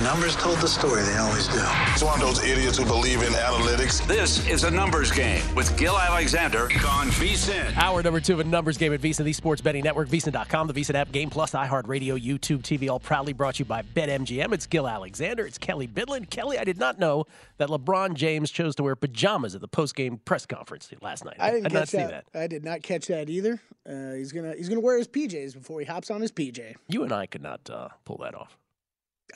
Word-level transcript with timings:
The 0.00 0.06
numbers 0.06 0.34
told 0.34 0.56
the 0.60 0.66
story, 0.66 1.02
they 1.02 1.18
always 1.18 1.46
do. 1.46 1.60
It's 1.92 2.02
one 2.02 2.14
of 2.14 2.26
those 2.26 2.42
idiots 2.42 2.78
who 2.78 2.86
believe 2.86 3.20
in 3.20 3.34
analytics. 3.34 4.06
This 4.06 4.48
is 4.48 4.64
a 4.64 4.70
numbers 4.70 5.12
game 5.12 5.42
with 5.54 5.76
Gill 5.76 5.98
Alexander 5.98 6.62
on 6.88 7.08
VSIN. 7.08 7.76
Hour 7.76 8.02
number 8.02 8.18
two 8.18 8.32
of 8.32 8.40
a 8.40 8.44
numbers 8.44 8.78
game 8.78 8.94
at 8.94 9.02
VSIN, 9.02 9.24
the 9.24 9.34
Sports 9.34 9.60
Betting 9.60 9.84
Network, 9.84 10.08
VSIN.com, 10.08 10.68
the 10.68 10.72
VSIN 10.72 10.94
app, 10.94 11.12
Game 11.12 11.28
Plus, 11.28 11.50
iHeartRadio, 11.50 12.18
YouTube 12.18 12.62
TV, 12.62 12.88
all 12.88 12.98
proudly 12.98 13.34
brought 13.34 13.56
to 13.56 13.58
you 13.58 13.64
by 13.66 13.82
BetMGM. 13.82 14.54
It's 14.54 14.66
Gill 14.66 14.88
Alexander. 14.88 15.44
It's 15.44 15.58
Kelley 15.58 15.86
Bydlon. 15.86 16.30
Kelley, 16.30 16.58
I 16.58 16.64
did 16.64 16.78
not 16.78 16.98
know 16.98 17.26
that 17.58 17.68
LeBron 17.68 18.14
James 18.14 18.50
chose 18.50 18.74
to 18.76 18.82
wear 18.82 18.96
pajamas 18.96 19.54
at 19.54 19.60
the 19.60 19.68
post-game 19.68 20.16
press 20.24 20.46
conference 20.46 20.90
last 21.02 21.26
night. 21.26 21.36
I 21.38 21.50
didn't 21.50 21.64
did 21.64 21.72
catch 21.72 21.78
not 21.78 21.88
see 21.90 21.98
that. 21.98 22.24
I 22.34 22.46
did 22.46 22.64
not 22.64 22.82
catch 22.82 23.06
that 23.08 23.28
either. 23.28 23.60
Uh, 23.86 24.14
he's 24.14 24.32
gonna 24.32 24.54
he's 24.56 24.70
gonna 24.70 24.80
wear 24.80 24.96
his 24.96 25.08
PJs 25.08 25.52
before 25.52 25.78
he 25.78 25.84
hops 25.84 26.10
on 26.10 26.22
his 26.22 26.32
PJ. 26.32 26.76
You 26.88 27.02
and 27.02 27.12
I 27.12 27.26
could 27.26 27.42
not 27.42 27.68
uh, 27.68 27.88
pull 28.06 28.16
that 28.22 28.34
off. 28.34 28.56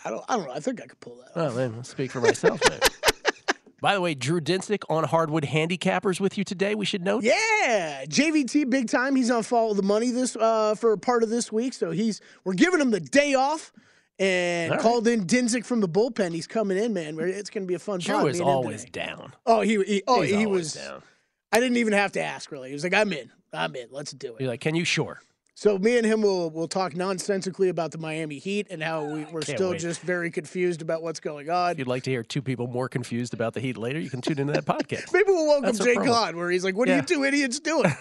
I 0.05 0.11
don't 0.11 0.25
I 0.29 0.37
don't 0.37 0.47
know. 0.47 0.53
I 0.53 0.61
think 0.61 0.83
I 0.83 0.87
could 0.87 1.01
pull 1.01 1.17
that 1.17 1.31
Oh, 1.35 1.47
off. 1.47 1.57
man, 1.57 1.75
I'll 1.77 1.85
speak 1.85 2.11
for 2.11 2.21
myself. 2.21 2.61
By 3.81 3.93
the 3.95 4.01
way, 4.01 4.15
Drew 4.15 4.41
Dinsick 4.41 4.83
on 4.89 5.05
Hardwood 5.05 5.45
Handicappers 5.45 6.19
with 6.19 6.39
you 6.39 6.45
today. 6.45 6.75
We 6.75 6.87
should 6.87 7.03
note. 7.03 7.23
Yeah, 7.23 8.05
JVT 8.07 8.71
big 8.71 8.89
time. 8.89 9.15
He's 9.15 9.31
on 9.31 9.43
follow 9.43 9.75
the 9.75 9.83
money 9.83 10.11
this 10.11 10.37
uh, 10.37 10.75
for 10.75 10.97
part 10.97 11.23
of 11.23 11.29
this 11.29 11.53
week, 11.53 11.75
so 11.75 11.91
he's 11.91 12.23
we're 12.45 12.55
giving 12.55 12.81
him 12.81 12.91
the 12.91 13.01
day 13.01 13.35
off. 13.35 13.73
And 14.19 14.71
right. 14.71 14.81
called 14.81 15.09
in 15.09 15.27
Dinsick 15.27 15.65
from 15.67 15.81
the 15.81 15.89
bullpen. 15.89 16.33
He's 16.33 16.47
coming 16.47 16.79
in, 16.79 16.95
man. 16.95 17.19
It's 17.19 17.51
going 17.51 17.65
to 17.65 17.69
be 17.69 17.75
a 17.75 17.81
fun 17.81 17.99
Drew 17.99 18.15
is 18.19 18.23
me 18.25 18.29
and 18.29 18.37
him 18.43 18.47
always 18.47 18.85
down. 18.85 19.35
Oh, 19.45 19.61
he, 19.61 19.83
he 19.83 20.03
oh 20.07 20.23
He's 20.23 20.31
he 20.37 20.47
was. 20.47 20.75
down. 20.75 21.03
I 21.51 21.59
didn't 21.59 21.79
even 21.79 21.95
have 21.95 22.13
to 22.13 22.23
ask 22.23 22.53
really. 22.53 22.69
He 22.69 22.75
was 22.75 22.85
like, 22.85 22.95
"I'm 22.95 23.13
in. 23.13 23.33
I'm 23.53 23.75
in. 23.75 23.89
Let's 23.91 24.13
do 24.13 24.35
it." 24.37 24.41
You're 24.41 24.51
like, 24.51 24.61
can 24.61 24.77
you? 24.77 24.85
Sure. 24.85 25.21
So 25.57 25.79
me 25.79 25.97
and 25.97 26.05
him 26.05 26.21
will 26.21 26.51
will 26.51 26.67
talk 26.67 26.97
nonsensically 26.97 27.69
about 27.69 27.93
the 27.93 27.99
Miami 27.99 28.39
Heat 28.39 28.67
and 28.71 28.83
how 28.83 29.05
we, 29.05 29.25
we're 29.27 29.41
Can't 29.41 29.59
still 29.59 29.71
wait. 29.71 29.81
just 29.81 30.01
very 30.01 30.31
confused 30.31 30.83
about 30.83 31.01
what's 31.03 31.21
going 31.21 31.49
on. 31.49 31.73
If 31.73 31.79
you'd 31.79 31.87
like 31.87 32.03
to 32.05 32.11
hear 32.11 32.25
two 32.25 32.43
people 32.43 32.67
more 32.67 32.89
confused 32.89 33.35
about 33.35 33.55
the 33.55 33.61
Heat 33.61 33.77
later, 33.77 34.01
you 34.01 34.11
can 34.11 34.21
tune 34.21 34.41
into 34.41 34.53
that 34.53 34.65
podcast. 34.65 35.05
Maybe 35.13 35.27
we'll 35.29 35.47
welcome 35.47 35.67
That's 35.67 35.79
Jay. 35.79 35.95
Kahn, 35.95 36.37
where 36.37 36.51
he's 36.51 36.65
like, 36.65 36.77
"What 36.77 36.89
are 36.89 36.97
you 36.97 37.03
two 37.03 37.23
idiots 37.25 37.61
doing?" 37.61 37.93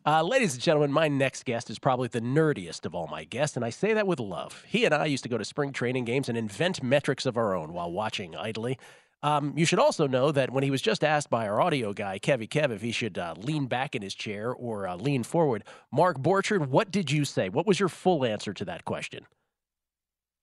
Uh, 0.05 0.23
ladies 0.23 0.53
and 0.53 0.63
gentlemen, 0.63 0.91
my 0.91 1.09
next 1.09 1.43
guest 1.43 1.69
is 1.69 1.77
probably 1.77 2.07
the 2.07 2.21
nerdiest 2.21 2.85
of 2.85 2.95
all 2.95 3.05
my 3.07 3.25
guests, 3.25 3.57
and 3.57 3.65
I 3.65 3.69
say 3.69 3.93
that 3.93 4.07
with 4.07 4.19
love. 4.19 4.63
He 4.65 4.85
and 4.85 4.93
I 4.93 5.05
used 5.05 5.23
to 5.23 5.29
go 5.29 5.37
to 5.37 5.43
spring 5.43 5.73
training 5.73 6.05
games 6.05 6.29
and 6.29 6.37
invent 6.37 6.81
metrics 6.81 7.25
of 7.25 7.35
our 7.37 7.53
own 7.53 7.73
while 7.73 7.91
watching 7.91 8.33
idly. 8.33 8.79
Um, 9.21 9.53
you 9.57 9.65
should 9.65 9.79
also 9.79 10.07
know 10.07 10.31
that 10.31 10.51
when 10.51 10.63
he 10.63 10.71
was 10.71 10.81
just 10.81 11.03
asked 11.03 11.29
by 11.29 11.47
our 11.47 11.59
audio 11.59 11.91
guy, 11.93 12.19
Kevy 12.19 12.47
Kev, 12.47 12.71
if 12.71 12.81
he 12.81 12.91
should 12.91 13.17
uh, 13.17 13.35
lean 13.37 13.65
back 13.65 13.95
in 13.95 14.01
his 14.01 14.15
chair 14.15 14.53
or 14.53 14.87
uh, 14.87 14.95
lean 14.95 15.23
forward, 15.23 15.65
Mark 15.91 16.19
Borchard, 16.19 16.67
what 16.67 16.89
did 16.91 17.11
you 17.11 17.25
say? 17.25 17.49
What 17.49 17.67
was 17.67 17.79
your 17.79 17.89
full 17.89 18.23
answer 18.23 18.53
to 18.53 18.65
that 18.65 18.85
question? 18.85 19.25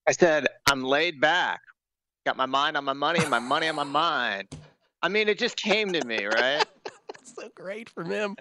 I 0.06 0.12
said, 0.12 0.46
I'm 0.66 0.84
laid 0.84 1.20
back. 1.20 1.60
Got 2.26 2.36
my 2.36 2.46
mind 2.46 2.76
on 2.76 2.84
my 2.84 2.92
money 2.92 3.20
and 3.20 3.30
my 3.30 3.38
money 3.38 3.68
on 3.68 3.76
my 3.76 3.84
mind. 3.84 4.48
I 5.02 5.08
mean, 5.08 5.28
it 5.28 5.38
just 5.38 5.56
came 5.56 5.92
to 5.92 6.04
me, 6.04 6.24
right? 6.26 6.64
so 7.22 7.48
great 7.54 7.88
from 7.88 8.10
him. 8.10 8.36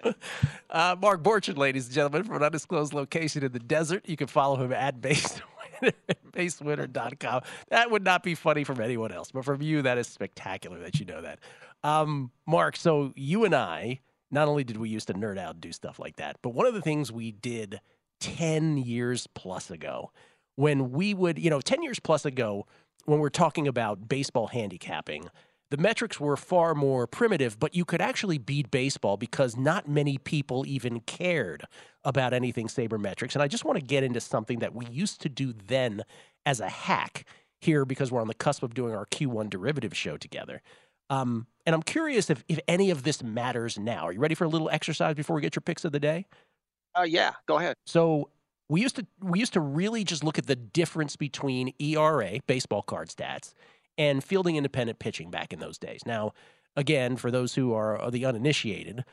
Uh, 0.70 0.96
Mark 1.00 1.22
Borchard, 1.22 1.56
ladies 1.56 1.86
and 1.86 1.94
gentlemen, 1.94 2.24
from 2.24 2.36
an 2.36 2.42
undisclosed 2.42 2.92
location 2.92 3.44
in 3.44 3.52
the 3.52 3.58
desert. 3.58 4.08
You 4.08 4.16
can 4.16 4.26
follow 4.26 4.56
him 4.56 4.72
at 4.72 5.00
base. 5.00 5.40
basewinner.com. 6.32 7.42
That 7.68 7.90
would 7.90 8.04
not 8.04 8.22
be 8.22 8.34
funny 8.34 8.64
from 8.64 8.80
anyone 8.80 9.12
else, 9.12 9.30
but 9.32 9.44
from 9.44 9.62
you, 9.62 9.82
that 9.82 9.98
is 9.98 10.06
spectacular 10.06 10.78
that 10.80 10.98
you 11.00 11.06
know 11.06 11.22
that. 11.22 11.38
Um, 11.82 12.30
Mark, 12.46 12.76
so 12.76 13.12
you 13.16 13.44
and 13.44 13.54
I, 13.54 14.00
not 14.30 14.48
only 14.48 14.64
did 14.64 14.76
we 14.76 14.88
used 14.88 15.08
to 15.08 15.14
nerd 15.14 15.38
out 15.38 15.54
and 15.54 15.60
do 15.60 15.72
stuff 15.72 15.98
like 15.98 16.16
that, 16.16 16.36
but 16.42 16.50
one 16.50 16.66
of 16.66 16.74
the 16.74 16.82
things 16.82 17.12
we 17.12 17.32
did 17.32 17.80
10 18.20 18.78
years 18.78 19.26
plus 19.34 19.70
ago, 19.70 20.10
when 20.56 20.90
we 20.90 21.14
would, 21.14 21.38
you 21.38 21.50
know, 21.50 21.60
10 21.60 21.82
years 21.82 22.00
plus 22.00 22.24
ago, 22.24 22.66
when 23.04 23.20
we're 23.20 23.28
talking 23.28 23.68
about 23.68 24.08
baseball 24.08 24.48
handicapping, 24.48 25.28
the 25.70 25.76
metrics 25.76 26.20
were 26.20 26.36
far 26.36 26.74
more 26.74 27.06
primitive, 27.06 27.58
but 27.58 27.74
you 27.74 27.84
could 27.84 28.00
actually 28.00 28.38
beat 28.38 28.70
baseball 28.70 29.16
because 29.16 29.56
not 29.56 29.88
many 29.88 30.18
people 30.18 30.64
even 30.66 31.00
cared 31.00 31.64
about 32.04 32.32
anything 32.32 32.68
sabermetrics. 32.68 33.34
And 33.34 33.42
I 33.42 33.48
just 33.48 33.64
want 33.64 33.78
to 33.78 33.84
get 33.84 34.04
into 34.04 34.20
something 34.20 34.60
that 34.60 34.74
we 34.74 34.86
used 34.86 35.20
to 35.22 35.28
do 35.28 35.52
then 35.52 36.04
as 36.44 36.60
a 36.60 36.68
hack 36.68 37.24
here 37.60 37.84
because 37.84 38.12
we're 38.12 38.20
on 38.20 38.28
the 38.28 38.34
cusp 38.34 38.62
of 38.62 38.74
doing 38.74 38.94
our 38.94 39.06
Q1 39.06 39.50
derivative 39.50 39.96
show 39.96 40.16
together. 40.16 40.62
Um, 41.10 41.46
and 41.64 41.74
I'm 41.74 41.82
curious 41.82 42.30
if, 42.30 42.44
if 42.48 42.60
any 42.68 42.90
of 42.90 43.02
this 43.02 43.22
matters 43.22 43.78
now. 43.78 44.04
Are 44.04 44.12
you 44.12 44.20
ready 44.20 44.34
for 44.34 44.44
a 44.44 44.48
little 44.48 44.70
exercise 44.70 45.14
before 45.14 45.34
we 45.34 45.42
get 45.42 45.56
your 45.56 45.62
picks 45.62 45.84
of 45.84 45.92
the 45.92 46.00
day? 46.00 46.26
Oh, 46.94 47.02
yeah, 47.02 47.32
go 47.46 47.58
ahead. 47.58 47.74
So 47.86 48.30
we 48.68 48.80
used 48.80 48.96
to 48.96 49.06
we 49.20 49.38
used 49.38 49.52
to 49.52 49.60
really 49.60 50.02
just 50.02 50.24
look 50.24 50.38
at 50.38 50.46
the 50.46 50.56
difference 50.56 51.16
between 51.16 51.72
ERA, 51.78 52.40
baseball 52.46 52.82
card 52.82 53.08
stats, 53.08 53.52
and 53.98 54.22
fielding 54.22 54.56
independent 54.56 54.98
pitching 54.98 55.30
back 55.30 55.52
in 55.52 55.60
those 55.60 55.78
days. 55.78 56.02
Now, 56.06 56.32
again, 56.76 57.16
for 57.16 57.30
those 57.30 57.54
who 57.54 57.72
are 57.72 58.00
uh, 58.00 58.10
the 58.10 58.24
uninitiated, 58.24 59.04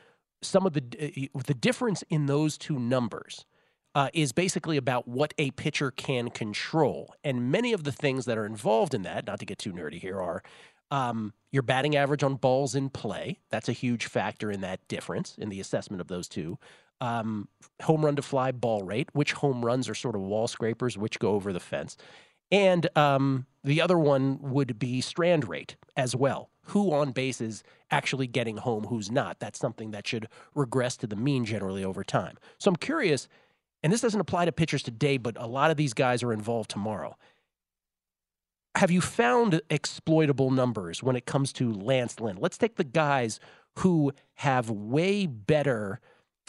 some 0.42 0.66
of 0.66 0.72
the 0.74 1.28
uh, 1.34 1.40
the 1.46 1.54
difference 1.54 2.02
in 2.10 2.26
those 2.26 2.58
two 2.58 2.78
numbers 2.78 3.46
uh, 3.94 4.08
is 4.12 4.32
basically 4.32 4.76
about 4.76 5.06
what 5.06 5.32
a 5.38 5.50
pitcher 5.52 5.90
can 5.90 6.30
control, 6.30 7.14
and 7.22 7.50
many 7.50 7.72
of 7.72 7.84
the 7.84 7.92
things 7.92 8.24
that 8.26 8.36
are 8.36 8.46
involved 8.46 8.94
in 8.94 9.02
that, 9.02 9.26
not 9.26 9.38
to 9.40 9.46
get 9.46 9.58
too 9.58 9.72
nerdy 9.72 10.00
here, 10.00 10.20
are 10.20 10.42
um, 10.90 11.32
your 11.50 11.62
batting 11.62 11.96
average 11.96 12.22
on 12.22 12.34
balls 12.36 12.74
in 12.74 12.90
play. 12.90 13.38
That's 13.50 13.68
a 13.68 13.72
huge 13.72 14.06
factor 14.06 14.50
in 14.50 14.60
that 14.60 14.86
difference 14.88 15.36
in 15.38 15.48
the 15.48 15.60
assessment 15.60 16.00
of 16.00 16.08
those 16.08 16.28
two. 16.28 16.58
Um, 17.00 17.48
home 17.82 18.04
run 18.04 18.16
to 18.16 18.22
fly 18.22 18.52
ball 18.52 18.82
rate, 18.82 19.08
which 19.12 19.32
home 19.32 19.64
runs 19.64 19.88
are 19.88 19.94
sort 19.94 20.14
of 20.14 20.22
wall 20.22 20.46
scrapers, 20.46 20.96
which 20.96 21.18
go 21.18 21.30
over 21.30 21.52
the 21.52 21.60
fence. 21.60 21.96
And 22.54 22.88
um, 22.96 23.46
the 23.64 23.80
other 23.80 23.98
one 23.98 24.38
would 24.40 24.78
be 24.78 25.00
strand 25.00 25.48
rate 25.48 25.74
as 25.96 26.14
well. 26.14 26.50
Who 26.66 26.92
on 26.92 27.10
base 27.10 27.40
is 27.40 27.64
actually 27.90 28.28
getting 28.28 28.58
home, 28.58 28.84
who's 28.84 29.10
not. 29.10 29.40
That's 29.40 29.58
something 29.58 29.90
that 29.90 30.06
should 30.06 30.28
regress 30.54 30.96
to 30.98 31.08
the 31.08 31.16
mean 31.16 31.44
generally 31.44 31.84
over 31.84 32.04
time. 32.04 32.36
So 32.58 32.68
I'm 32.68 32.76
curious, 32.76 33.26
and 33.82 33.92
this 33.92 34.02
doesn't 34.02 34.20
apply 34.20 34.44
to 34.44 34.52
pitchers 34.52 34.84
today, 34.84 35.16
but 35.16 35.36
a 35.36 35.48
lot 35.48 35.72
of 35.72 35.76
these 35.76 35.94
guys 35.94 36.22
are 36.22 36.32
involved 36.32 36.70
tomorrow. 36.70 37.16
Have 38.76 38.92
you 38.92 39.00
found 39.00 39.60
exploitable 39.68 40.52
numbers 40.52 41.02
when 41.02 41.16
it 41.16 41.26
comes 41.26 41.52
to 41.54 41.72
Lance 41.72 42.20
Lynn? 42.20 42.38
Let's 42.38 42.56
take 42.56 42.76
the 42.76 42.84
guys 42.84 43.40
who 43.78 44.12
have 44.34 44.70
way 44.70 45.26
better 45.26 46.00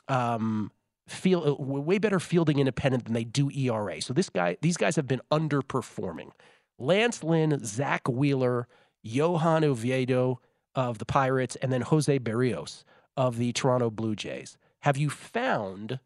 um, 0.08 0.72
feel 1.08 1.44
uh, 1.44 1.64
way 1.64 1.98
better 1.98 2.20
fielding 2.20 2.60
independent 2.60 3.06
than 3.06 3.14
they 3.14 3.24
do 3.24 3.52
ERA. 3.52 4.02
So 4.02 4.14
this 4.14 4.30
guy, 4.30 4.58
these 4.62 4.78
guys 4.78 4.96
have 4.96 5.08
been 5.08 5.22
underperforming. 5.32 6.32
Lance 6.78 7.24
Lynn, 7.24 7.64
Zack 7.64 8.08
Wheeler, 8.08 8.68
Johan 9.04 9.64
Oviedo 9.64 10.42
of 10.74 10.98
the 10.98 11.06
Pirates, 11.06 11.56
and 11.58 11.72
then 11.72 11.82
Jose 11.82 12.20
Berrios 12.20 12.84
of 13.16 13.38
the 13.38 13.54
Toronto 13.54 13.90
Blue 13.90 14.16
Jays. 14.16 14.58
Have 14.82 14.98
you 14.98 15.10
found 15.10 16.00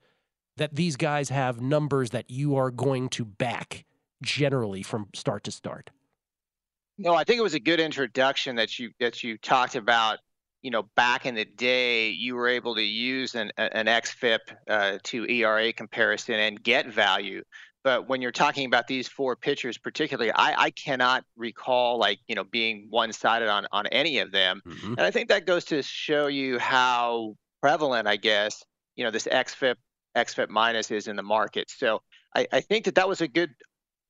that 0.58 0.76
these 0.76 0.96
guys 0.96 1.30
have 1.30 1.62
numbers 1.62 2.12
that 2.12 2.30
you 2.30 2.56
are 2.56 2.70
going 2.70 3.10
to 3.10 3.26
back 3.26 3.86
generally 4.22 4.84
from 4.84 5.08
start 5.14 5.44
to 5.46 5.52
start? 5.52 5.90
No, 6.98 7.16
I 7.16 7.24
think 7.24 7.40
it 7.40 7.44
was 7.44 7.54
a 7.54 7.60
good 7.60 7.80
introduction 7.80 8.58
that 8.58 8.78
you 8.78 8.92
that 9.00 9.24
you 9.24 9.38
talked 9.38 9.76
about. 9.76 10.20
You 10.62 10.72
know, 10.72 10.84
back 10.96 11.26
in 11.26 11.36
the 11.36 11.46
day, 11.46 12.10
you 12.10 12.36
were 12.36 12.48
able 12.50 12.76
to 12.76 12.84
use 12.84 13.36
an 13.36 13.52
an 13.58 13.86
XFIP 13.86 14.40
uh, 14.70 14.98
to 15.04 15.26
ERA 15.32 15.72
comparison 15.74 16.36
and 16.36 16.62
get 16.62 16.88
value 16.88 17.44
but 17.84 18.10
when 18.10 18.22
you're 18.22 18.32
talking 18.32 18.66
about 18.66 18.88
these 18.88 19.08
four 19.08 19.36
pitchers 19.36 19.78
particularly, 19.78 20.32
I, 20.32 20.64
I 20.66 20.70
cannot 20.72 21.24
recall 21.38 21.98
like 21.98 22.20
you 22.28 22.36
know 22.36 22.44
being 22.44 22.88
one-sided 22.90 23.48
on 23.48 23.68
on 23.72 23.88
any 23.88 24.20
of 24.20 24.32
them, 24.32 24.62
Mhm. 24.68 24.90
and 24.98 25.02
I 25.02 25.12
think 25.12 25.30
that 25.30 25.46
goes 25.46 25.66
to 25.66 25.82
show 25.82 26.28
you 26.28 26.60
how 26.60 27.36
prevalent, 27.62 28.08
I 28.08 28.18
guess, 28.18 28.64
you 28.96 29.04
know 29.06 29.12
this 29.12 29.28
XFIP 29.28 29.76
XFIP 30.18 30.50
minus 30.50 30.92
is 30.92 31.08
in 31.08 31.16
the 31.16 31.24
market. 31.24 31.70
So 31.70 32.02
I, 32.36 32.48
I 32.52 32.62
think 32.62 32.86
that 32.86 32.96
that 32.96 33.08
was 33.08 33.22
a 33.22 33.28
good 33.28 33.52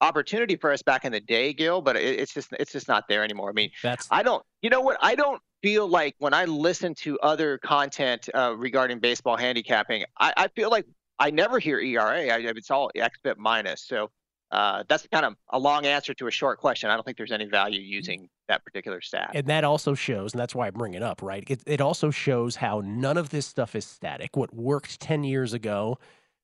opportunity 0.02 0.56
for 0.56 0.72
us 0.72 0.82
back 0.82 1.06
in 1.06 1.12
the 1.12 1.20
day, 1.20 1.54
Gill, 1.54 1.82
but 1.82 1.96
it, 1.96 2.20
it's 2.20 2.34
just 2.34 2.50
it's 2.60 2.72
just 2.72 2.88
not 2.88 3.08
there 3.08 3.24
anymore. 3.24 3.50
I 3.50 3.54
mean, 3.54 3.72
That's 3.84 4.08
I 4.12 4.24
don't. 4.24 4.44
You 4.62 4.70
know 4.70 4.82
what? 4.82 4.98
I 5.02 5.16
don't 5.16 5.42
feel 5.62 5.88
like 5.88 6.16
when 6.20 6.34
I 6.34 6.46
listen 6.46 6.96
to 6.96 7.20
other 7.20 7.58
content 7.58 8.30
uh, 8.34 8.56
regarding 8.58 9.00
baseball 9.00 9.38
handicapping, 9.38 10.04
I, 10.20 10.34
I 10.38 10.48
feel 10.50 10.70
like 10.70 10.86
I 11.20 11.32
never 11.32 11.60
hear 11.60 11.80
ERA. 11.80 12.28
I, 12.28 12.38
it's 12.40 12.72
all 12.72 12.92
XFIP 12.96 13.38
minus. 13.38 13.86
So 13.86 14.10
uh, 14.52 14.84
that's 14.88 15.06
kind 15.12 15.26
of 15.26 15.36
a 15.50 15.60
long 15.60 15.86
answer 15.86 16.14
to 16.16 16.28
a 16.28 16.32
short 16.32 16.60
question. 16.60 16.90
I 16.90 16.96
don't 16.96 17.06
think 17.06 17.18
there's 17.18 17.32
any 17.32 17.46
value 17.46 17.82
using 17.82 18.30
that 18.48 18.64
particular 18.66 19.00
stat. 19.00 19.32
and 19.36 19.46
that 19.48 19.64
also 19.64 19.94
shows, 19.94 20.34
and 20.34 20.40
that's 20.40 20.56
why 20.56 20.68
I 20.68 20.72
bring 20.72 20.96
it 20.96 21.04
up, 21.04 21.22
right? 21.22 21.44
It, 21.48 21.62
it 21.68 21.82
also 21.82 22.10
shows 22.10 22.56
how 22.56 22.82
none 22.84 23.18
of 23.18 23.30
this 23.30 23.46
stuff 23.46 23.76
is 23.76 23.86
static. 23.86 24.36
What 24.36 24.54
worked 24.56 25.00
10 25.00 25.24
years 25.24 25.54
ago 25.54 26.00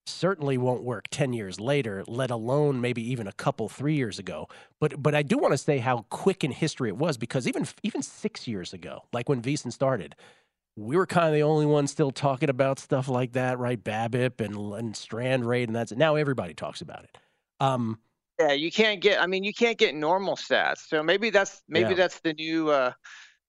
certainly 0.06 0.58
won't 0.58 0.84
work 0.84 1.06
10 1.12 1.34
years 1.34 1.60
later, 1.60 2.04
let 2.08 2.32
alone 2.32 2.80
maybe 2.82 3.02
even 3.12 3.28
a 3.28 3.32
couple 3.34 3.70
3 3.70 3.96
years 3.96 4.20
ago. 4.20 4.48
But 4.80 5.02
but 5.02 5.16
I 5.16 5.24
do 5.24 5.38
want 5.38 5.54
to 5.54 5.58
say 5.58 5.80
how 5.80 6.06
quick 6.10 6.44
in 6.44 6.52
history 6.52 6.90
it 6.90 6.98
was 6.98 7.18
because 7.18 7.48
even 7.48 7.68
even 7.84 8.02
6 8.02 8.48
years 8.48 8.74
ago, 8.74 9.04
like 9.14 9.30
when 9.30 9.42
VSiN 9.42 9.72
started, 9.72 10.16
we 10.76 10.98
were 10.98 11.06
kind 11.06 11.28
of 11.28 11.34
the 11.34 11.44
only 11.44 11.66
ones 11.66 11.92
still 11.92 12.12
talking 12.12 12.50
about 12.50 12.80
stuff 12.80 13.08
like 13.08 13.34
that, 13.34 13.58
right? 13.60 13.82
BABIP 13.82 14.42
and, 14.42 14.56
and 14.74 14.96
strand 14.96 15.46
rate, 15.46 15.70
and 15.70 15.76
that's 15.76 15.92
it. 15.92 15.98
Now 15.98 16.16
everybody 16.16 16.54
talks 16.54 16.82
about 16.82 17.04
it. 17.06 17.18
Um, 17.60 18.00
Yeah, 18.40 18.52
you 18.52 18.72
can't 18.72 19.02
get. 19.02 19.22
I 19.22 19.28
mean, 19.28 19.44
you 19.44 19.54
can't 19.54 19.78
get 19.78 19.96
normal 19.96 20.36
stats. 20.36 20.88
So 20.88 21.02
maybe 21.02 21.30
that's 21.30 21.64
maybe 21.68 21.90
Yeah. 21.92 21.96
that's 21.96 22.20
the 22.20 22.34
new 22.34 22.70
uh, 22.70 22.92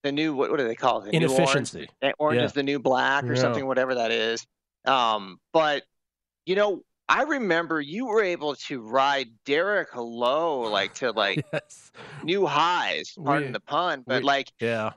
the 0.03 0.13
new 0.13 0.35
what, 0.35 0.51
what 0.51 0.59
do 0.59 0.69
they 0.69 0.77
call 0.77 1.03
it? 1.03 1.11
The 1.11 1.19
new 1.19 1.27
orange? 1.27 1.39
inefficiency. 1.39 1.89
Eh, 2.03 2.13
Orange 2.19 2.41
Yeah. 2.41 2.47
is 2.47 2.53
the 2.53 2.63
new 2.63 2.79
black 2.79 3.25
or 3.25 3.35
something, 3.35 3.67
whatever 3.67 3.97
that 3.97 4.13
is. 4.13 4.47
Um, 4.85 5.41
but 5.53 5.83
you 6.47 6.55
know, 6.55 6.83
I 7.09 7.23
remember 7.23 7.81
you 7.81 8.07
were 8.07 8.23
able 8.23 8.55
to 8.55 8.81
ride 8.81 9.29
Derek 9.45 9.95
Lowe 9.95 10.61
like 10.63 10.95
to 10.95 11.11
like 11.13 11.45
yes. 11.53 11.93
new 12.25 12.47
highs. 12.47 13.13
Pardon 13.23 13.49
We- 13.49 13.53
the 13.53 13.61
pun, 13.61 14.05
but 14.07 14.23
we- 14.23 14.27
like 14.27 14.53
Yeah. 14.61 14.93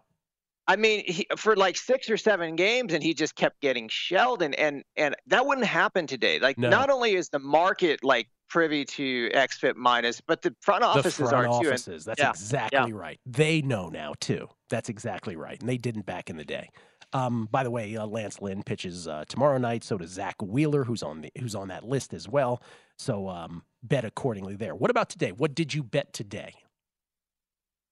I 0.68 0.76
mean, 0.76 1.04
he, 1.08 1.26
for 1.36 1.56
like 1.56 1.76
six 1.76 2.12
or 2.12 2.18
seven 2.18 2.56
games, 2.56 2.94
and 2.94 3.02
he 3.02 3.16
just 3.16 3.36
kept 3.36 3.60
getting 3.60 3.88
shelled, 3.90 4.44
and 4.44 4.54
and 4.60 4.84
and 4.96 5.16
that 5.26 5.48
wouldn't 5.48 5.66
happen 5.66 6.06
today. 6.06 6.38
Like, 6.40 6.60
No. 6.60 6.70
not 6.70 6.92
only 6.92 7.16
is 7.16 7.28
the 7.30 7.40
market 7.40 8.04
like 8.04 8.28
privy 8.50 8.86
to 8.86 9.32
XFIP 9.34 9.76
minus, 9.76 10.22
but 10.22 10.44
the 10.44 10.56
front 10.62 10.84
offices 10.84 11.18
the 11.18 11.26
front 11.30 11.48
are 11.48 11.54
too. 11.54 11.58
And 11.58 11.68
offices. 11.70 12.06
That's 12.06 12.20
yeah, 12.20 12.30
exactly 12.30 12.94
right. 12.94 13.20
They 13.26 13.64
know 13.64 13.90
now 13.90 14.14
too. 14.20 14.48
That's 14.70 14.90
exactly 14.90 15.36
right, 15.36 15.60
and 15.60 15.68
they 15.68 15.78
didn't 15.80 16.06
back 16.06 16.30
in 16.30 16.38
the 16.38 16.46
day. 16.46 16.70
Um, 17.14 17.48
by 17.52 17.64
the 17.64 17.72
way, 17.72 17.96
uh, 17.96 18.06
Lance 18.06 18.42
Lynn 18.42 18.64
pitches 18.64 19.08
uh, 19.08 19.26
tomorrow 19.28 19.58
night. 19.58 19.84
So 19.84 19.98
does 19.98 20.12
Zack 20.12 20.36
Wheeler, 20.42 20.84
who's 20.84 21.04
on 21.04 21.22
the 21.22 21.32
who's 21.40 21.56
on 21.56 21.70
that 21.70 21.84
list 21.84 22.14
as 22.14 22.28
well. 22.28 22.62
So 22.98 23.28
um, 23.30 23.64
bet 23.84 24.06
accordingly 24.06 24.56
there. 24.56 24.76
What 24.76 24.92
about 24.92 25.10
today? 25.10 25.32
What 25.32 25.56
did 25.56 25.74
you 25.74 25.84
bet 25.84 26.14
today? 26.14 26.54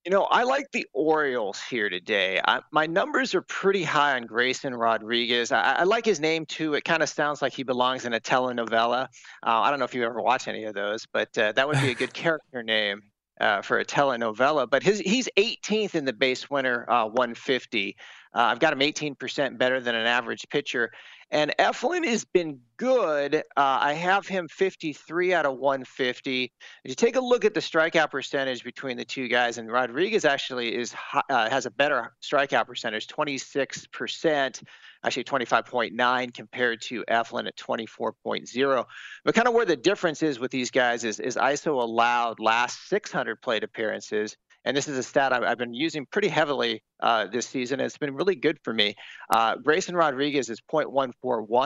You 0.06 0.12
know, 0.12 0.24
I 0.24 0.44
like 0.44 0.72
the 0.72 0.88
Orioles 0.94 1.62
here 1.62 1.90
today. 1.90 2.40
I, 2.48 2.62
my 2.72 2.86
numbers 2.86 3.36
are 3.36 3.42
pretty 3.42 3.84
high 3.84 4.16
on 4.16 4.26
Grayson 4.26 4.74
Rodriguez. 4.74 5.52
I, 5.52 5.74
I 5.74 5.84
like 5.84 6.06
his 6.06 6.22
name 6.22 6.46
too. 6.46 6.76
It 6.76 6.86
kind 6.86 7.04
of 7.04 7.10
sounds 7.10 7.42
like 7.42 7.52
he 7.52 7.64
belongs 7.64 8.06
in 8.06 8.14
a 8.14 8.20
telenovela. 8.22 9.04
Uh, 9.04 9.08
I 9.46 9.70
don't 9.70 9.80
know 9.80 9.86
if 9.86 9.94
you 9.94 10.06
ever 10.06 10.22
watch 10.22 10.48
any 10.48 10.64
of 10.64 10.76
those, 10.76 11.06
but 11.12 11.38
uh, 11.38 11.52
that 11.52 11.68
would 11.68 11.82
be 11.82 11.92
a 11.92 11.96
good 11.96 12.14
character 12.14 12.64
name 12.64 13.02
uh, 13.40 13.62
for 13.62 13.80
a 13.80 13.86
telenovela. 13.86 14.70
But 14.70 14.84
his 14.84 15.00
he's 15.00 15.30
18th 15.38 15.96
in 15.96 16.06
the 16.06 16.14
base 16.14 16.50
winner 16.50 16.90
uh, 16.90 17.06
150. 17.06 17.96
Uh, 18.34 18.40
I've 18.40 18.60
got 18.60 18.74
him 18.74 18.80
18% 18.80 19.58
better 19.58 19.80
than 19.80 19.96
an 19.96 20.06
average 20.06 20.46
pitcher. 20.50 20.92
And 21.30 21.54
Eflin 21.60 22.06
has 22.06 22.24
been 22.24 22.62
good. 22.78 23.36
Uh, 23.36 23.42
I 23.58 23.94
have 23.94 24.26
him 24.26 24.48
53 24.48 25.34
out 25.34 25.46
of 25.46 25.58
150. 25.58 26.44
If 26.44 26.52
you 26.90 26.96
take 26.96 27.18
a 27.18 27.22
look 27.22 27.44
at 27.44 27.54
the 27.54 27.60
strikeout 27.60 28.12
percentage 28.12 28.64
between 28.64 28.96
the 28.96 29.04
two 29.04 29.28
guys, 29.28 29.58
and 29.58 29.70
Rodriguez 29.70 30.24
actually 30.24 30.74
is 30.74 30.96
uh, 31.30 31.50
has 31.50 31.66
a 31.66 31.72
better 31.72 32.14
strikeout 32.22 32.66
percentage, 32.66 33.08
26%, 33.08 34.64
actually 35.04 35.24
25.9 35.26 36.34
compared 36.34 36.82
to 36.84 37.04
Eflin 37.10 37.48
at 37.48 37.58
24.0. 37.58 38.86
But 39.26 39.36
kind 39.36 39.48
of 39.50 39.54
where 39.54 39.66
the 39.66 39.76
difference 39.76 40.24
is 40.24 40.40
with 40.40 40.52
these 40.52 40.72
guys 40.72 41.04
is, 41.04 41.20
is 41.20 41.36
ISO 41.36 41.82
allowed 41.82 42.40
last 42.40 42.88
600 42.88 43.42
plate 43.42 43.66
appearances. 43.66 44.38
And 44.68 44.76
this 44.76 44.90
is 44.90 44.98
a 44.98 45.04
stat 45.04 45.32
I've, 45.32 45.58
been 45.58 45.74
using 45.74 46.06
pretty 46.12 46.28
heavily 46.28 46.84
uh, 47.00 47.28
this 47.28 47.48
season. 47.48 47.80
It's 47.80 47.98
been 47.98 48.14
really 48.14 48.36
good 48.36 48.60
for 48.66 48.74
me. 48.74 48.96
Uh, 49.34 49.56
Grayson 49.56 49.96
Rodriguez 49.96 50.50
is 50.50 50.60
0.141 50.70 51.14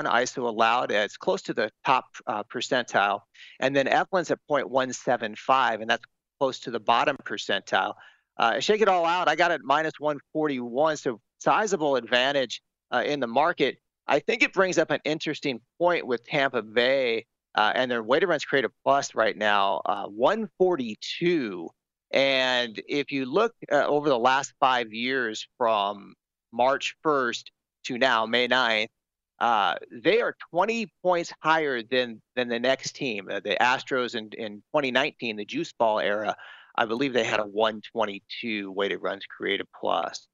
ISO 0.06 0.44
allowed. 0.44 0.92
It's 0.92 1.18
close 1.18 1.42
to 1.44 1.54
the 1.56 1.72
top 1.84 2.06
uh, 2.28 2.44
percentile. 2.44 3.22
And 3.60 3.76
then 3.76 3.88
Eflin's 3.88 4.30
at 4.30 4.38
0.175, 4.48 5.82
and 5.82 5.90
that's 5.90 6.04
close 6.40 6.60
to 6.60 6.70
the 6.70 6.80
bottom 6.80 7.18
percentile. 7.26 7.96
Uh, 8.38 8.60
shake 8.60 8.82
it 8.82 8.88
all 8.88 9.08
out. 9.08 9.28
I 9.28 9.36
got 9.36 9.50
it 9.50 9.62
minus 9.64 9.94
141, 9.98 10.98
so 10.98 11.20
sizable 11.40 11.96
advantage 11.96 12.62
uh, 12.92 13.02
in 13.04 13.20
the 13.20 13.26
market. 13.26 13.80
I 14.06 14.20
think 14.20 14.44
it 14.44 14.54
brings 14.54 14.78
up 14.78 14.92
an 14.92 15.00
interesting 15.06 15.60
point 15.80 16.06
with 16.06 16.24
Tampa 16.28 16.62
Bay 16.62 17.26
uh, 17.56 17.72
and 17.74 17.90
their 17.90 18.04
weighted 18.04 18.30
runs 18.30 18.46
created 18.46 18.70
plus 18.84 19.16
right 19.16 19.36
now, 19.36 19.82
uh, 19.88 20.06
142. 20.06 21.68
And 22.12 22.82
if 22.88 23.12
you 23.12 23.26
look 23.26 23.54
uh, 23.72 23.86
over 23.86 24.10
the 24.10 24.20
last 24.20 24.54
five 24.60 24.94
years 24.94 25.48
from 25.58 26.14
March 26.52 26.96
1st 27.06 27.44
to 27.86 27.98
now, 27.98 28.26
May 28.26 28.48
9th, 28.48 28.88
uh, 29.40 29.76
they 29.92 30.22
are 30.22 30.36
20 30.52 30.88
points 31.02 31.34
higher 31.40 31.82
than 31.82 32.22
than 32.36 32.48
the 32.48 32.60
next 32.60 32.96
team. 32.96 33.28
Uh, 33.32 33.40
the 33.40 33.58
Astros 33.60 34.14
in, 34.14 34.30
in 34.38 34.58
2019, 34.76 35.36
the 35.36 35.46
juice 35.46 35.74
ball 35.74 36.00
era, 36.00 36.36
I 36.76 36.86
believe 36.86 37.14
they 37.14 37.24
had 37.24 37.40
a 37.40 37.48
122 37.48 38.72
weighted 38.72 39.02
runs 39.02 39.26
created 39.26 39.66
plus. 39.80 40.28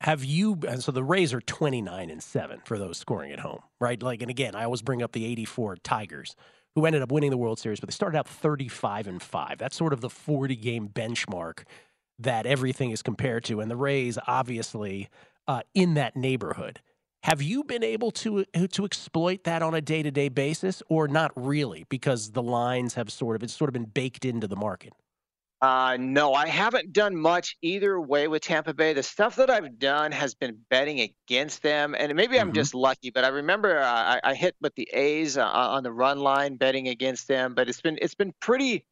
Have 0.00 0.24
you? 0.24 0.58
And 0.66 0.82
so 0.82 0.90
the 0.90 1.04
Rays 1.04 1.32
are 1.32 1.40
29 1.40 2.10
and 2.10 2.20
seven 2.20 2.60
for 2.64 2.76
those 2.76 2.98
scoring 2.98 3.30
at 3.30 3.38
home, 3.38 3.60
right? 3.80 4.02
Like, 4.02 4.22
and 4.22 4.30
again, 4.30 4.56
I 4.56 4.64
always 4.64 4.82
bring 4.82 5.02
up 5.02 5.12
the 5.12 5.24
84 5.24 5.76
Tigers, 5.76 6.34
who 6.74 6.86
ended 6.86 7.02
up 7.02 7.12
winning 7.12 7.30
the 7.30 7.36
World 7.36 7.58
Series, 7.58 7.80
but 7.80 7.88
they 7.88 7.94
started 7.94 8.18
out 8.18 8.28
35 8.28 9.06
and 9.06 9.22
five. 9.22 9.58
That's 9.58 9.76
sort 9.76 9.92
of 9.92 10.00
the 10.00 10.10
40 10.10 10.56
game 10.56 10.88
benchmark 10.88 11.64
that 12.18 12.46
everything 12.46 12.90
is 12.90 13.02
compared 13.02 13.44
to, 13.44 13.60
and 13.60 13.70
the 13.70 13.76
Rays 13.76 14.18
obviously 14.26 15.08
uh, 15.48 15.62
in 15.74 15.94
that 15.94 16.16
neighborhood. 16.16 16.80
Have 17.24 17.40
you 17.40 17.62
been 17.62 17.84
able 17.84 18.10
to 18.12 18.44
to 18.44 18.84
exploit 18.84 19.44
that 19.44 19.62
on 19.62 19.74
a 19.74 19.80
day 19.80 20.02
to 20.02 20.10
day 20.10 20.28
basis, 20.28 20.82
or 20.88 21.06
not 21.06 21.30
really, 21.36 21.84
because 21.88 22.32
the 22.32 22.42
lines 22.42 22.94
have 22.94 23.10
sort 23.10 23.36
of 23.36 23.42
it's 23.42 23.52
sort 23.52 23.68
of 23.68 23.74
been 23.74 23.84
baked 23.84 24.24
into 24.24 24.48
the 24.48 24.56
market? 24.56 24.92
Uh, 25.62 25.96
no, 26.00 26.34
I 26.34 26.48
haven't 26.48 26.92
done 26.92 27.16
much 27.16 27.56
either 27.62 28.00
way 28.00 28.26
with 28.26 28.42
Tampa 28.42 28.74
Bay. 28.74 28.94
The 28.94 29.02
stuff 29.04 29.36
that 29.36 29.48
I've 29.48 29.78
done 29.78 30.10
has 30.10 30.34
been 30.34 30.60
betting 30.68 31.00
against 31.00 31.62
them, 31.62 31.94
and 31.96 32.12
maybe 32.16 32.40
I'm 32.40 32.52
Mhm. 32.52 32.52
just 32.52 32.74
lucky. 32.74 33.10
But 33.10 33.24
I 33.24 33.28
remember 33.28 33.78
uh, 33.78 33.86
I, 33.86 34.20
I 34.24 34.34
hit 34.34 34.56
with 34.60 34.74
the 34.74 34.88
A's 34.92 35.38
uh, 35.38 35.46
on 35.48 35.84
the 35.84 35.92
run 35.92 36.18
line 36.18 36.56
betting 36.56 36.88
against 36.88 37.28
them, 37.28 37.54
but 37.54 37.68
it's 37.68 37.80
been 37.80 37.96
it's 38.02 38.16
been 38.16 38.34
pretty. 38.40 38.86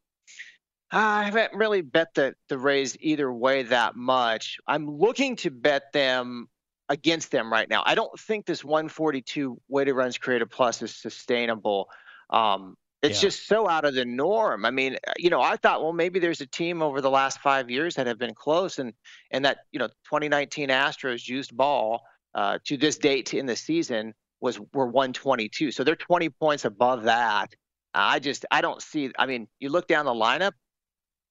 Uh, 0.92 0.98
I 0.98 1.24
haven't 1.24 1.54
really 1.54 1.82
bet 1.82 2.14
the 2.14 2.34
the 2.48 2.58
Rays 2.58 2.96
either 3.00 3.32
way 3.32 3.62
that 3.64 3.96
much. 3.96 4.58
I'm 4.66 4.88
looking 4.90 5.36
to 5.36 5.50
bet 5.50 5.92
them 5.92 6.48
against 6.88 7.30
them 7.32 7.52
right 7.52 7.68
now. 7.68 7.82
I 7.86 7.94
don't 7.94 8.18
think 8.18 8.46
this 8.46 8.64
142 8.64 9.60
weighted 9.68 9.94
runs 9.96 10.18
created 10.18 10.50
plus 10.50 10.82
is 10.82 10.96
sustainable. 10.96 11.88
Um, 12.30 12.76
it's 13.02 13.16
Yeah. 13.16 13.28
just 13.28 13.46
so 13.46 13.68
out 13.68 13.84
of 13.84 13.94
the 13.94 14.04
norm. 14.04 14.64
I 14.64 14.70
mean, 14.70 14.96
uh, 15.06 15.12
you 15.16 15.30
know, 15.30 15.40
I 15.40 15.56
thought, 15.56 15.82
well, 15.82 15.92
maybe 15.92 16.18
there's 16.18 16.40
a 16.40 16.46
team 16.46 16.82
over 16.82 17.00
the 17.00 17.10
last 17.10 17.40
five 17.40 17.70
years 17.70 17.94
that 17.94 18.06
have 18.06 18.18
been 18.18 18.34
close, 18.34 18.78
and 18.78 18.92
and 19.30 19.44
that 19.44 19.58
you 19.72 19.78
know, 19.78 19.88
2019 20.04 20.68
Astros 20.68 21.26
used 21.28 21.56
ball 21.56 22.02
uh, 22.34 22.58
to 22.64 22.76
this 22.76 22.98
date 22.98 23.34
in 23.34 23.46
the 23.46 23.56
season 23.56 24.14
was 24.40 24.60
were 24.72 24.86
122, 24.86 25.70
so 25.70 25.84
they're 25.84 25.96
20 25.96 26.28
points 26.30 26.64
above 26.64 27.04
that. 27.04 27.54
I 27.94 28.18
just 28.18 28.44
I 28.50 28.60
don't 28.60 28.80
see. 28.82 29.10
I 29.18 29.26
mean, 29.26 29.48
you 29.58 29.68
look 29.70 29.86
down 29.86 30.04
the 30.04 30.12
lineup, 30.12 30.52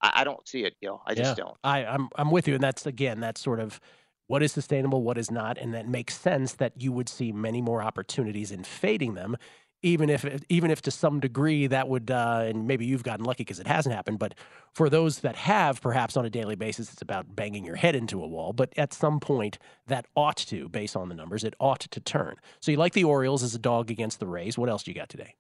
I, 0.02 0.12
I 0.16 0.24
don't 0.24 0.46
see 0.48 0.64
it, 0.66 0.76
Gill. 0.82 1.02
I 1.06 1.16
just 1.16 1.38
Yeah. 1.38 1.44
don't. 1.44 1.58
I, 1.64 1.86
I'm 1.86 2.10
I'm 2.16 2.32
with 2.32 2.48
you, 2.48 2.56
and 2.56 2.64
that's 2.64 2.86
again 2.86 3.20
that's 3.20 3.42
sort 3.42 3.60
of 3.60 3.80
what 4.28 4.44
is 4.44 4.52
sustainable, 4.52 5.02
what 5.02 5.18
is 5.18 5.32
not, 5.32 5.58
and 5.58 5.74
that 5.74 5.88
makes 5.88 6.18
sense 6.18 6.54
that 6.54 6.74
you 6.80 6.92
would 6.92 7.10
see 7.10 7.32
many 7.32 7.62
more 7.62 7.82
opportunities 7.82 8.52
in 8.52 8.64
fading 8.64 9.16
them, 9.16 9.36
even 9.82 10.10
if 10.10 10.26
even 10.50 10.72
if 10.72 10.82
to 10.84 10.92
some 10.92 11.20
degree 11.20 11.68
that 11.68 11.88
would, 11.88 12.12
uh, 12.12 12.44
and 12.46 12.68
maybe 12.68 12.86
you've 12.86 13.04
gotten 13.04 13.26
lucky 13.26 13.44
because 13.44 13.60
it 13.60 13.68
hasn't 13.68 13.96
happened, 13.96 14.20
but 14.20 14.36
for 14.74 14.90
those 14.90 15.20
that 15.20 15.36
have, 15.36 15.82
perhaps 15.82 16.18
on 16.18 16.26
a 16.26 16.30
daily 16.30 16.56
basis, 16.56 16.92
it's 16.92 17.02
about 17.02 17.36
banging 17.36 17.66
your 17.66 17.76
head 17.76 17.96
into 17.96 18.22
a 18.24 18.28
wall. 18.28 18.54
But 18.54 18.74
at 18.78 18.94
some 18.94 19.20
point, 19.20 19.58
that 19.88 20.06
ought 20.16 20.38
to, 20.38 20.70
based 20.70 20.96
on 20.96 21.10
the 21.10 21.16
numbers, 21.16 21.44
it 21.44 21.56
ought 21.60 21.80
to 21.80 22.00
turn. 22.00 22.36
So 22.62 22.72
you 22.72 22.78
like 22.78 22.94
the 22.94 23.06
Orioles 23.06 23.44
as 23.44 23.56
a 23.56 23.60
dog 23.60 23.90
against 23.90 24.20
the 24.20 24.28
Rays. 24.28 24.58
What 24.58 24.70
else 24.70 24.84
do 24.84 24.92
you 24.92 24.96
got 24.96 25.10
today? 25.10 25.36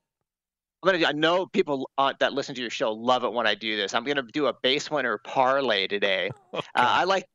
I'm 0.81 0.93
gonna. 0.93 1.05
I 1.05 1.12
know 1.12 1.46
people 1.46 1.89
uh, 1.98 2.13
that 2.19 2.34
listen 2.34 2.55
to 2.55 2.62
your 2.62 2.69
show 2.69 2.93
love 2.93 3.25
it 3.25 3.34
when 3.34 3.46
I 3.46 3.55
do 3.55 3.75
this. 3.75 3.93
I'm 3.93 4.05
gonna 4.05 4.24
do 4.24 4.48
a 4.48 4.53
base 4.53 4.89
winner 4.89 5.17
parlay 5.17 5.88
today. 5.88 6.31
Uh, 6.53 6.60
I 6.75 7.03
like. 7.03 7.25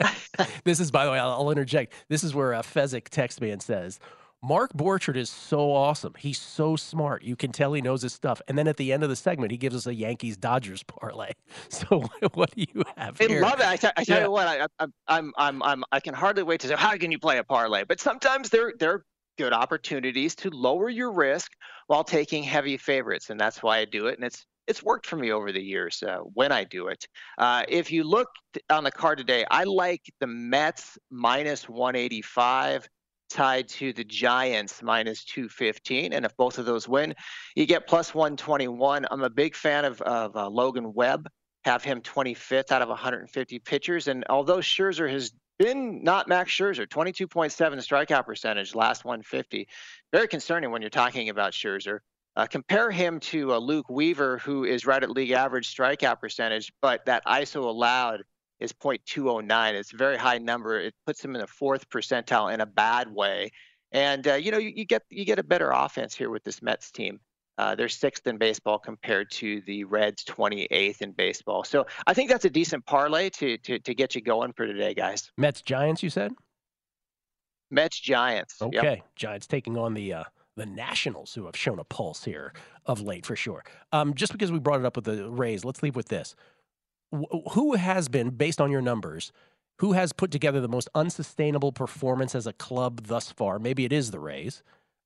this 0.64 0.80
is, 0.80 0.90
by 0.90 1.04
the 1.04 1.10
way, 1.10 1.18
I'll, 1.18 1.32
I'll 1.32 1.50
interject. 1.50 1.92
This 2.08 2.24
is 2.24 2.34
where 2.34 2.54
uh, 2.54 2.62
Fezzik 2.62 3.08
text 3.08 3.40
me 3.40 3.50
and 3.50 3.60
says, 3.60 3.98
Mark 4.44 4.72
Borchard 4.72 5.16
is 5.16 5.30
so 5.30 5.72
awesome. 5.72 6.14
He's 6.18 6.40
so 6.40 6.74
smart. 6.74 7.22
You 7.22 7.36
can 7.36 7.52
tell 7.52 7.72
he 7.74 7.80
knows 7.80 8.02
his 8.02 8.12
stuff. 8.12 8.42
And 8.48 8.58
then 8.58 8.66
at 8.66 8.76
the 8.76 8.92
end 8.92 9.04
of 9.04 9.08
the 9.08 9.16
segment, 9.16 9.52
he 9.52 9.56
gives 9.58 9.76
us 9.76 9.86
a 9.86 9.94
Yankees 9.94 10.36
Dodgers 10.36 10.82
parlay. 10.82 11.32
So 11.70 12.02
what 12.34 12.50
do 12.54 12.64
you 12.74 12.82
have 12.96 13.20
I 13.20 13.26
here? 13.26 13.28
love 13.28 13.60
it. 13.60 13.66
I, 13.66 13.76
t- 13.76 13.88
I 13.96 14.04
tell 14.04 14.20
Yeah. 14.20 14.26
you 14.26 14.30
what, 14.30 14.48
I, 14.48 14.66
I, 14.78 14.86
I'm, 15.06 15.32
I'm, 15.36 15.62
I'm, 15.62 15.84
I 15.92 16.00
can 16.00 16.14
hardly 16.14 16.42
wait 16.42 16.60
to 16.60 16.68
say, 16.68 16.74
how 16.76 16.96
can 16.96 17.12
you 17.12 17.18
play 17.18 17.38
a 17.38 17.44
parlay? 17.44 17.84
But 17.84 18.00
sometimes 18.00 18.50
they're, 18.50 18.72
they're 18.78 19.04
good 19.38 19.52
opportunities 19.52 20.34
to 20.36 20.50
lower 20.50 20.88
your 20.88 21.12
risk 21.12 21.52
while 21.86 22.04
taking 22.04 22.42
heavy 22.42 22.76
favorites, 22.76 23.30
and 23.30 23.38
that's 23.38 23.62
why 23.62 23.78
I 23.78 23.84
do 23.84 24.06
it. 24.06 24.16
And 24.16 24.24
it's, 24.24 24.44
it's 24.66 24.82
worked 24.82 25.06
for 25.06 25.16
me 25.16 25.30
over 25.30 25.52
the 25.52 25.62
years 25.62 26.02
uh, 26.02 26.18
when 26.18 26.52
I 26.52 26.64
do 26.64 26.88
it. 26.88 27.06
Uh, 27.38 27.64
if 27.68 27.90
you 27.92 28.02
look 28.04 28.28
on 28.70 28.84
the 28.84 28.92
card 28.92 29.18
today, 29.18 29.44
I 29.50 29.64
like 29.64 30.02
the 30.20 30.26
Mets 30.26 30.98
minus 31.10 31.68
185 31.68 32.88
tied 33.32 33.68
to 33.68 33.92
the 33.92 34.04
Giants 34.04 34.82
minus 34.82 35.24
215. 35.24 36.12
And 36.12 36.24
if 36.24 36.36
both 36.36 36.58
of 36.58 36.66
those 36.66 36.88
win, 36.88 37.14
you 37.54 37.66
get 37.66 37.86
plus 37.86 38.14
121. 38.14 39.06
I'm 39.10 39.22
a 39.22 39.30
big 39.30 39.54
fan 39.54 39.84
of, 39.84 40.00
of 40.02 40.36
uh, 40.36 40.48
Logan 40.48 40.92
Webb 40.94 41.28
have 41.64 41.84
him 41.84 42.00
25th 42.00 42.72
out 42.72 42.82
of 42.82 42.88
150 42.88 43.58
pitchers. 43.60 44.08
And 44.08 44.24
although 44.28 44.58
Scherzer 44.58 45.10
has 45.10 45.32
been 45.58 46.02
not 46.02 46.28
Max 46.28 46.50
Scherzer, 46.50 46.86
22.7 46.86 47.52
strikeout 47.56 48.26
percentage, 48.26 48.74
last 48.74 49.04
150, 49.04 49.68
very 50.12 50.28
concerning 50.28 50.70
when 50.70 50.82
you're 50.82 50.90
talking 50.90 51.28
about 51.28 51.52
Scherzer. 51.52 52.00
Uh, 52.34 52.46
compare 52.46 52.90
him 52.90 53.20
to 53.20 53.52
uh, 53.52 53.58
Luke 53.58 53.90
Weaver, 53.90 54.38
who 54.38 54.64
is 54.64 54.86
right 54.86 55.02
at 55.02 55.10
league 55.10 55.32
average 55.32 55.74
strikeout 55.74 56.18
percentage, 56.18 56.72
but 56.80 57.04
that 57.04 57.24
ISO 57.26 57.64
allowed 57.64 58.22
is 58.62 58.72
0.209. 58.72 59.74
It's 59.74 59.92
a 59.92 59.96
very 59.96 60.16
high 60.16 60.38
number. 60.38 60.80
It 60.80 60.94
puts 61.06 61.24
him 61.24 61.34
in 61.34 61.40
the 61.40 61.46
fourth 61.46 61.88
percentile 61.90 62.52
in 62.52 62.60
a 62.60 62.66
bad 62.66 63.12
way. 63.12 63.50
And 63.90 64.26
uh, 64.26 64.34
you 64.34 64.50
know, 64.50 64.58
you, 64.58 64.72
you 64.74 64.84
get 64.84 65.02
you 65.10 65.24
get 65.24 65.38
a 65.38 65.42
better 65.42 65.70
offense 65.70 66.14
here 66.14 66.30
with 66.30 66.44
this 66.44 66.62
Mets 66.62 66.90
team. 66.90 67.20
Uh, 67.58 67.74
they're 67.74 67.88
sixth 67.88 68.26
in 68.26 68.38
baseball 68.38 68.78
compared 68.78 69.30
to 69.30 69.60
the 69.66 69.84
Reds 69.84 70.24
28th 70.24 71.02
in 71.02 71.12
baseball. 71.12 71.62
So 71.64 71.86
I 72.06 72.14
think 72.14 72.30
that's 72.30 72.46
a 72.46 72.50
decent 72.50 72.86
parlay 72.86 73.28
to 73.30 73.58
to 73.58 73.78
to 73.78 73.94
get 73.94 74.14
you 74.14 74.22
going 74.22 74.52
for 74.54 74.66
today, 74.66 74.94
guys. 74.94 75.30
Mets 75.36 75.60
Giants, 75.60 76.02
you 76.02 76.08
said? 76.08 76.32
Mets 77.70 78.00
Giants. 78.00 78.56
Yep. 78.60 78.74
Okay. 78.74 79.02
Giants 79.16 79.46
taking 79.46 79.76
on 79.76 79.92
the 79.92 80.14
uh, 80.14 80.24
the 80.56 80.66
Nationals, 80.66 81.34
who 81.34 81.46
have 81.46 81.56
shown 81.56 81.78
a 81.78 81.84
pulse 81.84 82.24
here 82.24 82.52
of 82.86 83.00
late 83.00 83.24
for 83.26 83.36
sure. 83.36 83.64
Um, 83.92 84.14
just 84.14 84.32
because 84.32 84.52
we 84.52 84.58
brought 84.58 84.80
it 84.80 84.86
up 84.86 84.96
with 84.96 85.04
the 85.04 85.30
Rays, 85.30 85.64
let's 85.64 85.82
leave 85.82 85.96
with 85.96 86.08
this. 86.08 86.34
Wh- 87.12 87.52
who 87.52 87.74
has 87.74 88.08
been, 88.08 88.30
based 88.30 88.60
on 88.60 88.70
your 88.70 88.82
numbers, 88.82 89.32
who 89.78 89.92
has 89.92 90.12
put 90.12 90.30
together 90.30 90.60
the 90.60 90.68
most 90.68 90.88
unsustainable 90.94 91.72
performance 91.72 92.34
as 92.34 92.46
a 92.46 92.52
club 92.52 93.06
thus 93.06 93.32
far? 93.32 93.58
Maybe 93.58 93.84
it 93.84 93.92
is 93.92 94.10
the 94.10 94.20
Rays. 94.20 94.62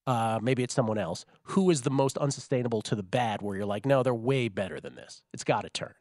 Uh, 0.07 0.39
maybe 0.41 0.63
it's 0.63 0.75
someone 0.75 0.99
else. 0.99 1.25
Who 1.45 1.69
is 1.71 1.83
the 1.83 1.91
most 1.91 2.17
unsustainable 2.19 2.81
to 2.83 2.95
the 2.95 3.03
bad 3.03 3.43
where 3.43 3.57
you're 3.57 3.67
like, 3.67 3.85
no, 3.85 4.03
they're 4.03 4.15
way 4.15 4.49
better 4.49 4.79
than 4.81 4.95
this? 4.95 5.23
It's 5.33 5.45
got 5.45 5.63
to 5.63 5.71
turn. 5.71 5.95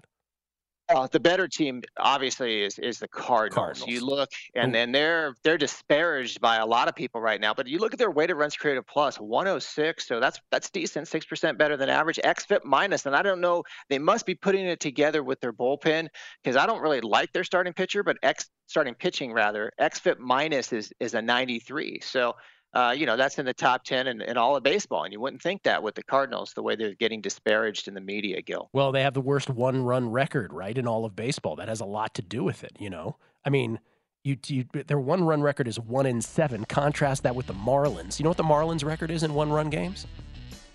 Uh, 0.87 1.07
the 1.11 1.19
better 1.19 1.47
team 1.47 1.81
obviously 1.97 2.63
is 2.63 2.77
is 2.77 2.99
the 2.99 3.07
Cardinals. 3.07 3.55
Cardinals. 3.55 3.89
You 3.89 4.05
look 4.05 4.29
and 4.53 4.73
then 4.73 4.91
they're 4.91 5.35
they're 5.43 5.57
disparaged 5.57 6.39
by 6.41 6.57
a 6.57 6.65
lot 6.65 6.87
of 6.87 6.95
people 6.95 7.21
right 7.21 7.41
now. 7.41 7.55
But 7.55 7.67
you 7.67 7.79
look 7.79 7.93
at 7.93 7.99
their 7.99 8.11
weighted 8.11 8.35
runs 8.35 8.55
created 8.55 8.85
plus 8.85 9.19
106, 9.19 10.07
so 10.07 10.19
that's 10.19 10.39
that's 10.51 10.69
decent, 10.69 11.07
six 11.07 11.25
percent 11.25 11.57
better 11.57 11.75
than 11.75 11.89
average. 11.89 12.19
XFIP 12.23 12.63
minus, 12.63 13.07
and 13.07 13.15
I 13.15 13.23
don't 13.23 13.41
know 13.41 13.63
they 13.89 13.97
must 13.97 14.27
be 14.27 14.35
putting 14.35 14.65
it 14.65 14.79
together 14.79 15.23
with 15.23 15.39
their 15.41 15.53
bullpen 15.53 16.07
because 16.43 16.55
I 16.55 16.67
don't 16.67 16.81
really 16.81 17.01
like 17.01 17.33
their 17.33 17.43
starting 17.43 17.73
pitcher, 17.73 18.03
but 18.03 18.17
X 18.21 18.47
starting 18.67 18.93
pitching 18.93 19.33
rather 19.33 19.71
XFIP 19.81 20.19
minus 20.19 20.71
is 20.71 20.93
is 20.99 21.15
a 21.15 21.21
93. 21.21 22.01
So. 22.01 22.35
Uh, 22.75 22.91
you 22.91 23.05
know 23.05 23.15
that's 23.15 23.39
in 23.39 23.46
the 23.46 23.53
top 23.53 23.86
10 23.86 24.08
in, 24.08 24.22
in 24.22 24.36
all 24.36 24.58
of 24.58 24.62
baseball 24.62 25.05
and 25.05 25.13
you 25.13 25.20
wouldn't 25.20 25.41
think 25.41 25.63
that 25.63 25.82
with 25.82 25.96
the 25.96 26.03
cardinals 26.03 26.51
the 26.53 26.62
way 26.62 26.75
they're 26.75 26.94
getting 26.96 27.22
disparaged 27.22 27.88
in 27.88 27.94
the 27.94 28.01
media 28.01 28.41
gil 28.41 28.70
Well, 28.74 28.91
they 28.91 29.01
have 29.01 29.13
the 29.13 29.22
worst 29.22 29.50
one 29.50 29.82
run 29.86 30.12
record, 30.12 30.51
right, 30.51 30.77
in 30.77 30.86
all 30.86 31.05
of 31.05 31.15
baseball. 31.15 31.55
That 31.55 31.70
has 31.70 31.79
a 31.79 31.86
lot 31.86 32.13
to 32.15 32.22
do 32.22 32.44
with 32.44 32.65
it, 32.65 32.75
you 32.77 32.89
know? 32.89 33.15
I 33.46 33.50
mean, 33.50 33.79
you, 34.25 34.38
you 34.48 34.65
their 34.88 35.00
one 35.00 35.24
run 35.24 35.41
record 35.41 35.67
is 35.67 35.79
one 35.79 36.05
in 36.05 36.20
seven. 36.22 36.65
Contrast 36.65 37.24
that 37.24 37.36
with 37.36 37.48
the 37.48 37.53
Marlins. 37.53 38.20
You 38.20 38.24
know 38.24 38.29
what 38.29 38.38
the 38.38 38.44
Marlins 38.44 38.84
record 38.84 39.12
is 39.12 39.24
in 39.24 39.34
one 39.34 39.51
run 39.51 39.70
games? 39.70 40.08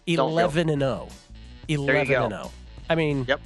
11 0.07 0.69
and 0.71 0.81
0. 0.81 1.09
11 1.69 2.07
go. 2.09 2.25
and 2.25 2.33
0. 2.33 2.51
I 2.89 2.95
mean, 2.95 3.25
Yep. 3.29 3.41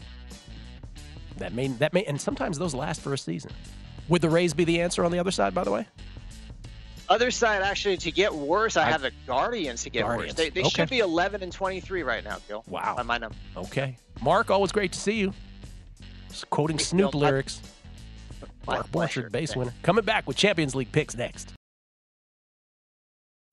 That 1.38 1.52
may 1.52 1.68
that 1.68 1.92
may 1.92 2.04
and 2.04 2.20
sometimes 2.20 2.58
those 2.58 2.74
last 2.74 3.00
for 3.00 3.12
a 3.12 3.18
season. 3.18 3.50
Would 4.08 4.22
the 4.22 4.30
Rays 4.30 4.54
be 4.54 4.64
the 4.64 4.80
answer 4.80 5.04
on 5.04 5.10
the 5.10 5.18
other 5.18 5.30
side, 5.30 5.54
by 5.54 5.64
the 5.64 5.72
way? 5.72 5.88
Other 7.08 7.30
side, 7.30 7.62
actually, 7.62 7.96
to 7.98 8.10
get 8.10 8.34
worse, 8.34 8.76
I, 8.76 8.86
I- 8.86 8.90
have 8.90 9.02
the 9.02 9.12
Guardians 9.26 9.82
to 9.84 9.90
get 9.90 10.02
Guardians. 10.02 10.32
worse. 10.32 10.36
They, 10.36 10.50
they 10.50 10.60
Okay. 10.60 10.70
should 10.70 10.90
be 10.90 11.00
11 11.00 11.42
and 11.42 11.52
23 11.52 12.02
right 12.02 12.24
now, 12.24 12.38
Gill. 12.48 12.64
Wow. 12.66 12.96
On 12.98 13.06
my 13.06 13.18
number. 13.18 13.36
Okay. 13.56 13.96
Mark, 14.22 14.50
always 14.50 14.72
great 14.72 14.92
to 14.92 14.98
see 14.98 15.14
you. 15.14 15.32
Just 16.30 16.48
quoting 16.50 16.78
Snoop. 16.78 17.14
Lyrics. 17.14 17.60
My 18.66 18.76
Mark. 18.76 18.90
Borchard, 18.90 19.30
base 19.32 19.54
winner. 19.54 19.74
Coming 19.82 20.04
back 20.04 20.26
with 20.26 20.36
Champions 20.36 20.74
League 20.74 20.90
picks 20.92 21.14
next. 21.14 21.52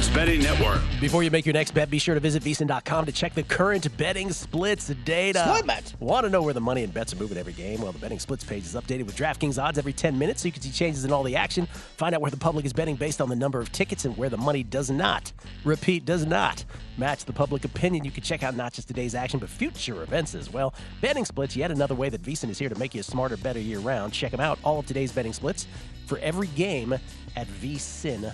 Sports 0.00 0.16
betting 0.16 0.42
network. 0.42 0.80
Before 1.00 1.22
you 1.22 1.30
make 1.30 1.44
your 1.44 1.52
next 1.52 1.72
bet, 1.72 1.90
be 1.90 1.98
sure 1.98 2.14
to 2.14 2.20
visit 2.20 2.42
VSiN.com 2.42 3.06
to 3.06 3.12
check 3.12 3.34
the 3.34 3.42
current 3.42 3.94
betting 3.96 4.32
splits 4.32 4.88
data. 5.04 5.40
Split 5.46 5.66
bet. 5.66 5.94
Want 6.00 6.24
to 6.24 6.30
know 6.30 6.42
where 6.42 6.54
the 6.54 6.60
money 6.60 6.84
and 6.84 6.92
bets 6.92 7.12
are 7.12 7.16
moving 7.16 7.36
every 7.36 7.52
game? 7.52 7.82
Well, 7.82 7.92
the 7.92 7.98
betting 7.98 8.18
splits 8.18 8.44
page 8.44 8.64
is 8.64 8.74
updated 8.74 9.04
with 9.04 9.16
DraftKings 9.16 9.62
odds 9.62 9.78
every 9.78 9.92
10 9.92 10.18
minutes 10.18 10.42
so 10.42 10.48
you 10.48 10.52
can 10.52 10.62
see 10.62 10.70
changes 10.70 11.04
in 11.04 11.12
all 11.12 11.22
the 11.22 11.36
action. 11.36 11.66
Find 11.96 12.14
out 12.14 12.20
where 12.20 12.30
the 12.30 12.36
public 12.36 12.64
is 12.64 12.72
betting 12.72 12.96
based 12.96 13.20
on 13.20 13.28
the 13.28 13.36
number 13.36 13.60
of 13.60 13.72
tickets 13.72 14.04
and 14.04 14.16
where 14.16 14.30
the 14.30 14.38
money 14.38 14.62
does 14.62 14.90
not, 14.90 15.32
repeat, 15.64 16.04
does 16.04 16.24
not 16.24 16.64
match 16.96 17.24
the 17.24 17.32
public 17.32 17.64
opinion. 17.64 18.04
You 18.04 18.10
can 18.10 18.22
check 18.22 18.42
out 18.42 18.56
not 18.56 18.72
just 18.72 18.88
today's 18.88 19.14
action, 19.14 19.38
but 19.38 19.48
future 19.48 20.02
events 20.02 20.34
as 20.34 20.50
well. 20.50 20.74
Betting 21.00 21.24
splits, 21.24 21.56
yet 21.56 21.70
another 21.70 21.94
way 21.94 22.08
that 22.08 22.22
VSiN 22.22 22.48
is 22.48 22.58
here 22.58 22.68
to 22.68 22.78
make 22.78 22.94
you 22.94 23.00
a 23.00 23.04
smarter, 23.04 23.36
better 23.36 23.60
year 23.60 23.80
round. 23.80 24.12
Check 24.12 24.30
them 24.30 24.40
out. 24.40 24.58
All 24.64 24.78
of 24.78 24.86
today's 24.86 25.12
betting 25.12 25.32
splits 25.32 25.66
for 26.06 26.18
every 26.18 26.48
game 26.48 26.92
at 27.36 27.46
vsin.com. 27.46 28.32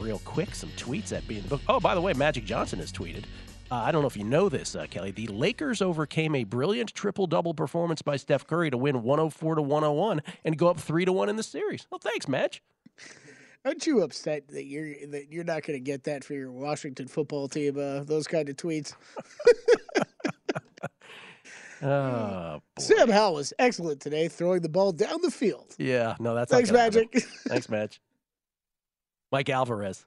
Real 0.00 0.20
quick, 0.24 0.54
some 0.54 0.70
tweets 0.70 1.12
at 1.16 1.26
Beating 1.26 1.44
the 1.44 1.50
Book. 1.50 1.60
Oh, 1.68 1.80
by 1.80 1.94
the 1.94 2.00
way, 2.00 2.12
Magic 2.12 2.44
Johnson 2.44 2.78
has 2.78 2.92
tweeted. 2.92 3.24
Uh, 3.70 3.76
I 3.76 3.92
don't 3.92 4.02
know 4.02 4.08
if 4.08 4.16
you 4.16 4.24
know 4.24 4.48
this, 4.48 4.74
uh, 4.74 4.86
Kelley. 4.90 5.12
The 5.12 5.28
Lakers 5.28 5.80
overcame 5.80 6.34
a 6.34 6.42
brilliant 6.44 6.92
triple 6.92 7.26
double 7.28 7.54
performance 7.54 8.02
by 8.02 8.16
Steph 8.16 8.46
Curry 8.46 8.70
to 8.70 8.76
win 8.76 9.02
104 9.02 9.54
to 9.54 9.62
101 9.62 10.20
and 10.44 10.58
go 10.58 10.66
up 10.68 10.78
three 10.80 11.04
to 11.04 11.12
one 11.12 11.28
in 11.28 11.36
the 11.36 11.42
series. 11.42 11.86
Well, 11.90 12.00
thanks, 12.02 12.26
Madge. 12.26 12.62
Aren't 13.64 13.86
you 13.86 14.02
upset 14.02 14.48
that 14.48 14.64
you're 14.64 14.94
that 15.10 15.30
you're 15.30 15.44
not 15.44 15.62
going 15.64 15.78
to 15.78 15.84
get 15.84 16.04
that 16.04 16.24
for 16.24 16.32
your 16.34 16.50
Washington 16.50 17.06
football 17.06 17.46
team? 17.46 17.78
Uh, 17.78 18.02
those 18.04 18.26
kind 18.26 18.48
of 18.48 18.56
tweets. 18.56 18.94
Oh. 21.82 22.60
Sam 22.78 23.08
Howell 23.08 23.32
was 23.36 23.54
excellent 23.58 24.00
today, 24.00 24.28
throwing 24.28 24.60
the 24.60 24.68
ball 24.68 24.92
down 24.92 25.22
the 25.22 25.30
field. 25.30 25.74
yeah. 25.78 26.14
No, 26.20 26.34
that's 26.34 26.50
Thanks, 26.52 26.68
happen. 26.68 27.08
Magic. 27.10 27.24
Thanks, 27.48 27.70
Madge. 27.70 28.00
Mike 29.32 29.48
Alvarez. 29.48 30.06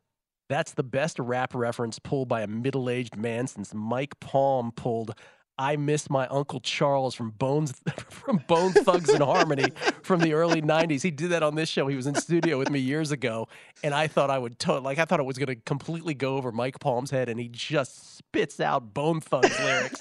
That's 0.50 0.74
the 0.74 0.84
best 0.84 1.20
rap 1.20 1.56
reference 1.56 2.00
pulled 2.00 2.28
by 2.28 2.42
a 2.42 2.48
middle 2.48 2.90
aged 2.90 3.16
man 3.16 3.48
since 3.48 3.74
Mike 3.74 4.20
Palm 4.20 4.72
pulled 4.72 5.16
I 5.58 5.76
miss 5.76 6.10
my 6.10 6.28
Uncle 6.28 6.60
Charles 6.62 7.14
from 7.14 7.30
Bones 7.32 7.80
from 8.10 8.38
Bone 8.48 8.72
Thugs-n-Harmony 8.74 9.66
from 10.02 10.20
the 10.20 10.34
early 10.34 10.62
'90s. 10.62 11.04
He 11.04 11.12
did 11.12 11.30
that 11.30 11.44
on 11.44 11.56
this 11.56 11.70
show. 11.70 11.88
He 11.88 11.96
was 11.96 12.08
in 12.08 12.16
studio 12.16 12.58
with 12.58 12.72
me 12.72 12.80
years 12.80 13.12
ago, 13.12 13.48
and 13.84 13.94
I 13.94 14.08
thought 14.08 14.32
I 14.32 14.40
would 14.40 14.58
to- 14.60 14.80
like 14.80 14.98
I 14.98 15.06
thought 15.06 15.20
it 15.20 15.26
was 15.26 15.38
going 15.38 15.48
to 15.48 15.56
completely 15.56 16.16
go 16.16 16.38
over 16.38 16.52
Mike 16.52 16.80
Palm's 16.80 17.12
head, 17.12 17.30
and 17.30 17.40
he 17.40 17.50
just 17.50 18.18
spits 18.18 18.60
out 18.60 18.94
Bone 18.94 19.22
Thugs 19.22 19.60
lyrics. 19.60 20.00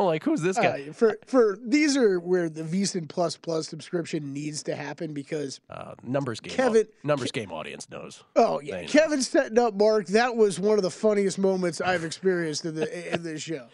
I'm 0.00 0.06
like, 0.06 0.24
who's 0.24 0.40
this 0.42 0.56
guy? 0.56 0.86
Uh, 0.88 0.92
for 0.92 1.18
for 1.26 1.58
these 1.64 1.96
are 1.96 2.18
where 2.20 2.48
the 2.48 2.62
VSiN 2.62 3.08
Plus 3.08 3.36
Plus 3.36 3.68
subscription 3.68 4.32
needs 4.32 4.62
to 4.64 4.74
happen 4.76 5.12
because 5.12 5.60
Uh, 5.70 5.94
numbers 6.02 6.40
game. 6.40 6.52
Kevin- 6.54 6.88
numbers 7.04 7.32
game 7.32 7.50
audience 7.52 7.88
knows. 7.90 8.22
oh 8.36 8.60
yeah, 8.60 8.76
They 8.76 8.82
know. 8.82 8.88
Kevin 8.88 9.22
setting 9.22 9.58
up 9.58 9.74
Mark. 9.74 10.06
That 10.08 10.36
was 10.36 10.58
one 10.60 10.78
of 10.78 10.82
the 10.82 10.90
funniest 10.90 11.38
moments 11.38 11.80
I've 11.80 12.04
experienced 12.04 12.64
in 12.64 12.74
the 12.74 13.14
in 13.14 13.22
this 13.22 13.42
show. 13.42 13.66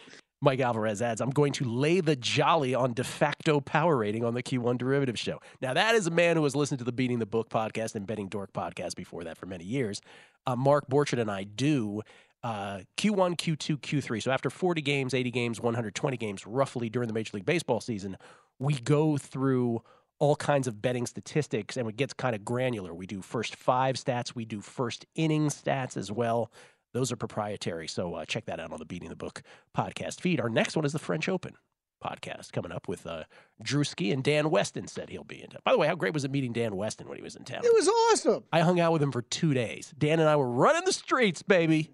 Mike 0.45 0.59
Alvarez 0.59 1.00
adds, 1.00 1.21
I'm 1.21 1.31
going 1.31 1.52
to 1.52 1.64
lay 1.64 2.00
the 2.00 2.17
jolly 2.17 2.75
on 2.75 2.95
de 2.95 3.05
facto 3.05 3.61
power 3.61 3.97
rating 3.97 4.25
on 4.25 4.35
the 4.35 4.43
Q1 4.43 4.76
Derivative 4.76 5.17
Show. 5.17 5.38
Now, 5.61 5.73
that 5.73 5.95
is 5.95 6.09
a 6.09 6.11
man 6.11 6.37
who 6.37 6.43
has 6.43 6.57
listened 6.57 6.81
to 6.81 6.85
the 6.85 6.91
Beating 6.91 7.21
the 7.21 7.26
Book 7.26 7.49
podcast 7.49 7.95
and 7.95 8.09
Betting 8.09 8.26
Dork 8.26 8.52
podcast 8.52 8.97
before 8.97 9.23
that 9.23 9.38
for 9.38 9.47
many 9.47 9.62
years. 9.64 10.00
Uh, 10.45 10.57
Mark 10.57 10.88
Borchard 10.88 11.21
and 11.21 11.31
I 11.31 11.45
do 11.45 12.02
uh, 12.42 12.80
Q1, 12.96 13.37
Q2, 13.37 13.78
Q3. 13.78 14.22
So 14.22 14.30
after 14.30 14.50
40 14.50 14.82
games, 14.82 15.14
80 15.14 15.30
games, 15.30 15.61
120 15.61 16.16
games, 16.16 16.46
roughly 16.46 16.88
during 16.88 17.06
the 17.06 17.14
Major 17.14 17.37
League 17.37 17.46
Baseball 17.46 17.80
season, 17.80 18.16
we 18.58 18.75
go 18.75 19.16
through 19.16 19.82
all 20.18 20.37
kinds 20.37 20.68
of 20.68 20.80
betting 20.80 21.06
statistics 21.06 21.76
and 21.76 21.88
it 21.88 21.96
gets 21.96 22.14
kind 22.14 22.34
of 22.34 22.44
granular. 22.44 22.94
We 22.94 23.06
do 23.06 23.22
first 23.22 23.56
five 23.56 23.96
stats, 23.96 24.34
we 24.34 24.44
do 24.44 24.61
first 24.61 25.06
inning 25.14 25.49
stats 25.49 25.96
as 25.96 26.12
well. 26.12 26.50
Those 26.92 27.11
are 27.11 27.16
proprietary. 27.16 27.88
So 27.88 28.14
uh, 28.14 28.25
check 28.25 28.44
that 28.46 28.61
out 28.61 28.72
on 28.72 28.78
the 28.78 28.84
Beating 28.84 29.08
the 29.08 29.16
Book 29.16 29.42
podcast 29.76 30.20
feed. 30.20 30.40
Our 30.40 30.50
next 30.50 30.76
one 30.76 30.84
is 30.84 30.92
the 30.92 30.99
French 30.99 31.28
Open 31.28 31.54
podcast 32.04 32.52
coming 32.52 32.72
up 32.72 32.88
with 32.88 33.06
uh, 33.06 33.25
Drewski 33.64 34.12
and 34.12 34.22
Dan 34.22 34.50
Weston 34.50 34.88
said 34.88 35.08
he'll 35.08 35.25
be 35.25 35.42
in 35.42 35.50
town. 35.50 35.61
By 35.64 35.72
the 35.72 35.78
way, 35.78 35.87
how 35.87 35.94
great 35.94 36.12
was 36.12 36.25
it 36.25 36.30
meeting 36.30 36.52
Dan 36.52 36.76
Weston 36.76 37.08
when 37.08 37.16
he 37.16 37.22
was 37.22 37.37
in 37.37 37.44
town? 37.44 37.62
It 37.64 37.72
was 37.72 37.88
awesome. 37.88 38.44
I 38.52 38.61
hung 38.61 38.80
out 38.80 38.92
with 38.92 39.02
him 39.02 39.12
for 39.12 39.22
two 39.22 39.54
days. 39.54 39.94
Dan 39.96 40.20
and 40.20 40.28
I 40.28 40.37
were 40.37 40.50
running 40.50 40.84
the 40.84 40.92
streets, 40.92 41.42
baby. 41.42 41.90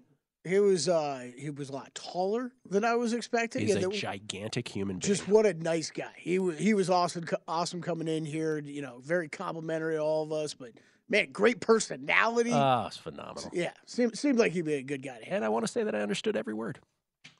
He 0.49 0.59
was 0.59 0.89
uh 0.89 1.27
he 1.37 1.49
was 1.49 1.69
a 1.69 1.73
lot 1.73 1.93
taller 1.93 2.51
than 2.69 2.83
I 2.83 2.95
was 2.95 3.13
expecting. 3.13 3.67
He's 3.67 3.75
and 3.75 3.85
a 3.85 3.95
gigantic 3.95 4.67
human 4.67 4.97
being. 4.97 5.07
just 5.07 5.27
what 5.27 5.45
a 5.45 5.53
nice 5.53 5.91
guy. 5.91 6.11
He 6.17 6.39
was 6.39 6.57
he 6.57 6.73
was 6.73 6.89
awesome 6.89 7.25
awesome 7.47 7.81
coming 7.81 8.07
in 8.07 8.25
here. 8.25 8.57
You 8.57 8.81
know, 8.81 8.99
very 9.03 9.29
complimentary 9.29 9.95
to 9.95 9.99
all 9.99 10.23
of 10.23 10.31
us. 10.31 10.53
But 10.55 10.71
man, 11.07 11.31
great 11.31 11.59
personality. 11.59 12.51
Ah, 12.53 12.87
it's 12.87 12.97
phenomenal. 12.97 13.51
yeah, 13.53 13.71
seemed 13.85 14.17
seemed 14.17 14.39
like 14.39 14.51
he'd 14.51 14.65
be 14.65 14.73
a 14.73 14.83
good 14.83 15.03
guy 15.03 15.19
to 15.19 15.25
have. 15.25 15.35
And 15.35 15.45
I 15.45 15.49
want 15.49 15.65
to 15.65 15.71
say 15.71 15.83
that 15.83 15.93
I 15.93 16.01
understood 16.01 16.35
every 16.35 16.53
word. 16.53 16.79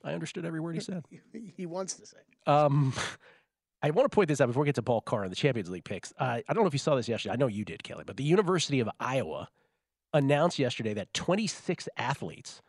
I 0.03 0.13
understood 0.13 0.45
every 0.45 0.59
word 0.59 0.75
he 0.75 0.81
said. 0.81 1.03
He 1.57 1.65
wants 1.65 1.95
to 1.95 2.05
say. 2.05 2.17
Um, 2.45 2.93
I 3.81 3.89
want 3.91 4.09
to 4.11 4.13
point 4.13 4.27
this 4.27 4.41
out 4.41 4.47
before 4.47 4.61
we 4.61 4.67
get 4.67 4.75
to 4.75 4.83
Paul 4.83 5.01
Carr 5.01 5.23
and 5.23 5.31
the 5.31 5.35
Champions 5.37 5.69
League 5.69 5.85
picks. 5.85 6.13
Uh, 6.17 6.41
I 6.47 6.53
don't 6.53 6.63
know 6.63 6.67
if 6.67 6.73
you 6.73 6.79
saw 6.79 6.95
this 6.95 7.07
yesterday. 7.07 7.33
I 7.33 7.37
know 7.37 7.47
you 7.47 7.63
did, 7.63 7.81
Kelley, 7.83 8.03
but 8.05 8.17
the 8.17 8.23
University 8.23 8.81
of 8.81 8.89
Iowa 8.99 9.47
announced 10.13 10.59
yesterday 10.59 10.93
that 10.95 11.13
26 11.13 11.87
athletes 11.95 12.61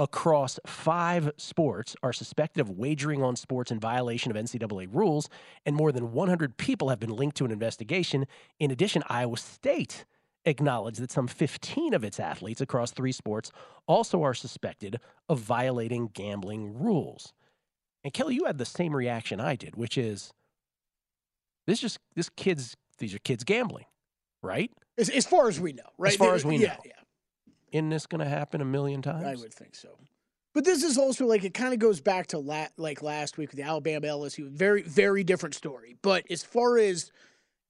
across 0.00 0.58
five 0.66 1.30
sports 1.36 1.94
are 2.02 2.12
suspected 2.12 2.58
of 2.60 2.70
wagering 2.70 3.22
on 3.22 3.36
sports 3.36 3.70
in 3.70 3.78
violation 3.78 4.30
of 4.30 4.36
NCAA 4.42 4.88
rules, 4.90 5.28
and 5.66 5.76
more 5.76 5.92
than 5.92 6.12
100 6.12 6.56
people 6.56 6.88
have 6.88 6.98
been 6.98 7.14
linked 7.14 7.36
to 7.36 7.44
an 7.44 7.50
investigation. 7.50 8.26
In 8.58 8.70
addition, 8.70 9.02
Iowa 9.10 9.36
State 9.36 10.06
acknowledged 10.46 11.00
that 11.02 11.10
some 11.10 11.26
15 11.28 11.92
of 11.92 12.02
its 12.02 12.18
athletes 12.18 12.62
across 12.62 12.92
three 12.92 13.12
sports 13.12 13.52
also 13.86 14.22
are 14.22 14.32
suspected 14.32 14.98
of 15.28 15.38
violating 15.38 16.08
gambling 16.14 16.72
rules. 16.82 17.34
And 18.02 18.14
Kelley, 18.14 18.36
you 18.36 18.46
had 18.46 18.56
the 18.56 18.64
same 18.64 18.96
reaction 18.96 19.38
I 19.38 19.54
did, 19.54 19.76
which 19.76 19.98
is 19.98 20.32
this 21.66 21.78
just 21.78 21.98
this 22.16 22.30
kids 22.30 22.74
these 22.96 23.14
are 23.14 23.18
kids 23.18 23.44
gambling, 23.44 23.84
right? 24.42 24.70
As, 24.96 25.10
as 25.10 25.26
far 25.26 25.48
as 25.48 25.60
we 25.60 25.74
know, 25.74 25.82
right? 25.98 26.12
As 26.12 26.16
far 26.16 26.30
They- 26.30 26.36
as 26.36 26.44
we 26.46 26.56
yeah, 26.56 26.68
know. 26.68 26.80
Yeah, 26.86 26.92
Isn't 27.72 27.90
this 27.90 28.06
going 28.06 28.20
to 28.20 28.28
happen 28.28 28.60
a 28.60 28.64
million 28.64 29.02
times? 29.02 29.24
I 29.24 29.34
would 29.34 29.54
think 29.54 29.74
so. 29.74 29.90
But 30.52 30.64
this 30.64 30.82
is 30.82 30.98
also 30.98 31.26
like 31.26 31.44
it 31.44 31.54
kind 31.54 31.72
of 31.72 31.78
goes 31.78 32.00
back 32.00 32.28
to 32.28 32.38
la- 32.38 32.66
like 32.76 33.02
last 33.02 33.38
week 33.38 33.50
with 33.50 33.58
the 33.58 33.62
Alabama 33.62 34.06
LSU. 34.06 34.48
Very 34.50 34.82
very 34.82 35.22
different 35.22 35.54
story. 35.54 35.96
But 36.02 36.24
as 36.30 36.42
far 36.42 36.78
as 36.78 37.12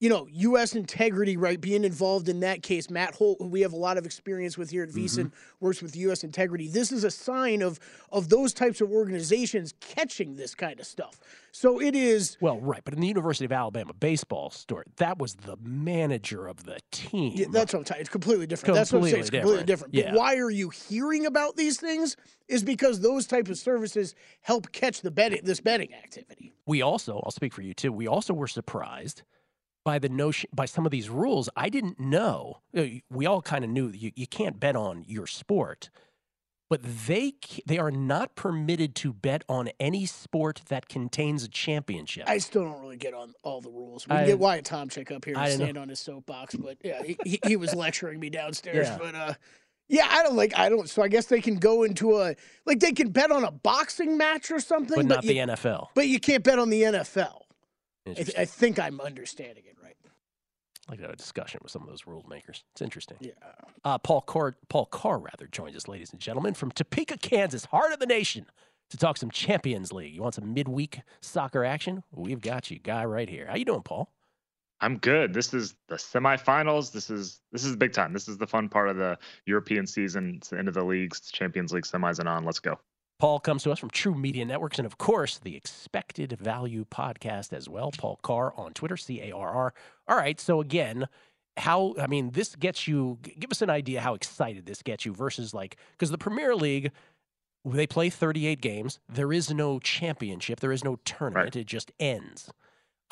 you 0.00 0.08
know, 0.08 0.26
U.S. 0.32 0.74
integrity, 0.74 1.36
right? 1.36 1.60
Being 1.60 1.84
involved 1.84 2.30
in 2.30 2.40
that 2.40 2.62
case, 2.62 2.88
Matt 2.88 3.14
Holt, 3.14 3.36
who 3.38 3.46
we 3.46 3.60
have 3.60 3.74
a 3.74 3.76
lot 3.76 3.98
of 3.98 4.06
experience 4.06 4.56
with 4.56 4.70
here 4.70 4.82
at 4.82 4.88
mm-hmm. 4.88 5.04
VSiN, 5.04 5.32
works 5.60 5.82
with 5.82 5.94
U.S. 5.94 6.24
integrity. 6.24 6.68
This 6.68 6.90
is 6.90 7.04
a 7.04 7.10
sign 7.10 7.60
of 7.60 7.78
of 8.10 8.30
those 8.30 8.54
types 8.54 8.80
of 8.80 8.90
organizations 8.90 9.74
catching 9.80 10.36
this 10.36 10.54
kind 10.54 10.80
of 10.80 10.86
stuff. 10.86 11.20
So 11.52 11.80
it 11.80 11.94
is. 11.94 12.38
Well, 12.40 12.58
right, 12.60 12.80
but 12.82 12.94
in 12.94 13.00
the 13.00 13.08
University 13.08 13.44
of 13.44 13.52
Alabama 13.52 13.92
baseball 13.92 14.48
story, 14.48 14.86
that 14.96 15.18
was 15.18 15.34
the 15.34 15.58
manager 15.62 16.46
of 16.46 16.64
the 16.64 16.80
team. 16.90 17.32
Yeah, 17.36 17.46
that's 17.50 17.74
what 17.74 17.80
I'm 17.80 17.86
saying. 17.86 18.00
It's 18.00 18.10
completely 18.10 18.46
different. 18.46 18.74
that's 18.74 18.92
what 18.92 19.00
I'm 19.00 19.04
saying. 19.10 19.20
It's 19.20 19.30
Completely 19.30 19.58
completely 19.58 19.66
different. 19.66 19.92
different. 19.92 20.12
But 20.12 20.14
Yeah. 20.14 20.18
why 20.18 20.36
are 20.36 20.50
you 20.50 20.70
hearing 20.70 21.26
about 21.26 21.56
these 21.56 21.78
things? 21.78 22.16
Is 22.48 22.64
because 22.64 23.00
those 23.00 23.26
type 23.26 23.48
of 23.48 23.58
services 23.58 24.14
help 24.40 24.72
catch 24.72 25.02
the 25.02 25.10
betting 25.10 25.40
this 25.44 25.60
betting 25.60 25.92
activity. 25.94 26.54
we 26.66 26.80
also, 26.82 27.20
I'll 27.24 27.30
speak 27.32 27.52
for 27.52 27.62
you 27.62 27.74
too. 27.74 27.92
We 27.92 28.06
also 28.06 28.32
were 28.32 28.46
surprised 28.48 29.22
by 29.84 29.98
the 29.98 30.08
notion 30.08 30.50
by 30.52 30.66
some 30.66 30.84
of 30.84 30.92
these 30.92 31.08
rules. 31.08 31.48
I 31.56 31.68
didn't 31.68 31.98
know. 31.98 32.58
We 33.10 33.26
all 33.26 33.42
kind 33.42 33.64
of 33.64 33.70
knew 33.70 33.88
you, 33.88 34.12
you 34.14 34.26
can't 34.26 34.60
bet 34.60 34.76
on 34.76 35.04
your 35.06 35.26
sport, 35.26 35.90
but 36.68 36.80
they 36.82 37.34
they 37.66 37.78
are 37.78 37.90
not 37.90 38.34
permitted 38.34 38.94
to 38.96 39.12
bet 39.12 39.42
on 39.48 39.70
any 39.80 40.06
sport 40.06 40.62
that 40.68 40.88
contains 40.88 41.44
a 41.44 41.48
championship. 41.48 42.24
I 42.26 42.38
still 42.38 42.64
don't 42.64 42.80
really 42.80 42.96
get 42.96 43.14
on 43.14 43.32
all 43.42 43.60
the 43.60 43.70
rules. 43.70 44.06
We 44.06 44.16
I- 44.16 44.26
get 44.26 44.38
Wyatt 44.38 44.64
Tomchik 44.64 45.10
up 45.10 45.24
here 45.24 45.36
I 45.36 45.48
and 45.48 45.58
know. 45.58 45.64
stand 45.64 45.78
on 45.78 45.88
his 45.88 46.00
soapbox, 46.00 46.54
but 46.56 46.76
yeah, 46.84 47.02
he, 47.02 47.40
he, 47.46 47.56
was 47.56 47.74
lecturing 47.74 48.20
me 48.20 48.30
downstairs. 48.30 48.88
Yeah. 48.88 48.98
But 48.98 49.14
uh, 49.14 49.34
yeah, 49.88 50.06
I 50.08 50.22
don't 50.22 50.36
like. 50.36 50.56
I 50.56 50.68
don't. 50.68 50.88
So 50.88 51.02
I 51.02 51.08
guess 51.08 51.26
they 51.26 51.40
can 51.40 51.56
go 51.56 51.82
into 51.82 52.18
a 52.18 52.36
like 52.66 52.78
they 52.78 52.92
can 52.92 53.10
bet 53.10 53.32
on 53.32 53.42
a 53.42 53.50
boxing 53.50 54.16
match 54.16 54.50
or 54.50 54.60
something, 54.60 54.94
but 54.94 55.06
not 55.06 55.24
you, 55.24 55.30
the 55.30 55.52
NFL. 55.52 55.88
But 55.94 56.06
you 56.06 56.20
can't 56.20 56.44
bet 56.44 56.58
on 56.60 56.70
the 56.70 56.82
NFL. 56.82 57.40
I, 58.06 58.44
think 58.44 58.78
I'm 58.78 59.00
understanding 59.00 59.64
it 59.66 59.76
right. 59.82 59.96
I'd 60.88 60.92
like 60.92 60.98
to 61.00 61.04
have 61.04 61.12
a 61.12 61.16
discussion 61.16 61.60
with 61.62 61.70
some 61.70 61.82
of 61.82 61.88
those 61.88 62.06
rule 62.06 62.24
makers. 62.28 62.64
It's 62.72 62.82
interesting. 62.82 63.18
Yeah. 63.20 63.32
Uh, 63.84 63.98
Paul 63.98 64.22
Carr, 64.22 64.56
Paul 64.68 64.86
Carr 64.86 65.18
rather 65.18 65.46
joins 65.46 65.76
us, 65.76 65.86
ladies 65.86 66.10
and 66.12 66.20
gentlemen, 66.20 66.54
from 66.54 66.70
Topeka, 66.72 67.18
Kansas, 67.18 67.66
heart 67.66 67.92
of 67.92 68.00
the 68.00 68.06
nation, 68.06 68.46
to 68.90 68.96
talk 68.96 69.16
some 69.16 69.30
Champions 69.30 69.92
League. 69.92 70.14
You 70.14 70.22
want 70.22 70.34
some 70.34 70.52
midweek 70.52 71.02
soccer 71.20 71.64
action? 71.64 72.02
We've 72.10 72.40
got 72.40 72.70
you, 72.70 72.78
guy, 72.78 73.04
right 73.04 73.28
here. 73.28 73.46
How 73.46 73.56
you 73.56 73.64
doing, 73.64 73.82
Paul? 73.82 74.10
I'm 74.80 74.96
good. 74.96 75.34
This 75.34 75.52
is 75.52 75.74
the 75.88 75.96
semifinals. 75.96 76.90
This 76.90 77.10
is 77.10 77.40
this 77.52 77.64
is 77.64 77.76
big 77.76 77.92
time. 77.92 78.12
This 78.14 78.28
is 78.28 78.38
the 78.38 78.46
fun 78.46 78.68
part 78.68 78.88
of 78.88 78.96
the 78.96 79.18
European 79.44 79.86
season. 79.86 80.36
It's 80.38 80.48
the 80.48 80.58
end 80.58 80.68
of 80.68 80.74
the 80.74 80.84
leagues, 80.84 81.20
Champions 81.30 81.72
League 81.72 81.84
semis 81.84 82.18
and 82.18 82.28
on. 82.28 82.44
Let's 82.44 82.60
go. 82.60 82.80
Paul 83.20 83.38
comes 83.38 83.62
to 83.64 83.70
us 83.70 83.78
from 83.78 83.90
TruMedia 83.90 84.46
Networks 84.46 84.78
and, 84.78 84.86
of 84.86 84.96
course, 84.96 85.38
the 85.38 85.54
Expected 85.54 86.38
Value 86.40 86.86
podcast 86.86 87.52
as 87.52 87.68
well. 87.68 87.90
Paul 87.96 88.18
Carr 88.22 88.54
on 88.56 88.72
Twitter, 88.72 88.96
C 88.96 89.20
A 89.20 89.32
R 89.32 89.50
R. 89.50 89.74
All 90.08 90.16
right. 90.16 90.40
So, 90.40 90.60
again, 90.62 91.06
how, 91.58 91.94
I 92.00 92.06
mean, 92.06 92.30
this 92.30 92.56
gets 92.56 92.88
you, 92.88 93.18
give 93.38 93.50
us 93.50 93.60
an 93.60 93.68
idea 93.68 94.00
how 94.00 94.14
excited 94.14 94.64
this 94.64 94.82
gets 94.82 95.04
you 95.04 95.12
versus 95.12 95.52
like, 95.52 95.76
because 95.92 96.10
the 96.10 96.16
Premier 96.16 96.56
League, 96.56 96.92
they 97.62 97.86
play 97.86 98.08
38 98.08 98.62
games. 98.62 99.00
There 99.06 99.34
is 99.34 99.50
no 99.50 99.78
championship, 99.80 100.60
there 100.60 100.72
is 100.72 100.82
no 100.82 100.96
tournament. 101.04 101.56
It 101.56 101.66
just 101.66 101.92
ends. 102.00 102.50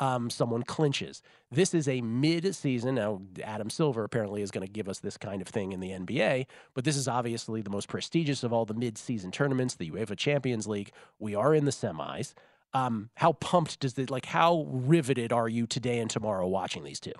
Um, 0.01 0.29
someone 0.29 0.63
clinches. 0.63 1.21
This 1.51 1.73
is 1.73 1.87
a 1.89 1.99
mid-season. 1.99 2.95
Now, 2.95 3.21
Adam 3.43 3.69
Silver 3.69 4.03
apparently 4.05 4.41
is 4.41 4.49
going 4.49 4.65
to 4.65 4.71
give 4.71 4.87
us 4.87 4.99
this 4.99 5.17
kind 5.17 5.41
of 5.41 5.47
thing 5.49 5.73
in 5.73 5.81
the 5.81 5.89
NBA, 5.89 6.45
but 6.73 6.85
this 6.85 6.95
is 6.95 7.07
obviously 7.07 7.61
the 7.61 7.69
most 7.69 7.89
prestigious 7.89 8.43
of 8.43 8.53
all 8.53 8.65
the 8.65 8.73
mid-season 8.73 9.31
tournaments, 9.31 9.75
the 9.75 9.91
UEFA 9.91 10.15
Champions 10.17 10.67
League. 10.67 10.91
We 11.19 11.35
are 11.35 11.53
in 11.53 11.65
the 11.65 11.71
semis. 11.71 12.33
Um, 12.73 13.09
how 13.15 13.33
pumped 13.33 13.79
does 13.81 13.97
it? 13.97 14.09
Like, 14.09 14.25
how 14.27 14.65
riveted 14.69 15.33
are 15.33 15.49
you 15.49 15.67
today 15.67 15.99
and 15.99 16.09
tomorrow 16.09 16.47
watching 16.47 16.83
these 16.83 16.99
two? 16.99 17.13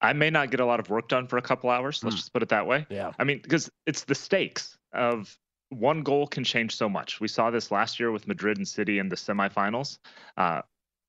I 0.00 0.12
may 0.12 0.30
not 0.30 0.50
get 0.50 0.60
a 0.60 0.64
lot 0.66 0.78
of 0.80 0.90
work 0.90 1.08
done 1.08 1.26
for 1.26 1.38
a 1.38 1.42
couple 1.42 1.70
hours. 1.70 2.04
Let's 2.04 2.14
Hmm. 2.14 2.18
just 2.18 2.32
put 2.32 2.42
it 2.42 2.48
that 2.50 2.66
way. 2.66 2.86
Yeah. 2.90 3.12
I 3.18 3.24
mean, 3.24 3.40
because 3.42 3.70
it's 3.86 4.04
the 4.04 4.14
stakes 4.14 4.78
of 4.92 5.36
one 5.70 6.02
goal 6.02 6.26
can 6.26 6.44
change 6.44 6.76
so 6.76 6.88
much. 6.88 7.18
We 7.20 7.28
saw 7.28 7.50
this 7.50 7.70
last 7.70 7.98
year 7.98 8.12
with 8.12 8.28
Madrid 8.28 8.58
and 8.58 8.68
City 8.68 8.98
in 8.98 9.08
the 9.08 9.16
semifinals. 9.16 9.98
Uh, 10.36 10.62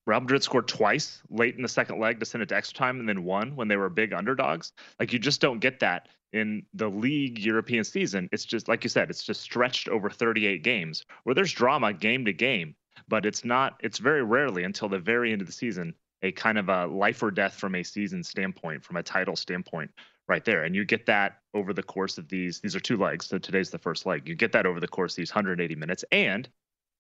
Real 0.07 0.21
Madrid 0.21 0.41
scored 0.41 0.69
twice 0.69 1.21
late 1.29 1.57
in 1.57 1.61
the 1.61 1.67
second 1.67 1.99
leg 1.99 2.21
to 2.21 2.25
send 2.25 2.41
it 2.41 2.47
to 2.49 2.55
extra 2.55 2.77
time 2.77 3.01
and 3.01 3.09
then 3.09 3.25
won 3.25 3.57
when 3.57 3.67
they 3.67 3.75
were 3.75 3.89
big 3.89 4.13
underdogs. 4.13 4.71
Like 5.01 5.11
you 5.11 5.19
just 5.19 5.41
don't 5.41 5.59
get 5.59 5.81
that 5.81 6.07
in 6.31 6.65
the 6.73 6.87
league 6.87 7.37
European 7.37 7.83
season. 7.83 8.29
It's 8.31 8.45
just 8.45 8.69
like 8.69 8.85
you 8.85 8.89
said, 8.89 9.09
it's 9.09 9.23
just 9.23 9.41
stretched 9.41 9.89
over 9.89 10.09
38 10.09 10.63
games 10.63 11.03
where 11.23 11.35
there's 11.35 11.51
drama 11.51 11.91
game 11.91 12.23
to 12.23 12.31
game, 12.31 12.73
but 13.09 13.25
it's 13.25 13.43
not 13.43 13.75
it's 13.81 13.97
very 13.97 14.23
rarely 14.23 14.63
until 14.63 14.87
the 14.87 14.97
very 14.97 15.33
end 15.33 15.41
of 15.41 15.47
the 15.47 15.53
season 15.53 15.93
a 16.23 16.31
kind 16.31 16.57
of 16.57 16.69
a 16.69 16.87
life 16.87 17.21
or 17.21 17.29
death 17.29 17.55
from 17.55 17.75
a 17.75 17.83
season 17.83 18.23
standpoint, 18.23 18.83
from 18.83 18.95
a 18.95 19.03
title 19.03 19.35
standpoint 19.35 19.91
right 20.29 20.45
there. 20.45 20.63
And 20.63 20.73
you 20.73 20.85
get 20.85 21.05
that 21.07 21.39
over 21.53 21.73
the 21.73 21.83
course 21.83 22.17
of 22.17 22.29
these. 22.29 22.61
These 22.61 22.75
are 22.75 22.79
two 22.79 22.97
legs, 22.97 23.27
so 23.27 23.37
today's 23.37 23.69
the 23.69 23.77
first 23.77 24.05
leg. 24.05 24.27
You 24.27 24.35
get 24.35 24.53
that 24.53 24.65
over 24.65 24.79
the 24.79 24.87
course 24.87 25.13
of 25.13 25.17
these 25.17 25.31
180 25.31 25.75
minutes, 25.75 26.05
and 26.13 26.47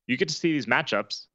you 0.07 0.17
get 0.17 0.27
to 0.27 0.35
see 0.35 0.51
these 0.51 0.65
matchups 0.65 1.25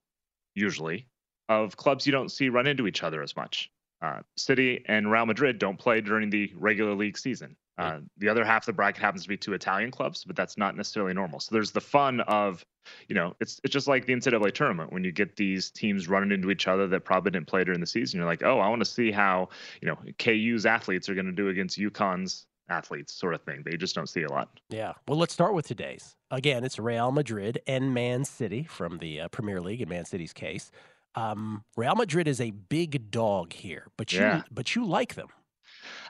usually 0.54 1.06
of 1.48 1.76
clubs 1.76 2.06
you 2.06 2.12
don't 2.12 2.30
see 2.30 2.48
run 2.48 2.66
into 2.66 2.86
each 2.86 3.02
other 3.02 3.22
as 3.22 3.36
much. 3.36 3.70
Uh, 4.00 4.20
City 4.36 4.84
and 4.86 5.10
Real 5.10 5.26
Madrid 5.26 5.58
don't 5.58 5.78
play 5.78 6.00
during 6.00 6.30
the 6.30 6.52
regular 6.56 6.94
league 6.94 7.16
season. 7.16 7.56
Uh, 7.78 8.00
the 8.18 8.28
other 8.28 8.44
half 8.44 8.62
of 8.62 8.66
the 8.66 8.72
bracket 8.72 9.00
happens 9.00 9.22
to 9.22 9.28
be 9.28 9.36
two 9.36 9.54
Italian 9.54 9.90
clubs, 9.90 10.24
but 10.24 10.36
that's 10.36 10.58
not 10.58 10.76
necessarily 10.76 11.14
normal. 11.14 11.40
So 11.40 11.54
there's 11.54 11.70
the 11.70 11.80
fun 11.80 12.20
of, 12.22 12.64
you 13.08 13.14
know, 13.14 13.34
it's 13.40 13.60
it's 13.64 13.72
just 13.72 13.88
like 13.88 14.04
the 14.04 14.12
NCAA 14.12 14.52
tournament 14.52 14.92
when 14.92 15.04
you 15.04 15.12
get 15.12 15.36
these 15.36 15.70
teams 15.70 16.08
running 16.08 16.32
into 16.32 16.50
each 16.50 16.68
other 16.68 16.86
that 16.88 17.04
probably 17.04 17.30
didn't 17.30 17.46
play 17.46 17.64
during 17.64 17.80
the 17.80 17.86
season. 17.86 18.18
You're 18.18 18.26
like, 18.26 18.42
oh, 18.42 18.58
I 18.58 18.68
want 18.68 18.80
to 18.80 18.90
see 18.90 19.10
how, 19.10 19.48
you 19.80 19.88
know, 19.88 19.96
KU's 20.18 20.66
athletes 20.66 21.08
are 21.08 21.14
going 21.14 21.26
to 21.26 21.32
do 21.32 21.48
against 21.48 21.78
UConn's 21.78 22.46
athletes, 22.68 23.14
sort 23.14 23.34
of 23.34 23.42
thing. 23.42 23.62
They 23.64 23.76
just 23.76 23.94
don't 23.94 24.08
see 24.08 24.22
a 24.22 24.30
lot. 24.30 24.48
Yeah. 24.68 24.92
Well, 25.08 25.18
let's 25.18 25.32
start 25.32 25.54
with 25.54 25.66
today's. 25.66 26.16
Again, 26.30 26.64
it's 26.64 26.78
Real 26.78 27.10
Madrid 27.10 27.60
and 27.66 27.94
Man 27.94 28.24
City 28.24 28.64
from 28.64 28.98
the 28.98 29.22
uh, 29.22 29.28
Premier 29.28 29.60
League 29.60 29.80
in 29.80 29.88
Man 29.88 30.04
City's 30.04 30.32
case. 30.32 30.70
Um, 31.14 31.64
Real 31.76 31.94
Madrid 31.94 32.26
is 32.28 32.40
a 32.40 32.50
big 32.50 33.10
dog 33.10 33.52
here, 33.52 33.88
but 33.96 34.12
you 34.12 34.20
Yeah. 34.20 34.42
but 34.50 34.74
you 34.74 34.84
like 34.84 35.14
them. 35.14 35.28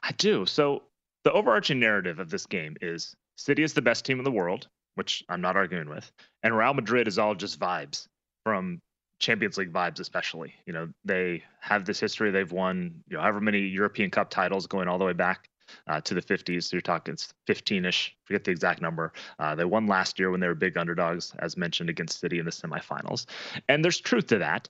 I 0.03 0.13
do. 0.13 0.47
So 0.47 0.83
the 1.25 1.33
overarching 1.33 1.81
narrative 1.81 2.19
of 2.19 2.31
this 2.31 2.47
game 2.47 2.77
is 2.81 3.15
City 3.37 3.63
is 3.63 3.75
the 3.75 3.83
best 3.83 4.05
team 4.05 4.19
in 4.19 4.25
the 4.25 4.31
world, 4.31 4.69
which 4.95 5.25
I'm 5.29 5.41
not 5.41 5.57
arguing 5.57 5.89
with, 5.89 6.11
and 6.43 6.57
Real 6.57 6.75
Madrid 6.75 7.09
is 7.09 7.19
all 7.19 7.35
just 7.35 7.59
vibes 7.59 8.07
from 8.45 8.81
Champions 9.19 9.57
League 9.57 9.73
vibes, 9.73 10.01
especially. 10.01 10.53
You 10.67 10.73
know, 10.73 10.89
they 11.05 11.45
have 11.61 11.85
this 11.85 12.01
history. 12.01 12.31
They've 12.31 12.51
won, 12.51 13.03
you 13.09 13.17
know, 13.17 13.23
however 13.23 13.41
many 13.41 13.61
European 13.61 14.11
Cup 14.11 14.31
titles 14.31 14.67
going 14.67 14.89
all 14.89 14.99
the 14.99 15.05
way 15.05 15.13
back 15.13 15.49
uh, 15.87 16.01
to 16.03 16.15
the 16.15 16.21
50s. 16.21 16.65
So 16.65 16.77
you're 16.77 16.83
talking 16.83 17.15
15-ish. 17.49 18.17
Forget 18.25 18.45
the 18.45 18.51
exact 18.51 18.83
number. 18.83 19.13
Uh, 19.39 19.55
they 19.55 19.65
won 19.65 19.87
last 19.87 20.19
year 20.19 20.31
when 20.33 20.41
they 20.41 20.49
were 20.49 20.57
big 20.57 20.77
underdogs, 20.77 21.33
as 21.39 21.57
mentioned, 21.57 21.89
against 21.89 22.19
City 22.19 22.41
in 22.41 22.45
the 22.45 22.51
semifinals. 22.51 23.27
And 23.69 23.85
there's 23.85 24.01
truth 24.01 24.27
to 24.29 24.39
that. 24.39 24.69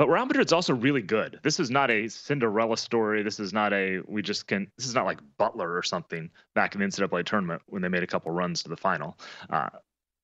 But 0.00 0.08
Real 0.08 0.24
Madrid's 0.24 0.54
also 0.54 0.72
really 0.72 1.02
good. 1.02 1.40
This 1.42 1.60
is 1.60 1.70
not 1.70 1.90
a 1.90 2.08
Cinderella 2.08 2.78
story. 2.78 3.22
This 3.22 3.38
is 3.38 3.52
not 3.52 3.74
a 3.74 4.00
we 4.08 4.22
just 4.22 4.46
can. 4.46 4.66
This 4.78 4.86
is 4.86 4.94
not 4.94 5.04
like 5.04 5.18
Butler 5.36 5.76
or 5.76 5.82
something 5.82 6.30
back 6.54 6.74
in 6.74 6.80
the 6.80 6.86
NCAA 6.86 7.26
tournament 7.26 7.60
when 7.66 7.82
they 7.82 7.88
made 7.88 8.02
a 8.02 8.06
couple 8.06 8.32
runs 8.32 8.62
to 8.62 8.70
the 8.70 8.78
final. 8.78 9.18
Uh, 9.50 9.68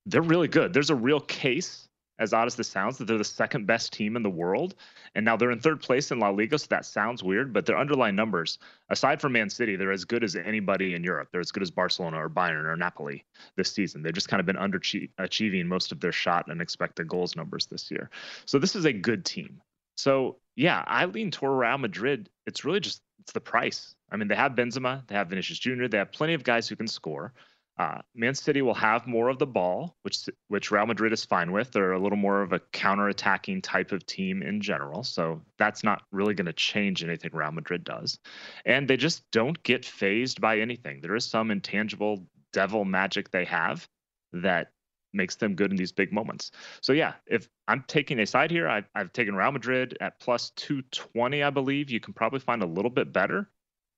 they're 0.07 0.23
really 0.23 0.49
good. 0.49 0.73
There's 0.73 0.89
a 0.89 0.95
real 0.95 1.21
case, 1.21 1.91
as 2.19 2.33
odd 2.33 2.47
as 2.47 2.55
this 2.55 2.69
sounds, 2.69 2.97
that 2.97 3.05
they're 3.05 3.19
the 3.19 3.25
second 3.25 3.67
best 3.67 3.93
team 3.93 4.17
in 4.17 4.23
the 4.23 4.31
world, 4.31 4.77
and 5.15 5.27
now 5.27 5.37
they're 5.37 5.51
in 5.51 5.61
third 5.61 5.83
place 5.83 6.11
in 6.11 6.21
La 6.21 6.31
Liga. 6.31 6.59
So 6.59 6.69
that 6.71 6.87
sounds 6.87 7.23
weird, 7.23 7.53
but 7.53 7.67
their 7.67 7.77
underlying 7.77 8.17
numbers, 8.17 8.59
aside 8.89 9.21
from 9.21 9.33
Man 9.33 9.51
City, 9.51 9.77
they're 9.77 9.93
as 9.93 10.07
good 10.07 10.25
as 10.25 10.37
anybody 10.37 10.95
in 10.95 11.05
Europe. 11.05 11.29
They're 11.31 11.43
as 11.43 11.53
good 11.53 11.63
as 11.63 11.71
Barcelona 11.71 12.17
or 12.17 12.31
Bayern 12.31 12.65
or 12.65 12.77
Napoli 12.77 13.27
this 13.57 13.73
season. 13.73 14.03
They've 14.03 14.15
just 14.15 14.29
kind 14.29 14.41
of 14.41 14.47
been 14.47 14.57
underachieving 14.57 15.67
most 15.67 15.93
of 15.93 16.01
their 16.01 16.13
shot 16.13 16.47
and 16.51 16.63
expected 16.63 17.09
goals 17.09 17.37
numbers 17.37 17.67
this 17.67 17.91
year. 17.91 18.09
So 18.47 18.59
this 18.59 18.75
is 18.75 18.87
a 18.87 18.93
good 18.95 19.27
team. 19.27 19.61
So 19.97 20.39
yeah, 20.55 20.83
I 20.87 21.07
lean 21.07 21.31
toward 21.31 21.59
Real 21.59 21.79
Madrid. 21.79 22.29
It's 22.47 22.65
really 22.65 22.81
just 22.81 23.03
it's 23.21 23.33
the 23.33 23.41
price. 23.41 23.95
I 24.11 24.17
mean, 24.17 24.29
they 24.29 24.37
have 24.37 24.53
Benzema, 24.53 25.07
they 25.09 25.17
have 25.17 25.29
Vinicius 25.29 25.59
Jr., 25.59 25.89
they 25.89 25.99
have 25.99 26.13
plenty 26.13 26.35
of 26.35 26.45
guys 26.45 26.69
who 26.69 26.77
can 26.77 26.87
score. 26.87 27.33
Uh, 27.79 28.01
Man 28.15 28.35
City 28.35 28.63
will 28.63 28.75
have 28.75 29.07
more 29.07 29.29
of 29.29 29.39
the 29.39 29.47
ball, 29.47 29.97
which 30.03 30.29
which 30.49 30.71
Real 30.71 30.87
Madrid 30.87 31.13
is 31.13 31.27
fine 31.27 31.53
with. 31.53 31.73
They're 31.73 31.93
a 31.93 31.99
little 31.99 32.17
more 32.17 32.41
of 32.41 32.55
a 32.55 32.61
counter-attacking 32.73 33.61
type 33.63 33.93
of 33.93 34.07
team 34.07 34.43
in 34.43 34.63
general, 34.63 35.03
so 35.03 35.43
that's 35.59 35.85
not 35.85 36.03
really 36.11 36.33
going 36.33 36.47
to 36.47 36.55
change 36.55 37.05
anything 37.05 37.33
Real 37.35 37.53
Madrid 37.53 37.85
does. 37.85 38.19
And 38.65 38.89
they 38.89 38.97
just 38.97 39.31
don't 39.31 39.63
get 39.63 39.85
phased 39.85 40.41
by 40.41 40.61
anything. 40.61 41.01
There 41.03 41.17
is 41.17 41.27
some 41.27 41.51
intangible 41.51 42.27
devil 42.55 42.87
magic 42.87 43.31
they 43.31 43.45
have 43.45 43.87
that 44.33 44.69
makes 45.13 45.37
them 45.37 45.55
good 45.55 45.71
in 45.71 45.77
these 45.77 45.93
big 45.93 46.13
moments. 46.13 46.51
So 46.81 46.93
yeah, 46.93 47.15
if 47.27 47.49
I'm 47.69 47.85
taking 47.89 48.21
a 48.21 48.27
side 48.27 48.51
here, 48.51 48.69
I, 48.69 48.83
I've 48.95 49.13
taken 49.13 49.35
Real 49.35 49.53
Madrid 49.53 49.97
at 50.01 50.21
plus 50.21 50.51
220, 50.57 51.43
I 51.43 51.51
believe. 51.51 51.91
You 51.91 52.01
can 52.01 52.15
probably 52.15 52.41
find 52.41 52.63
a 52.63 52.67
little 52.67 52.91
bit 52.91 53.13
better. 53.13 53.51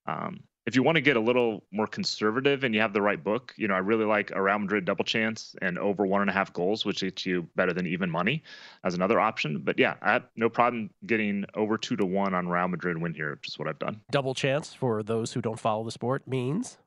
Um, 0.05 0.41
if 0.65 0.75
you 0.75 0.83
want 0.83 0.97
to 0.97 1.01
get 1.01 1.15
a 1.17 1.19
little 1.19 1.63
more 1.71 1.87
conservative 1.87 2.63
and 2.63 2.75
you 2.75 2.81
have 2.81 2.93
the 2.93 3.01
right 3.01 3.23
book, 3.23 3.53
you 3.57 3.67
know, 3.67 3.73
I 3.73 3.79
really 3.79 4.05
like 4.05 4.31
a 4.35 4.41
Real 4.41 4.59
Madrid 4.59 4.85
double 4.85 5.03
chance 5.03 5.55
and 5.63 5.79
over 5.79 6.05
one 6.05 6.21
and 6.21 6.29
a 6.29 6.33
half 6.33 6.53
goals, 6.53 6.85
which 6.85 7.01
gets 7.01 7.25
you 7.25 7.47
better 7.55 7.73
than 7.73 7.87
even 7.87 8.09
money 8.09 8.43
as 8.83 8.93
another 8.93 9.19
option. 9.19 9.61
But 9.61 9.79
yeah, 9.79 9.95
I 10.01 10.13
have 10.13 10.25
no 10.35 10.47
problem 10.47 10.91
getting 11.07 11.45
over 11.55 11.77
two 11.77 11.95
to 11.95 12.05
one 12.05 12.35
on 12.35 12.47
Real 12.47 12.67
Madrid 12.67 13.01
win 13.01 13.15
here, 13.15 13.31
which 13.31 13.47
is 13.47 13.57
what 13.57 13.67
I've 13.67 13.79
done. 13.79 14.01
Double 14.11 14.35
chance 14.35 14.73
for 14.73 15.01
those 15.01 15.33
who 15.33 15.41
don't 15.41 15.59
follow 15.59 15.83
the 15.83 15.91
sport 15.91 16.27
means 16.27 16.77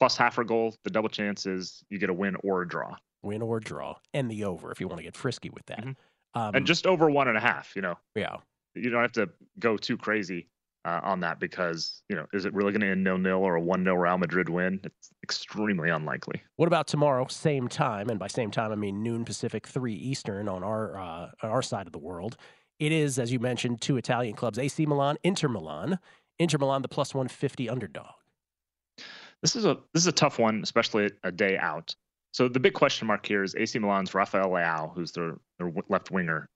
Plus 0.00 0.16
half 0.16 0.38
a 0.38 0.44
goal, 0.44 0.74
the 0.82 0.90
double 0.90 1.10
chance 1.10 1.44
is 1.44 1.84
you 1.90 1.98
get 1.98 2.08
a 2.08 2.14
win 2.14 2.34
or 2.42 2.62
a 2.62 2.68
draw. 2.68 2.96
Win 3.22 3.42
or 3.42 3.60
draw, 3.60 3.96
and 4.14 4.30
the 4.30 4.44
over 4.44 4.70
if 4.70 4.80
you 4.80 4.88
want 4.88 4.98
to 4.98 5.04
get 5.04 5.16
frisky 5.16 5.50
with 5.50 5.66
that. 5.66 5.84
Mhm. 5.84 5.96
Um, 6.34 6.54
and 6.54 6.66
just 6.66 6.86
over 6.86 7.10
one 7.10 7.28
and 7.28 7.36
a 7.36 7.40
half, 7.40 7.74
you 7.74 7.82
know. 7.82 7.96
yeah, 8.14 8.36
you 8.74 8.90
don't 8.90 9.02
have 9.02 9.12
to 9.12 9.28
go 9.58 9.76
too 9.76 9.96
crazy 9.96 10.48
uh, 10.84 11.00
on 11.02 11.20
that 11.20 11.38
because 11.40 12.02
you 12.08 12.16
know 12.16 12.26
is 12.32 12.44
it 12.44 12.54
really 12.54 12.72
going 12.72 12.80
to 12.80 12.86
end 12.88 13.04
nil 13.04 13.18
nil 13.18 13.38
or 13.38 13.56
a 13.56 13.60
one 13.60 13.84
0 13.84 13.96
Real 13.96 14.18
Madrid 14.18 14.48
win? 14.48 14.80
It's 14.84 15.10
extremely 15.22 15.90
unlikely. 15.90 16.42
What 16.56 16.66
about 16.66 16.86
tomorrow, 16.86 17.26
same 17.26 17.68
time? 17.68 18.08
And 18.08 18.18
by 18.18 18.28
same 18.28 18.50
time, 18.50 18.72
I 18.72 18.76
mean 18.76 19.02
noon 19.02 19.24
Pacific, 19.24 19.66
three 19.66 19.94
Eastern 19.94 20.48
on 20.48 20.62
our 20.62 20.96
uh, 20.98 21.30
our 21.42 21.62
side 21.62 21.86
of 21.86 21.92
the 21.92 21.98
world. 21.98 22.36
It 22.78 22.92
is, 22.92 23.18
as 23.18 23.30
you 23.30 23.38
mentioned, 23.40 23.82
two 23.82 23.96
Italian 23.96 24.36
clubs: 24.36 24.58
AC 24.58 24.86
Milan, 24.86 25.18
Inter 25.22 25.48
Milan. 25.48 25.98
Inter 26.38 26.56
Milan, 26.56 26.80
the 26.80 26.88
plus 26.88 27.14
one 27.14 27.28
fifty 27.28 27.68
underdog. 27.68 28.14
This 29.42 29.56
is 29.56 29.64
a 29.64 29.74
this 29.92 30.02
is 30.02 30.06
a 30.06 30.12
tough 30.12 30.38
one, 30.38 30.60
especially 30.62 31.10
a 31.24 31.32
day 31.32 31.58
out. 31.58 31.94
So 32.32 32.48
the 32.48 32.60
big 32.60 32.74
question 32.74 33.06
mark 33.06 33.26
here 33.26 33.42
is 33.42 33.54
AC 33.54 33.78
Milan's 33.78 34.14
Rafael 34.14 34.50
Leao, 34.50 34.94
who's 34.94 35.12
their 35.12 35.36
their 35.58 35.72
left 35.88 36.10
winger, 36.10 36.48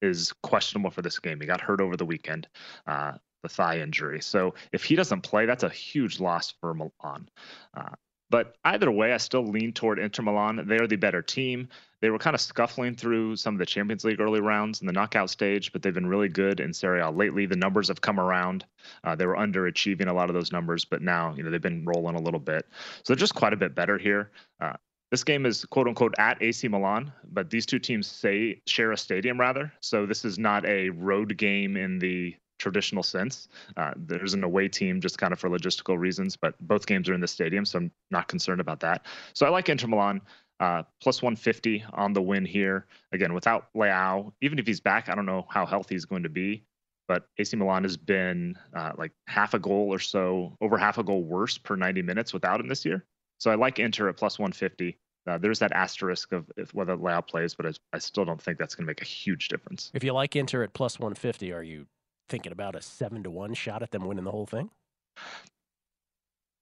is 0.00 0.32
questionable 0.42 0.90
for 0.90 1.02
this 1.02 1.18
game. 1.18 1.40
He 1.40 1.46
got 1.46 1.60
hurt 1.60 1.80
over 1.80 1.96
the 1.96 2.06
weekend, 2.06 2.48
uh, 2.86 3.12
the 3.42 3.48
thigh 3.48 3.80
injury. 3.80 4.20
So 4.20 4.54
if 4.72 4.84
he 4.84 4.96
doesn't 4.96 5.22
play, 5.22 5.46
that's 5.46 5.64
a 5.64 5.68
huge 5.68 6.20
loss 6.20 6.54
for 6.60 6.74
Milan. 6.74 7.28
Uh, 7.74 7.94
but 8.30 8.56
either 8.64 8.90
way, 8.90 9.12
I 9.14 9.16
still 9.16 9.46
lean 9.46 9.72
toward 9.72 9.98
Inter 9.98 10.22
Milan. 10.22 10.62
They 10.66 10.76
are 10.76 10.86
the 10.86 10.96
better 10.96 11.22
team. 11.22 11.68
They 12.00 12.10
were 12.10 12.18
kind 12.18 12.34
of 12.34 12.40
scuffling 12.40 12.94
through 12.94 13.36
some 13.36 13.54
of 13.54 13.58
the 13.58 13.66
Champions 13.66 14.04
League 14.04 14.20
early 14.20 14.40
rounds 14.40 14.80
in 14.80 14.86
the 14.86 14.92
knockout 14.92 15.30
stage, 15.30 15.72
but 15.72 15.82
they've 15.82 15.94
been 15.94 16.06
really 16.06 16.28
good 16.28 16.60
in 16.60 16.74
Serie 16.74 17.00
A 17.00 17.10
lately. 17.10 17.46
The 17.46 17.56
numbers 17.56 17.88
have 17.88 18.00
come 18.00 18.20
around. 18.20 18.66
Uh, 19.02 19.16
they 19.16 19.26
were 19.26 19.34
underachieving 19.34 20.08
a 20.08 20.12
lot 20.12 20.28
of 20.28 20.34
those 20.34 20.52
numbers, 20.52 20.84
but 20.84 21.00
now 21.00 21.34
you 21.36 21.42
know 21.42 21.50
they've 21.50 21.60
been 21.60 21.84
rolling 21.84 22.16
a 22.16 22.20
little 22.20 22.40
bit. 22.40 22.66
So 23.02 23.14
they're 23.14 23.16
just 23.16 23.34
quite 23.34 23.54
a 23.54 23.56
bit 23.56 23.74
better 23.74 23.96
here. 23.96 24.30
Uh, 24.60 24.74
this 25.10 25.24
game 25.24 25.46
is 25.46 25.64
quote 25.64 25.88
unquote 25.88 26.14
at 26.18 26.42
AC 26.42 26.68
Milan, 26.68 27.12
but 27.30 27.50
these 27.50 27.66
two 27.66 27.78
teams 27.78 28.06
say 28.06 28.60
share 28.66 28.92
a 28.92 28.96
stadium 28.96 29.40
rather. 29.40 29.72
So 29.80 30.06
this 30.06 30.24
is 30.24 30.38
not 30.38 30.66
a 30.66 30.90
road 30.90 31.36
game 31.36 31.76
in 31.76 31.98
the 31.98 32.36
traditional 32.58 33.02
sense. 33.02 33.48
Uh, 33.76 33.92
there's 33.96 34.34
an 34.34 34.44
away 34.44 34.68
team 34.68 35.00
just 35.00 35.18
kind 35.18 35.32
of 35.32 35.38
for 35.38 35.48
logistical 35.48 35.98
reasons, 35.98 36.36
but 36.36 36.54
both 36.60 36.86
games 36.86 37.08
are 37.08 37.14
in 37.14 37.20
the 37.20 37.28
stadium, 37.28 37.64
so 37.64 37.78
I'm 37.78 37.92
not 38.10 38.28
concerned 38.28 38.60
about 38.60 38.80
that. 38.80 39.06
So 39.32 39.46
I 39.46 39.48
like 39.48 39.68
Inter 39.68 39.86
Milan. 39.86 40.20
Uh, 40.60 40.82
plus 41.00 41.22
150 41.22 41.84
on 41.92 42.12
the 42.12 42.20
win 42.20 42.44
here. 42.44 42.84
Again, 43.12 43.32
without 43.32 43.72
Leao, 43.76 44.32
even 44.40 44.58
if 44.58 44.66
he's 44.66 44.80
back, 44.80 45.08
I 45.08 45.14
don't 45.14 45.24
know 45.24 45.46
how 45.48 45.64
healthy 45.64 45.94
he's 45.94 46.04
going 46.04 46.24
to 46.24 46.28
be. 46.28 46.64
But 47.06 47.28
AC 47.38 47.56
Milan 47.56 47.84
has 47.84 47.96
been 47.96 48.58
uh, 48.74 48.90
like 48.98 49.12
half 49.28 49.54
a 49.54 49.60
goal 49.60 49.94
or 49.94 50.00
so, 50.00 50.56
over 50.60 50.76
half 50.76 50.98
a 50.98 51.04
goal 51.04 51.22
worse 51.22 51.58
per 51.58 51.76
90 51.76 52.02
minutes 52.02 52.32
without 52.34 52.58
him 52.58 52.66
this 52.66 52.84
year. 52.84 53.04
So 53.38 53.50
I 53.50 53.54
like 53.54 53.78
Inter 53.78 54.08
at 54.08 54.16
plus 54.16 54.38
150. 54.38 54.98
Uh, 55.26 55.38
there's 55.38 55.58
that 55.58 55.72
asterisk 55.72 56.32
of 56.32 56.50
if, 56.56 56.72
whether 56.72 56.96
Leao 56.96 57.26
plays, 57.26 57.54
but 57.54 57.66
I, 57.66 57.72
I 57.92 57.98
still 57.98 58.24
don't 58.24 58.40
think 58.40 58.58
that's 58.58 58.74
going 58.74 58.84
to 58.84 58.90
make 58.90 59.02
a 59.02 59.04
huge 59.04 59.48
difference. 59.48 59.90
If 59.94 60.02
you 60.02 60.12
like 60.12 60.36
Inter 60.36 60.62
at 60.62 60.72
plus 60.72 60.98
one 60.98 61.14
fifty, 61.14 61.52
are 61.52 61.62
you 61.62 61.86
thinking 62.30 62.52
about 62.52 62.74
a 62.74 62.80
seven 62.80 63.22
to 63.24 63.30
one 63.30 63.52
shot 63.52 63.82
at 63.82 63.90
them 63.90 64.06
winning 64.06 64.24
the 64.24 64.30
whole 64.30 64.46
thing? 64.46 64.70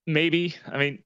Maybe. 0.06 0.56
I 0.66 0.78
mean, 0.78 1.02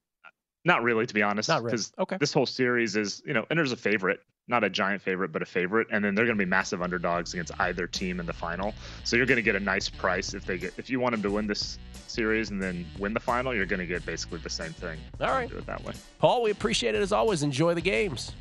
not 0.64 0.82
really, 0.82 1.06
to 1.06 1.14
be 1.14 1.22
honest. 1.22 1.48
Not 1.48 1.62
really. 1.62 1.70
Because 1.72 1.92
Okay. 1.98 2.16
this 2.18 2.32
whole 2.32 2.46
series 2.46 2.96
is, 2.96 3.22
you 3.26 3.32
know, 3.34 3.46
Inter's 3.50 3.72
a 3.72 3.76
favorite, 3.76 4.20
not 4.48 4.62
a 4.64 4.70
giant 4.70 5.00
favorite, 5.02 5.32
but 5.32 5.42
a 5.42 5.46
favorite, 5.46 5.86
and 5.90 6.04
then 6.04 6.14
they're 6.14 6.26
going 6.26 6.36
to 6.36 6.44
be 6.44 6.48
massive 6.48 6.82
underdogs 6.82 7.32
against 7.34 7.52
either 7.60 7.86
team 7.86 8.20
in 8.20 8.26
the 8.26 8.32
final. 8.32 8.74
So 9.04 9.16
you're 9.16 9.26
going 9.26 9.36
to 9.36 9.42
get 9.42 9.54
a 9.56 9.60
nice 9.60 9.88
price 9.88 10.34
if 10.34 10.44
they 10.44 10.58
get 10.58 10.74
if 10.76 10.90
you 10.90 11.00
want 11.00 11.12
them 11.12 11.22
to 11.22 11.30
win 11.30 11.46
this 11.46 11.78
series 12.08 12.50
and 12.50 12.60
then 12.62 12.84
win 12.98 13.14
the 13.14 13.20
final, 13.20 13.54
you're 13.54 13.66
going 13.66 13.80
to 13.80 13.86
get 13.86 14.04
basically 14.04 14.38
the 14.40 14.50
same 14.50 14.72
thing. 14.72 14.98
All 15.20 15.28
right. 15.28 15.48
Do 15.48 15.56
it 15.56 15.66
that 15.66 15.82
way. 15.84 15.94
Paul, 16.18 16.42
we 16.42 16.50
appreciate 16.50 16.94
it 16.94 17.00
as 17.00 17.12
always. 17.12 17.42
Enjoy 17.42 17.74
the 17.74 17.80
games. 17.80 18.32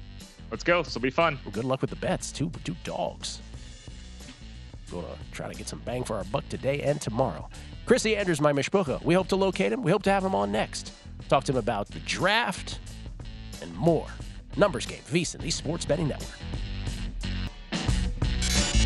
Let's 0.51 0.63
go. 0.63 0.81
This 0.81 0.95
will 0.95 1.01
be 1.01 1.11
fun. 1.11 1.37
Well, 1.45 1.51
good 1.51 1.63
luck 1.65 1.81
with 1.81 1.91
the 1.91 1.95
bets. 1.95 2.31
Two 2.31 2.51
two 2.63 2.75
dogs. 2.83 3.39
Gonna 4.91 5.05
try 5.31 5.47
to 5.47 5.53
get 5.55 5.67
some 5.67 5.79
bang 5.85 6.03
for 6.03 6.15
our 6.17 6.23
buck 6.25 6.49
today 6.49 6.81
and 6.81 6.99
tomorrow. 6.99 7.47
Chrissie 7.89 8.15
Andrews, 8.15 8.39
my 8.39 8.53
mishpucha. 8.53 9.01
We 9.01 9.15
hope 9.15 9.29
to 9.29 9.35
locate 9.35 9.73
him. 9.73 9.81
We 9.81 9.89
hope 9.89 10.03
to 10.03 10.11
have 10.11 10.23
him 10.23 10.35
on 10.35 10.51
next. 10.51 10.93
Talk 11.27 11.43
to 11.45 11.53
him 11.53 11.57
about 11.57 11.87
the 11.87 11.99
draft 12.01 12.77
and 13.63 13.75
more. 13.75 14.05
Numbers 14.55 14.85
game, 14.85 15.01
VSiN, 15.09 15.39
the 15.39 15.49
Sports 15.49 15.85
Betting 15.85 16.07
Network. 16.07 16.37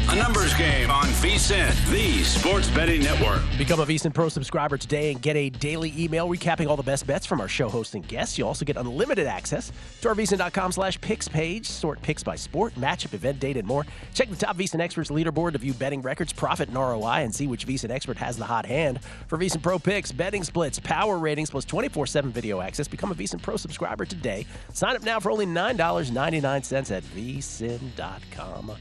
A 0.10 0.16
numbers 0.16 0.54
game 0.56 0.92
on 0.92 1.06
VSIN, 1.06 1.74
the 1.90 2.24
sports 2.24 2.70
betting 2.70 3.02
network. 3.02 3.42
Become 3.58 3.80
a 3.80 3.86
VSIN 3.86 4.14
Pro 4.14 4.30
subscriber 4.30 4.78
today 4.78 5.12
and 5.12 5.22
get 5.22 5.36
a 5.36 5.50
daily 5.50 5.94
email 5.98 6.28
recapping 6.28 6.68
all 6.68 6.76
the 6.76 6.84
best 6.84 7.08
bets 7.08 7.26
from 7.26 7.40
our 7.40 7.48
show 7.48 7.70
hosts 7.70 7.96
and 7.96 8.08
guests. 8.08 8.38
You'll 8.38 8.50
also 8.50 8.66
get 8.66 8.78
unlimited 8.78 9.26
access 9.28 9.72
to 10.02 10.10
our 10.10 10.16
VSIN.com 10.16 10.74
slash 10.74 11.00
picks 11.02 11.28
page. 11.28 11.66
Sort 11.66 12.02
picks 12.02 12.22
by 12.22 12.36
sport, 12.36 12.76
matchup, 12.76 13.14
event, 13.14 13.40
date, 13.40 13.58
and 13.58 13.68
more. 13.68 13.86
Check 14.14 14.30
the 14.30 14.36
top 14.36 14.58
VSIN 14.58 14.82
experts 14.82 15.10
leaderboard 15.10 15.54
to 15.54 15.58
view 15.58 15.74
betting 15.74 16.02
records, 16.02 16.34
profit, 16.34 16.68
and 16.68 16.78
ROI, 16.78 17.24
and 17.24 17.34
see 17.34 17.48
which 17.48 17.66
VSIN 17.66 17.90
expert 17.90 18.18
has 18.18 18.38
the 18.38 18.46
hot 18.46 18.66
hand. 18.66 19.00
For 19.28 19.38
VSIN 19.38 19.62
Pro 19.64 19.80
picks, 19.80 20.12
betting 20.12 20.44
splits, 20.44 20.80
power 20.80 21.18
ratings, 21.18 21.50
plus 21.50 21.66
24-7 21.66 22.26
video 22.26 22.62
access. 22.62 22.88
Become 22.88 23.12
a 23.12 23.16
VSIN 23.16 23.42
Pro 23.42 23.56
subscriber 23.56 24.06
today. 24.06 24.46
Sign 24.74 24.96
up 24.96 25.04
now 25.04 25.20
for 25.20 25.32
only 25.32 25.46
$9.99 25.46 26.92
at 26.92 27.04
VSIN.com 27.04 28.74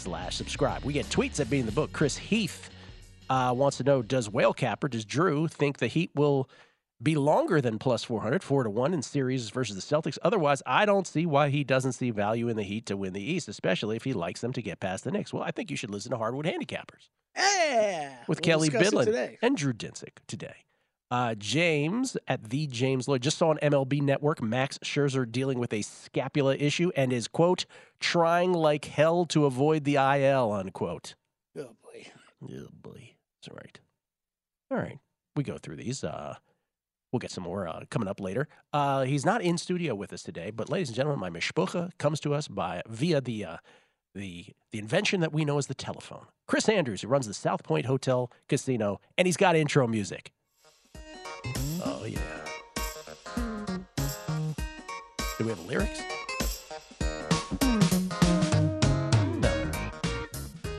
slash 0.00 0.36
subscribe. 0.36 0.84
We 0.84 0.92
get 0.92 1.06
tweets 1.06 1.40
at 1.40 1.50
Beating 1.50 1.66
the 1.66 1.72
Book. 1.72 1.92
Chris 1.92 2.16
Heath 2.16 2.70
uh, 3.28 3.52
wants 3.56 3.76
to 3.78 3.84
know, 3.84 4.02
does 4.02 4.28
Whale 4.28 4.52
Capper, 4.52 4.88
does 4.88 5.04
Drew 5.04 5.46
think 5.46 5.78
the 5.78 5.86
Heat 5.86 6.10
will 6.14 6.48
be 7.02 7.14
longer 7.14 7.60
than 7.60 7.78
plus 7.78 8.04
400, 8.04 8.42
4 8.42 8.64
to 8.64 8.70
1 8.70 8.94
in 8.94 9.02
series 9.02 9.50
versus 9.50 9.76
the 9.76 9.82
Celtics? 9.82 10.18
Otherwise, 10.22 10.62
I 10.66 10.84
don't 10.84 11.06
see 11.06 11.26
why 11.26 11.48
he 11.48 11.64
doesn't 11.64 11.92
see 11.92 12.10
value 12.10 12.48
in 12.48 12.56
the 12.56 12.62
Heat 12.62 12.86
to 12.86 12.96
win 12.96 13.12
the 13.12 13.22
East, 13.22 13.48
especially 13.48 13.96
if 13.96 14.04
he 14.04 14.12
likes 14.12 14.40
them 14.40 14.52
to 14.52 14.62
get 14.62 14.80
past 14.80 15.04
the 15.04 15.10
Knicks. 15.10 15.32
Well, 15.32 15.42
I 15.42 15.50
think 15.50 15.70
you 15.70 15.76
should 15.76 15.90
listen 15.90 16.10
to 16.10 16.18
Hardwood 16.18 16.46
Handicappers. 16.46 17.08
Yeah. 17.36 18.16
With 18.26 18.40
we'll 18.40 18.58
Kelley 18.58 18.70
Bydlon 18.70 19.38
and 19.40 19.56
Drew 19.56 19.72
Dinsick 19.72 20.18
today. 20.26 20.64
Uh, 21.10 21.34
James 21.34 22.16
at 22.28 22.50
the 22.50 22.66
James 22.68 23.08
Lloyd 23.08 23.22
just 23.22 23.36
saw 23.38 23.48
on 23.48 23.58
MLB 23.58 24.00
Network 24.00 24.40
Max 24.40 24.78
Scherzer 24.78 25.30
dealing 25.30 25.58
with 25.58 25.72
a 25.72 25.82
scapula 25.82 26.54
issue 26.54 26.92
and 26.94 27.12
is 27.12 27.26
quote 27.26 27.66
trying 27.98 28.52
like 28.52 28.84
hell 28.84 29.26
to 29.26 29.44
avoid 29.44 29.84
the 29.84 29.96
IL 29.96 30.52
unquote. 30.52 31.14
Oh 31.58 31.74
boy. 31.82 32.06
Oh 32.44 32.68
boy, 32.80 33.14
that's 33.42 33.54
right. 33.54 33.80
All 34.70 34.78
right, 34.78 34.98
we 35.34 35.42
go 35.42 35.58
through 35.58 35.76
these. 35.76 36.04
Uh, 36.04 36.36
we'll 37.12 37.18
get 37.18 37.32
some 37.32 37.42
more 37.42 37.66
uh, 37.66 37.80
coming 37.90 38.08
up 38.08 38.20
later. 38.20 38.46
Uh, 38.72 39.02
he's 39.02 39.26
not 39.26 39.42
in 39.42 39.58
studio 39.58 39.96
with 39.96 40.12
us 40.12 40.22
today, 40.22 40.52
but 40.52 40.70
ladies 40.70 40.90
and 40.90 40.96
gentlemen, 40.96 41.18
my 41.20 41.30
mishpucha 41.30 41.90
comes 41.98 42.20
to 42.20 42.34
us 42.34 42.46
by 42.46 42.82
via 42.88 43.20
the 43.20 43.44
uh, 43.44 43.56
the 44.14 44.46
the 44.70 44.78
invention 44.78 45.20
that 45.22 45.32
we 45.32 45.44
know 45.44 45.58
as 45.58 45.66
the 45.66 45.74
telephone. 45.74 46.26
Chris 46.46 46.68
Andrews, 46.68 47.02
who 47.02 47.08
runs 47.08 47.26
the 47.26 47.34
South 47.34 47.64
Point 47.64 47.86
Hotel 47.86 48.30
Casino, 48.48 49.00
and 49.18 49.26
he's 49.26 49.36
got 49.36 49.56
intro 49.56 49.88
music. 49.88 50.30
Oh 51.84 52.04
yeah. 52.04 52.18
Do 55.38 55.44
we 55.44 55.48
have 55.48 55.64
lyrics? 55.66 56.02
No. 59.40 59.70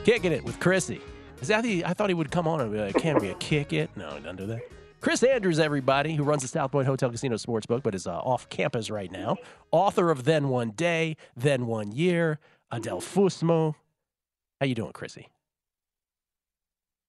Kicking 0.04 0.32
it 0.32 0.44
with 0.44 0.60
Chrissie. 0.60 1.00
Is 1.40 1.48
that 1.48 1.64
the, 1.64 1.84
I 1.84 1.92
thought 1.92 2.08
he 2.08 2.14
would 2.14 2.30
come 2.30 2.46
on 2.46 2.60
and 2.60 2.70
be 2.70 2.78
like, 2.78 2.94
can 2.94 3.18
we 3.18 3.30
a 3.30 3.34
kick 3.34 3.72
it? 3.72 3.90
No, 3.96 4.10
he 4.10 4.20
doesn't 4.20 4.36
do 4.36 4.46
that. 4.46 4.60
Chris 5.00 5.24
Andrews, 5.24 5.58
everybody, 5.58 6.14
who 6.14 6.22
runs 6.22 6.42
the 6.42 6.48
South 6.48 6.70
Point 6.70 6.86
Hotel 6.86 7.10
Casino 7.10 7.34
Sportsbook, 7.34 7.82
but 7.82 7.92
is 7.96 8.06
uh, 8.06 8.18
off 8.18 8.48
campus 8.48 8.88
right 8.88 9.10
now. 9.10 9.36
Author 9.72 10.12
of 10.12 10.22
Then 10.22 10.48
One 10.48 10.70
Day, 10.70 11.16
Then 11.36 11.66
One 11.66 11.90
Year, 11.90 12.38
Adel 12.70 13.00
Fusmo. 13.00 13.74
How 14.60 14.66
you 14.66 14.76
doing, 14.76 14.92
Chrissie? 14.92 15.26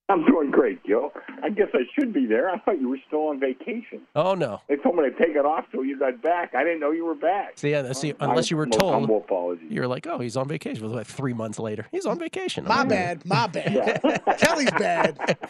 I'm 0.09 0.25
doing 0.25 0.51
great, 0.51 0.83
Gill. 0.83 1.11
I 1.41 1.49
guess 1.49 1.69
I 1.73 1.83
should 1.97 2.13
be 2.13 2.25
there. 2.25 2.49
I 2.49 2.59
thought 2.59 2.79
you 2.79 2.89
were 2.89 2.99
still 3.07 3.27
on 3.29 3.39
vacation. 3.39 4.01
Oh 4.15 4.35
no. 4.35 4.59
They 4.67 4.75
told 4.75 4.95
me 4.97 5.03
to 5.03 5.11
take 5.11 5.35
it 5.35 5.45
off 5.45 5.65
till 5.71 5.85
you 5.85 5.97
got 5.97 6.21
back. 6.21 6.53
I 6.53 6.63
didn't 6.63 6.81
know 6.81 6.91
you 6.91 7.05
were 7.05 7.15
back. 7.15 7.57
See, 7.57 7.71
yeah, 7.71 7.89
see, 7.93 8.13
Well, 8.19 8.29
unless 8.29 8.51
you 8.51 8.57
were 8.57 8.65
most 8.65 8.79
told, 8.79 8.93
Humble 8.93 9.17
apologies. 9.19 9.71
you're 9.71 9.87
like, 9.87 10.05
oh, 10.05 10.19
he's 10.19 10.35
on 10.35 10.47
vacation. 10.47 10.83
Well, 10.85 10.93
like 10.95 11.07
three 11.07 11.33
months 11.33 11.57
later, 11.57 11.87
he's 11.91 12.05
on 12.05 12.19
vacation. 12.19 12.65
My 12.65 12.83
bad. 12.83 13.25
My 13.25 13.47
bad. 13.47 14.01
Kelley's 14.37 14.71
bad. 14.71 15.37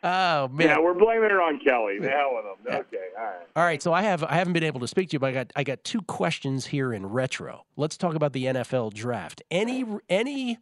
Oh 0.00 0.46
man. 0.48 0.68
Yeah, 0.68 0.78
we're 0.78 0.94
blaming 0.94 1.24
it 1.24 1.32
on 1.32 1.58
Kelley. 1.58 1.98
The 1.98 2.08
hell 2.08 2.30
with 2.32 2.44
him. 2.72 2.80
Okay, 2.86 3.06
all 3.18 3.24
right. 3.24 3.46
All 3.56 3.64
right, 3.64 3.82
so 3.82 3.92
I 3.92 4.02
have 4.02 4.22
I 4.22 4.34
haven't 4.36 4.52
been 4.52 4.62
able 4.62 4.78
to 4.78 4.86
speak 4.86 5.08
to 5.10 5.14
you, 5.14 5.18
but 5.18 5.30
I 5.30 5.32
got 5.32 5.52
I 5.56 5.64
got 5.64 5.82
two 5.82 6.02
questions 6.02 6.66
here 6.66 6.92
in 6.92 7.04
retro. 7.06 7.64
Let's 7.76 7.96
talk 7.96 8.14
about 8.14 8.32
the 8.32 8.44
NFL 8.44 8.94
draft. 8.94 9.42
Any 9.50 9.84
any 10.08 10.58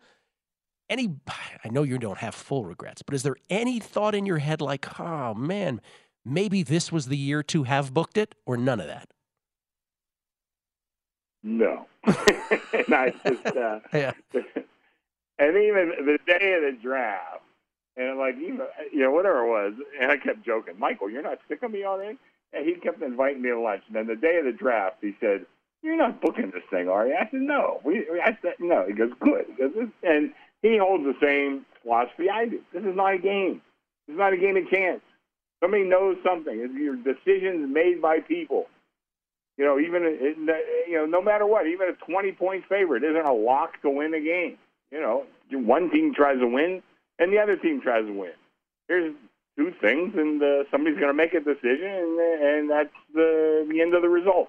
any 0.89 1.17
I 1.65 1.69
know 1.69 1.83
you 1.83 1.99
don't 1.99 2.19
have 2.19 2.35
full 2.35 2.65
regrets, 2.65 3.03
but 3.03 3.15
is 3.15 3.23
there 3.23 3.37
any 3.51 3.81
thought 3.81 4.15
in 4.15 4.27
your 4.27 4.39
head 4.39 4.61
like, 4.61 5.01
oh 5.01 5.35
man, 5.35 5.81
maybe 6.25 6.63
this 6.63 6.93
was 6.93 7.07
the 7.07 7.17
year 7.17 7.43
to 7.45 7.65
have 7.65 7.93
booked 7.93 8.17
it, 8.17 8.35
or 8.45 8.57
none 8.57 8.81
of 8.81 8.87
that? 8.87 9.09
No. 11.43 11.87
and 12.05 12.95
I 12.95 13.15
just, 13.27 13.47
uh, 13.57 13.81
Yeah. 13.93 14.13
and 15.39 15.57
even 15.57 15.93
the 16.05 16.19
day 16.27 16.55
of 16.55 16.63
the 16.63 16.77
draft, 16.83 17.43
and 17.97 18.19
like 18.19 18.35
even 18.37 18.61
you 18.93 19.01
know 19.01 19.11
whatever 19.11 19.45
it 19.47 19.49
was, 19.49 19.75
and 20.01 20.11
I 20.11 20.17
kept 20.17 20.45
joking, 20.45 20.79
Michael, 20.79 21.11
you're 21.11 21.23
not 21.23 21.39
sick 21.49 21.63
of 21.63 21.71
me 21.71 21.85
already. 21.85 22.19
And 22.53 22.65
he 22.65 22.75
kept 22.75 23.03
inviting 23.03 23.43
me 23.43 23.51
to 23.51 23.61
lunch. 23.61 23.83
And 23.89 23.97
then 23.97 24.07
the 24.07 24.15
day 24.15 24.39
of 24.39 24.45
the 24.45 24.53
draft, 24.53 24.97
he 25.01 25.15
said, 25.21 25.47
"You're 25.83 25.97
not 25.97 26.21
booking 26.21 26.53
this 26.53 26.63
thing, 26.71 26.89
are 26.89 27.07
you?" 27.07 27.15
I 27.15 27.29
said, 27.31 27.41
"No." 27.41 27.81
We, 27.85 28.07
I 28.23 28.39
said, 28.41 28.55
"No." 28.61 28.87
He 28.87 28.93
goes, 28.95 29.13
"Good." 29.21 29.47
He 29.49 29.55
goes, 29.55 29.89
and 30.03 30.33
he 30.71 30.79
holds 30.79 31.05
the 31.05 31.15
same 31.21 31.65
philosophy 31.83 32.29
I 32.31 32.47
do. 32.47 32.61
This 32.73 32.83
is 32.83 32.97
not 32.97 33.15
a 33.15 33.19
game. 33.19 33.61
This 34.07 34.15
is 34.15 34.19
not 34.19 34.33
a 34.33 34.37
game 34.37 34.57
of 34.57 34.69
chance. 34.69 35.01
Somebody 35.63 35.85
knows 35.85 36.17
something. 36.25 36.55
It's 36.59 36.75
your 36.75 36.97
decisions 36.97 37.73
made 37.73 38.03
by 38.03 38.21
people. 38.21 38.67
You 39.59 39.65
know, 39.65 39.79
even 39.79 40.05
in, 40.05 40.49
you 40.87 40.97
know, 40.99 41.07
no 41.07 41.23
matter 41.23 41.47
what, 41.47 41.67
even 41.67 41.89
a 41.89 41.95
twenty-point 42.11 42.65
favorite 42.69 43.03
isn't 43.03 43.27
a 43.27 43.33
lock 43.33 43.81
to 43.83 43.91
win 43.91 44.13
a 44.13 44.21
game. 44.21 44.59
You 44.93 45.01
know, 45.01 45.25
one 45.51 45.91
team 45.91 46.13
tries 46.15 46.39
to 46.41 46.47
win, 46.47 46.83
and 47.19 47.33
the 47.33 47.39
other 47.39 47.57
team 47.57 47.81
tries 47.81 48.05
to 48.05 48.13
win. 48.13 48.33
There's 48.87 49.15
two 49.57 49.73
things, 49.81 50.15
and 50.15 50.43
uh, 50.43 50.65
somebody's 50.71 50.99
going 50.99 51.09
to 51.09 51.15
make 51.15 51.33
a 51.33 51.41
decision, 51.41 51.89
and, 51.89 52.21
and 52.21 52.71
that's 52.71 52.95
the 53.15 53.67
the 53.71 53.81
end 53.81 53.95
of 53.95 54.03
the 54.03 54.09
result. 54.11 54.49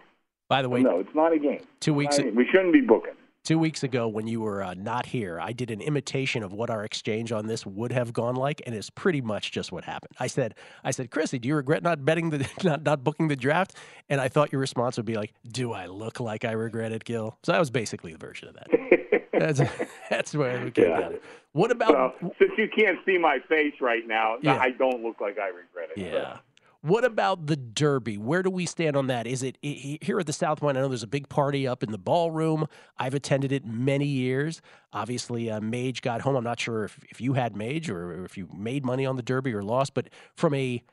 By 0.49 0.62
the 0.62 0.69
way, 0.69 0.82
no, 0.82 0.99
it's 0.99 1.15
not 1.15 1.32
a 1.32 1.39
game. 1.39 1.62
Two 1.80 1.93
weeks. 1.93 2.19
A. 2.19 2.23
We 2.23 2.45
shouldn't 2.45 2.73
be 2.73 2.82
booking. 2.82 3.15
Two 3.47 3.57
weeks 3.60 3.81
ago, 3.81 4.10
when 4.10 4.27
you 4.27 4.41
were 4.41 4.62
uh, 4.62 4.73
not 4.73 5.05
here, 5.05 5.39
I 5.39 5.53
did 5.53 5.71
an 5.71 5.79
imitation 5.79 6.43
of 6.43 6.51
what 6.51 6.69
our 6.69 6.83
exchange 6.83 7.31
on 7.31 7.47
this 7.47 7.65
would 7.65 7.93
have 7.93 8.12
gone 8.12 8.36
like, 8.36 8.62
and 8.65 8.75
it's 8.75 8.89
pretty 8.89 9.21
much 9.21 9.53
just 9.53 9.71
what 9.71 9.86
happened. 9.86 10.12
I 10.19 10.27
said, 10.27 10.53
"I 10.83 10.91
said, 10.91 11.12
Chrissie, 11.12 11.39
do 11.39 11.47
you 11.47 11.55
regret 11.55 11.81
not 11.81 12.03
betting 12.03 12.29
the 12.29 12.45
not 12.65 12.83
not 12.83 13.05
booking 13.05 13.29
the 13.29 13.38
draft?" 13.38 13.73
And 14.10 14.19
I 14.19 14.27
thought 14.27 14.51
your 14.51 14.60
response 14.60 14.97
would 14.97 15.05
be 15.05 15.15
like, 15.15 15.33
"Do 15.49 15.71
I 15.71 15.86
look 15.86 16.19
like 16.19 16.43
I 16.43 16.51
regret 16.51 16.91
it, 16.91 17.05
Gill?" 17.05 17.38
So 17.43 17.53
that 17.53 17.60
was 17.60 17.69
basically 17.71 18.12
the 18.12 18.17
version 18.17 18.49
of 18.49 18.55
that. 18.55 19.29
that's 19.31 19.62
that's 20.10 20.36
where 20.36 20.62
we 20.65 20.71
came 20.71 20.89
Yeah. 20.89 20.99
down. 20.99 21.19
What 21.53 21.71
about 21.71 22.21
Well, 22.21 22.33
since 22.38 22.51
you 22.57 22.67
can't 22.67 22.99
see 23.05 23.17
my 23.17 23.39
face 23.47 23.75
right 23.79 24.05
now, 24.05 24.39
Yeah. 24.41 24.57
I 24.60 24.71
don't 24.71 25.01
look 25.03 25.21
like 25.21 25.39
I 25.39 25.47
regret 25.47 25.91
it. 25.95 25.99
Yeah. 25.99 26.39
What 26.82 27.04
about 27.04 27.48
the 27.48 27.56
Derby? 27.56 28.18
Where 28.18 28.44
do 28.44 28.50
we 28.50 28.66
stand 28.66 28.96
on 28.96 29.08
that? 29.08 29.26
Is 29.26 29.44
it 29.44 29.58
here 29.62 30.20
at 30.20 30.28
the 30.28 30.34
South 30.34 30.60
Point? 30.60 30.78
I 30.78 30.82
know 30.82 30.88
there's 30.88 31.04
a 31.04 31.08
big 31.08 31.28
party 31.28 31.68
up 31.68 31.84
in 31.84 31.92
the 31.92 31.98
ballroom. 31.98 32.68
I've 32.98 33.13
attended 33.13 33.52
it 33.52 33.66
many 33.66 34.06
years. 34.06 34.62
Obviously, 34.94 35.50
uh, 35.50 35.60
Mage 35.60 36.02
got 36.02 36.22
home. 36.22 36.36
I'm 36.36 36.44
not 36.44 36.60
sure 36.60 36.84
if, 36.84 37.04
if 37.10 37.20
you 37.20 37.34
had 37.34 37.56
Mage 37.56 37.90
or 37.90 38.24
if 38.24 38.38
you 38.38 38.48
made 38.56 38.86
money 38.86 39.06
on 39.06 39.16
the 39.16 39.24
Derby 39.24 39.54
or 39.54 39.63
lost, 39.63 39.94
but 39.94 40.10
from 40.36 40.54
a 40.54 40.84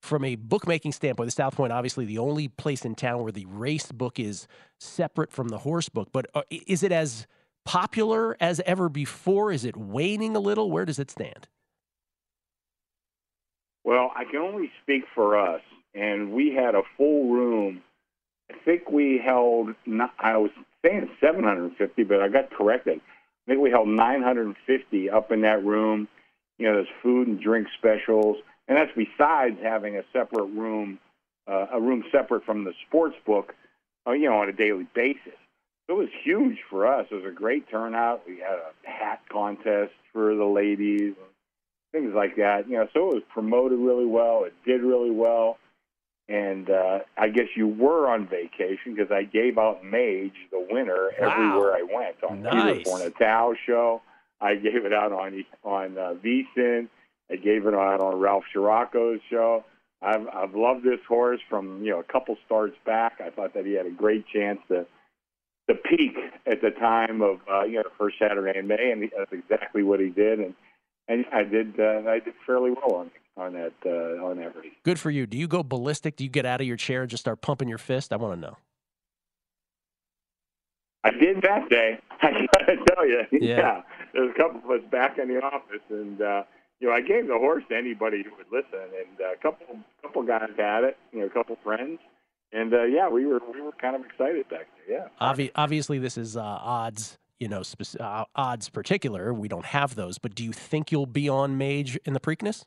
from 0.00 0.22
a 0.22 0.34
bookmaking 0.36 0.92
standpoint, 0.92 1.28
the 1.28 1.32
South 1.32 1.56
Point 1.56 1.72
obviously 1.72 2.04
the 2.04 2.18
only 2.18 2.48
place 2.48 2.84
in 2.84 2.94
town 2.94 3.22
where 3.22 3.32
the 3.32 3.46
race 3.46 3.90
book 3.90 4.20
is 4.20 4.46
separate 4.78 5.32
from 5.32 5.48
the 5.48 5.58
horse 5.58 5.88
book. 5.88 6.10
But 6.12 6.26
uh, 6.34 6.42
is 6.50 6.82
it 6.82 6.92
as 6.92 7.26
popular 7.64 8.36
as 8.40 8.60
ever 8.66 8.88
before? 8.88 9.50
Is 9.50 9.64
it 9.64 9.76
waning 9.76 10.36
a 10.36 10.40
little? 10.40 10.70
Where 10.70 10.84
does 10.84 10.98
it 10.98 11.10
stand? 11.10 11.48
Well, 13.84 14.12
I 14.16 14.24
can 14.24 14.40
only 14.40 14.70
speak 14.82 15.04
for 15.14 15.38
us, 15.38 15.60
and 15.94 16.32
we 16.32 16.54
had 16.54 16.74
a 16.74 16.82
full 16.96 17.30
room. 17.30 17.82
I 18.50 18.54
think 18.64 18.90
we 18.90 19.20
held. 19.24 19.74
Not, 19.86 20.12
I 20.18 20.38
was 20.38 20.50
saying 20.84 21.10
750, 21.20 22.02
but 22.04 22.20
I 22.20 22.28
got 22.28 22.50
corrected. 22.50 23.00
I 23.46 23.50
think 23.50 23.60
we 23.60 23.70
held 23.70 23.88
950 23.88 25.10
up 25.10 25.30
in 25.30 25.42
that 25.42 25.64
room. 25.64 26.08
You 26.58 26.66
know, 26.66 26.74
there's 26.74 26.88
food 27.02 27.28
and 27.28 27.40
drink 27.40 27.68
specials, 27.76 28.38
and 28.68 28.78
that's 28.78 28.92
besides 28.96 29.58
having 29.62 29.96
a 29.96 30.02
separate 30.12 30.46
room, 30.46 30.98
uh, 31.46 31.66
a 31.72 31.80
room 31.80 32.04
separate 32.10 32.44
from 32.44 32.64
the 32.64 32.72
sports 32.86 33.16
book. 33.26 33.54
Uh, 34.06 34.12
you 34.12 34.28
know, 34.28 34.38
on 34.38 34.48
a 34.48 34.52
daily 34.52 34.86
basis. 34.94 35.32
It 35.88 35.92
was 35.92 36.08
huge 36.22 36.58
for 36.68 36.86
us. 36.86 37.06
It 37.10 37.14
was 37.14 37.24
a 37.24 37.30
great 37.30 37.68
turnout. 37.70 38.22
We 38.26 38.38
had 38.38 38.58
a 38.58 38.90
hat 38.90 39.20
contest 39.30 39.92
for 40.12 40.34
the 40.34 40.44
ladies 40.44 41.14
things 41.94 42.12
like 42.14 42.36
that. 42.36 42.68
You 42.68 42.76
know, 42.76 42.88
so 42.92 43.10
it 43.10 43.14
was 43.14 43.22
promoted 43.32 43.78
really 43.78 44.04
well. 44.04 44.44
It 44.44 44.52
did 44.66 44.82
really 44.82 45.12
well, 45.12 45.58
and 46.28 46.68
uh, 46.68 46.98
I 47.16 47.28
guess 47.28 47.46
you 47.56 47.68
were 47.68 48.08
on 48.08 48.26
vacation 48.28 48.94
because 48.94 49.10
I 49.10 49.22
gave 49.22 49.56
out 49.56 49.84
Mage, 49.84 50.34
the 50.50 50.66
winner, 50.70 51.10
everywhere 51.18 51.72
I 51.74 51.82
went 51.82 52.22
on 52.28 52.42
Nice. 52.42 52.86
Fornatale 52.86 53.54
show. 53.64 54.02
I 54.40 54.56
gave 54.56 54.84
it 54.84 54.92
out 54.92 55.12
on 55.12 55.44
on 55.62 55.96
uh, 55.96 56.14
VSIN. 56.22 56.88
I 57.30 57.36
gave 57.36 57.66
it 57.66 57.74
out 57.74 58.00
on 58.00 58.16
Ralph 58.16 58.44
Siraco's 58.54 59.20
show. 59.30 59.64
I've 60.02 60.26
I've 60.28 60.54
loved 60.54 60.84
this 60.84 61.00
horse 61.08 61.40
from 61.48 61.82
you 61.82 61.92
know 61.92 62.00
a 62.00 62.04
couple 62.12 62.36
starts 62.44 62.76
back. 62.84 63.20
I 63.24 63.30
thought 63.30 63.54
that 63.54 63.64
he 63.64 63.72
had 63.72 63.86
a 63.86 63.90
great 63.90 64.26
chance 64.26 64.58
to 64.68 64.86
the 65.66 65.74
peak 65.74 66.16
at 66.46 66.60
the 66.60 66.70
time 66.70 67.22
of 67.22 67.38
uh, 67.50 67.62
you 67.62 67.76
know 67.76 67.84
the 67.84 67.92
first 67.96 68.16
Saturday 68.18 68.58
in 68.58 68.66
May, 68.66 68.90
and 68.92 69.04
he, 69.04 69.10
that's 69.16 69.32
exactly 69.32 69.82
what 69.82 70.00
he 70.00 70.10
did. 70.10 70.40
And 70.40 70.54
and 71.08 71.24
I 71.32 71.42
did 71.44 71.78
uh, 71.78 72.02
I 72.08 72.18
did 72.20 72.34
fairly 72.46 72.70
well 72.70 72.94
on 72.94 73.10
on 73.36 73.52
that 73.54 73.72
uh, 73.84 74.24
on 74.24 74.36
that 74.38 74.56
race. 74.56 74.72
Good 74.84 74.98
for 74.98 75.10
you. 75.10 75.26
Do 75.26 75.36
you 75.36 75.48
go 75.48 75.62
ballistic? 75.62 76.16
Do 76.16 76.24
you 76.24 76.30
get 76.30 76.46
out 76.46 76.60
of 76.60 76.66
your 76.66 76.76
chair 76.76 77.02
and 77.02 77.10
just 77.10 77.22
start 77.22 77.40
pumping 77.40 77.68
your 77.68 77.78
fist? 77.78 78.12
I 78.12 78.16
want 78.16 78.34
to 78.34 78.40
know. 78.40 78.56
I 81.02 81.10
did 81.10 81.42
that 81.42 81.68
day. 81.68 81.98
I 82.22 82.46
gotta 82.56 82.76
tell 82.94 83.06
you, 83.06 83.22
Yeah. 83.32 83.38
yeah. 83.56 83.82
There's 84.14 84.30
a 84.30 84.34
couple 84.38 84.60
of 84.64 84.80
us 84.82 84.88
back 84.90 85.18
in 85.18 85.28
the 85.28 85.40
office, 85.42 85.82
and 85.90 86.20
uh, 86.22 86.44
you 86.80 86.88
know, 86.88 86.94
I 86.94 87.00
gave 87.02 87.26
the 87.26 87.34
horse 87.38 87.64
to 87.68 87.76
anybody 87.76 88.22
who 88.22 88.30
would 88.36 88.46
listen, 88.50 88.80
and 88.80 89.20
uh, 89.20 89.32
a 89.32 89.36
couple 89.36 89.66
couple 90.02 90.22
guys 90.22 90.48
had 90.56 90.84
it, 90.84 90.96
you 91.12 91.20
know, 91.20 91.26
a 91.26 91.30
couple 91.30 91.56
friends, 91.62 91.98
and 92.52 92.72
uh, 92.72 92.84
yeah, 92.84 93.08
we 93.08 93.26
were 93.26 93.40
we 93.52 93.60
were 93.60 93.72
kind 93.72 93.96
of 93.96 94.04
excited 94.04 94.48
back 94.48 94.66
there. 94.88 94.98
Yeah. 94.98 95.08
Obvi- 95.20 95.50
obviously, 95.56 95.98
this 95.98 96.16
is 96.16 96.36
uh, 96.36 96.40
odds, 96.42 97.18
you 97.40 97.48
know, 97.48 97.62
uh, 98.00 98.24
odds 98.34 98.68
particular. 98.68 99.32
We 99.34 99.48
don't 99.48 99.66
have 99.66 99.94
those, 99.94 100.18
but 100.18 100.34
do 100.34 100.44
you 100.44 100.52
think 100.52 100.92
you'll 100.92 101.06
be 101.06 101.28
on 101.28 101.58
Mage 101.58 101.96
in 102.04 102.12
the 102.12 102.20
Preakness? 102.20 102.64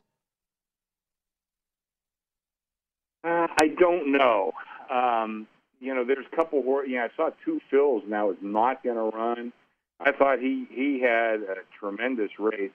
Uh, 3.24 3.48
I 3.60 3.68
don't 3.78 4.12
know. 4.12 4.52
Um, 4.90 5.46
you 5.80 5.94
know, 5.94 6.04
there's 6.04 6.26
a 6.30 6.36
couple. 6.36 6.62
Hor- 6.62 6.86
yeah, 6.86 7.04
I 7.04 7.16
saw 7.16 7.30
Two 7.44 7.60
Phil's 7.70 8.02
now 8.06 8.30
is 8.30 8.36
not 8.40 8.82
going 8.82 8.96
to 8.96 9.16
run. 9.16 9.52
I 10.00 10.12
thought 10.12 10.38
he 10.38 10.66
he 10.70 11.00
had 11.00 11.40
a 11.40 11.56
tremendous 11.78 12.30
race, 12.38 12.70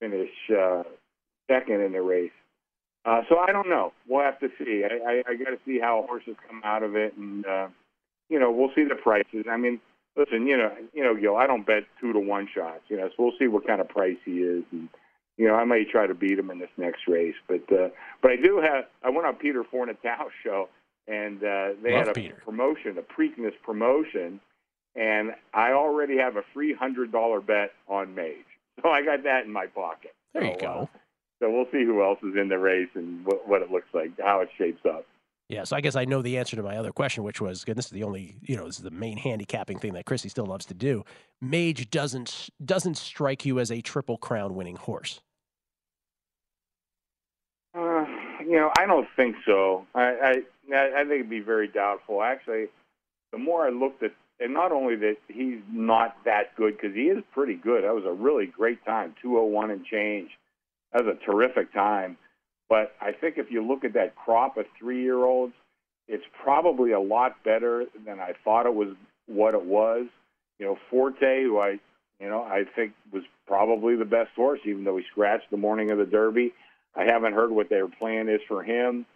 finish 0.00 0.30
uh, 0.50 0.82
second 1.50 1.80
in 1.80 1.92
the 1.92 2.02
race. 2.02 2.32
Uh, 3.04 3.22
so 3.28 3.38
I 3.38 3.52
don't 3.52 3.68
know. 3.68 3.92
We'll 4.08 4.24
have 4.24 4.38
to 4.40 4.48
see. 4.58 4.84
I, 4.84 5.10
I, 5.10 5.22
I 5.28 5.36
got 5.36 5.50
to 5.50 5.58
see 5.66 5.78
how 5.78 6.04
horses 6.08 6.36
come 6.48 6.62
out 6.64 6.82
of 6.82 6.96
it, 6.96 7.14
and 7.16 7.44
uh, 7.46 7.68
you 8.28 8.38
know, 8.38 8.50
we'll 8.50 8.72
see 8.74 8.84
the 8.84 8.94
prices. 8.94 9.44
I 9.50 9.56
mean, 9.56 9.80
listen, 10.16 10.46
you 10.46 10.56
know, 10.56 10.72
you 10.92 11.02
know, 11.02 11.14
Gill, 11.14 11.36
I 11.36 11.46
don't 11.46 11.66
bet 11.66 11.84
two 12.00 12.12
to 12.12 12.18
one 12.20 12.48
shots. 12.54 12.82
You 12.88 12.96
know, 12.96 13.08
so 13.08 13.14
we'll 13.18 13.32
see 13.38 13.46
what 13.48 13.66
kind 13.66 13.80
of 13.80 13.88
price 13.88 14.16
he 14.24 14.40
is, 14.42 14.64
and 14.72 14.88
you 15.36 15.48
know, 15.48 15.54
I 15.54 15.64
may 15.64 15.84
try 15.84 16.06
to 16.06 16.14
beat 16.14 16.38
him 16.38 16.50
in 16.50 16.58
this 16.58 16.70
next 16.76 17.08
race. 17.08 17.34
But 17.48 17.70
uh, 17.72 17.88
but 18.22 18.30
I 18.32 18.36
do 18.36 18.58
have. 18.60 18.84
I 19.02 19.10
went 19.10 19.26
on 19.26 19.36
Peter 19.36 19.64
Fornatale's 19.64 20.32
show, 20.42 20.68
and 21.08 21.38
uh, 21.42 21.70
they 21.82 21.92
Love 21.92 22.06
had 22.06 22.08
a 22.08 22.12
Peter. 22.14 22.40
promotion, 22.44 22.98
a 22.98 23.02
Preakness 23.02 23.54
promotion, 23.64 24.40
and 24.96 25.32
I 25.52 25.72
already 25.72 26.16
have 26.18 26.36
a 26.36 26.42
free 26.52 26.72
hundred 26.74 27.12
dollar 27.12 27.40
bet 27.40 27.72
on 27.88 28.14
Mage. 28.14 28.34
So 28.82 28.90
I 28.90 29.04
got 29.04 29.22
that 29.24 29.44
in 29.44 29.52
my 29.52 29.66
pocket. 29.66 30.14
There 30.32 30.44
you 30.44 30.56
go. 30.58 30.66
uh, 30.92 30.98
so 31.40 31.50
we'll 31.50 31.66
see 31.72 31.84
who 31.84 32.02
else 32.02 32.18
is 32.22 32.36
in 32.36 32.48
the 32.48 32.58
race 32.58 32.88
and 32.94 33.24
what, 33.26 33.46
what 33.46 33.62
it 33.62 33.70
looks 33.70 33.88
like, 33.92 34.10
how 34.20 34.40
it 34.40 34.48
shapes 34.56 34.84
up. 34.84 35.04
Yeah, 35.54 35.62
so 35.62 35.76
I 35.76 35.80
guess 35.80 35.94
I 35.94 36.04
know 36.04 36.20
the 36.20 36.36
answer 36.36 36.56
to 36.56 36.64
my 36.64 36.78
other 36.78 36.90
question, 36.90 37.22
which 37.22 37.40
was, 37.40 37.64
and 37.68 37.76
this 37.76 37.84
is 37.84 37.92
the 37.92 38.02
only, 38.02 38.34
you 38.42 38.56
know, 38.56 38.66
this 38.66 38.78
is 38.78 38.82
the 38.82 38.90
main 38.90 39.16
handicapping 39.16 39.78
thing 39.78 39.92
that 39.92 40.04
Chrissie 40.04 40.28
still 40.28 40.46
loves 40.46 40.66
to 40.66 40.74
do. 40.74 41.04
Mage 41.40 41.88
doesn't 41.90 42.50
doesn't 42.64 42.96
strike 42.96 43.46
you 43.46 43.60
as 43.60 43.70
a 43.70 43.80
triple 43.80 44.18
crown 44.18 44.56
winning 44.56 44.74
horse. 44.74 45.20
Uh, 47.72 48.04
you 48.40 48.56
know, 48.56 48.72
I 48.76 48.84
don't 48.86 49.06
think 49.14 49.36
so. 49.46 49.86
I, 49.94 50.02
I 50.02 50.76
I 50.76 51.04
think 51.04 51.12
it'd 51.12 51.30
be 51.30 51.38
very 51.38 51.68
doubtful. 51.68 52.20
Actually, 52.20 52.66
the 53.30 53.38
more 53.38 53.64
I 53.64 53.70
looked 53.70 54.02
at, 54.02 54.10
and 54.40 54.52
not 54.52 54.72
only 54.72 54.96
that 54.96 55.18
he's 55.28 55.60
not 55.70 56.16
that 56.24 56.56
good 56.56 56.76
because 56.76 56.96
he 56.96 57.02
is 57.02 57.22
pretty 57.32 57.54
good. 57.54 57.84
That 57.84 57.94
was 57.94 58.06
a 58.06 58.12
really 58.12 58.46
great 58.46 58.84
time, 58.84 59.14
two 59.22 59.38
oh 59.38 59.44
one 59.44 59.70
and 59.70 59.84
change. 59.84 60.30
That 60.92 61.04
was 61.04 61.14
a 61.14 61.24
terrific 61.24 61.72
time. 61.72 62.16
But 62.68 62.94
I 63.00 63.12
think 63.12 63.38
if 63.38 63.50
you 63.50 63.66
look 63.66 63.84
at 63.84 63.92
that 63.94 64.16
crop 64.16 64.56
of 64.56 64.66
three 64.78 65.02
year 65.02 65.24
olds, 65.24 65.54
it's 66.08 66.24
probably 66.42 66.92
a 66.92 67.00
lot 67.00 67.42
better 67.44 67.84
than 68.06 68.20
I 68.20 68.32
thought 68.44 68.66
it 68.66 68.74
was. 68.74 68.88
What 69.26 69.54
it 69.54 69.64
was, 69.64 70.04
you 70.58 70.66
know, 70.66 70.76
Forte, 70.90 71.44
who 71.44 71.58
I, 71.58 71.78
you 72.20 72.28
know, 72.28 72.42
I 72.42 72.64
think 72.76 72.92
was 73.10 73.22
probably 73.46 73.96
the 73.96 74.04
best 74.04 74.30
horse, 74.36 74.60
even 74.66 74.84
though 74.84 74.98
he 74.98 75.04
scratched 75.10 75.50
the 75.50 75.56
morning 75.56 75.90
of 75.90 75.96
the 75.96 76.04
Derby. 76.04 76.52
I 76.94 77.04
haven't 77.04 77.32
heard 77.32 77.50
what 77.50 77.70
their 77.70 77.88
plan 77.88 78.28
is 78.28 78.40
for 78.46 78.62
him. 78.62 79.06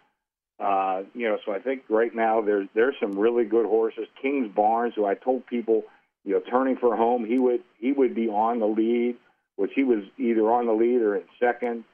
Uh, 0.59 1.03
you 1.13 1.29
know, 1.29 1.37
so 1.45 1.53
I 1.53 1.59
think 1.59 1.83
right 1.89 2.13
now 2.13 2.41
there's 2.41 2.67
there's 2.73 2.95
some 2.99 3.17
really 3.17 3.45
good 3.45 3.65
horses. 3.65 4.07
Kingsbarns, 4.23 4.93
who 4.95 5.05
I 5.05 5.13
told 5.13 5.45
people, 5.45 5.83
you 6.25 6.33
know, 6.33 6.41
turning 6.49 6.75
for 6.75 6.95
home, 6.95 7.23
he 7.23 7.39
would 7.39 7.61
he 7.77 7.91
would 7.91 8.13
be 8.13 8.27
on 8.27 8.59
the 8.59 8.65
lead, 8.65 9.15
which 9.55 9.71
he 9.75 9.83
was 9.83 9.99
either 10.17 10.51
on 10.51 10.65
the 10.65 10.73
lead 10.73 11.01
or 11.01 11.15
in 11.15 11.23
second 11.39 11.85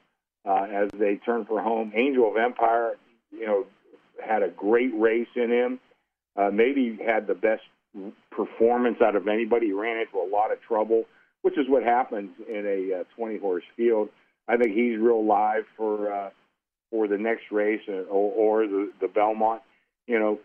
uh, 0.46 0.66
as 0.72 0.88
they 0.98 1.16
turn 1.16 1.44
for 1.44 1.60
home. 1.60 1.92
Angel 1.94 2.28
of 2.30 2.36
Empire, 2.36 2.92
you 3.30 3.46
know, 3.46 3.66
had 4.24 4.42
a 4.42 4.48
great 4.48 4.92
race 4.98 5.28
in 5.34 5.50
him. 5.50 5.80
Uh, 6.36 6.50
maybe 6.52 6.98
had 7.04 7.26
the 7.26 7.34
best 7.34 7.62
performance 8.30 8.98
out 9.00 9.16
of 9.16 9.26
anybody. 9.26 9.66
He 9.66 9.72
ran 9.72 9.98
into 9.98 10.18
a 10.18 10.28
lot 10.30 10.52
of 10.52 10.60
trouble, 10.62 11.04
which 11.42 11.56
is 11.58 11.66
what 11.68 11.82
happens 11.82 12.30
in 12.48 12.66
a 12.66 13.00
uh, 13.00 13.04
20 13.16 13.38
horse 13.38 13.64
field. 13.76 14.10
I 14.48 14.56
think 14.56 14.74
he's 14.74 14.98
real 14.98 15.24
live 15.24 15.64
for 15.76 16.12
uh, 16.12 16.30
for 16.90 17.08
the 17.08 17.18
next 17.18 17.44
race 17.50 17.80
uh, 17.88 18.02
or, 18.10 18.62
or 18.62 18.66
the 18.66 18.92
the 19.00 19.08
Belmont. 19.08 19.62
You 20.06 20.18
know, 20.18 20.38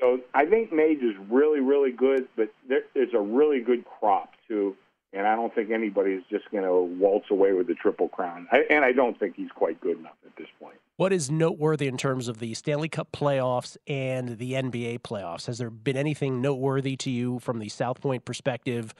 so 0.00 0.20
I 0.34 0.44
think 0.44 0.72
Mage 0.72 1.02
is 1.02 1.14
really 1.30 1.60
really 1.60 1.92
good, 1.92 2.28
but 2.36 2.50
there, 2.68 2.82
there's 2.94 3.14
a 3.14 3.20
really 3.20 3.60
good 3.60 3.84
crop 3.84 4.32
too. 4.48 4.76
And 5.12 5.26
I 5.26 5.34
don't 5.36 5.54
think 5.54 5.70
anybody 5.70 6.12
is 6.12 6.24
just 6.28 6.50
going 6.50 6.64
to 6.64 6.74
waltz 7.02 7.30
away 7.30 7.52
with 7.52 7.66
the 7.66 7.74
triple 7.74 8.08
crown. 8.08 8.46
I, 8.52 8.64
and 8.68 8.84
I 8.84 8.92
don't 8.92 9.18
think 9.18 9.36
he's 9.36 9.50
quite 9.54 9.80
good 9.80 9.98
enough 9.98 10.16
at 10.26 10.36
this 10.36 10.48
point. 10.60 10.76
What 10.96 11.12
is 11.12 11.30
noteworthy 11.30 11.86
in 11.86 11.96
terms 11.96 12.28
of 12.28 12.40
the 12.40 12.52
Stanley 12.54 12.88
Cup 12.88 13.10
playoffs 13.12 13.76
and 13.86 14.36
the 14.36 14.52
NBA 14.52 15.00
playoffs? 15.00 15.46
Has 15.46 15.58
there 15.58 15.70
been 15.70 15.96
anything 15.96 16.42
noteworthy 16.42 16.96
to 16.96 17.10
you 17.10 17.38
from 17.38 17.58
the 17.58 17.70
South 17.70 18.00
Point 18.00 18.24
perspective 18.24 18.92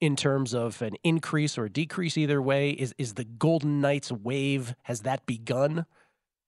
in 0.00 0.16
terms 0.16 0.54
of 0.54 0.80
an 0.80 0.94
increase 1.04 1.58
or 1.58 1.68
decrease 1.68 2.16
either 2.16 2.40
way? 2.40 2.70
Is 2.70 2.94
is 2.96 3.14
the 3.14 3.24
Golden 3.24 3.80
Knights 3.80 4.10
wave 4.10 4.74
has 4.84 5.00
that 5.00 5.26
begun 5.26 5.84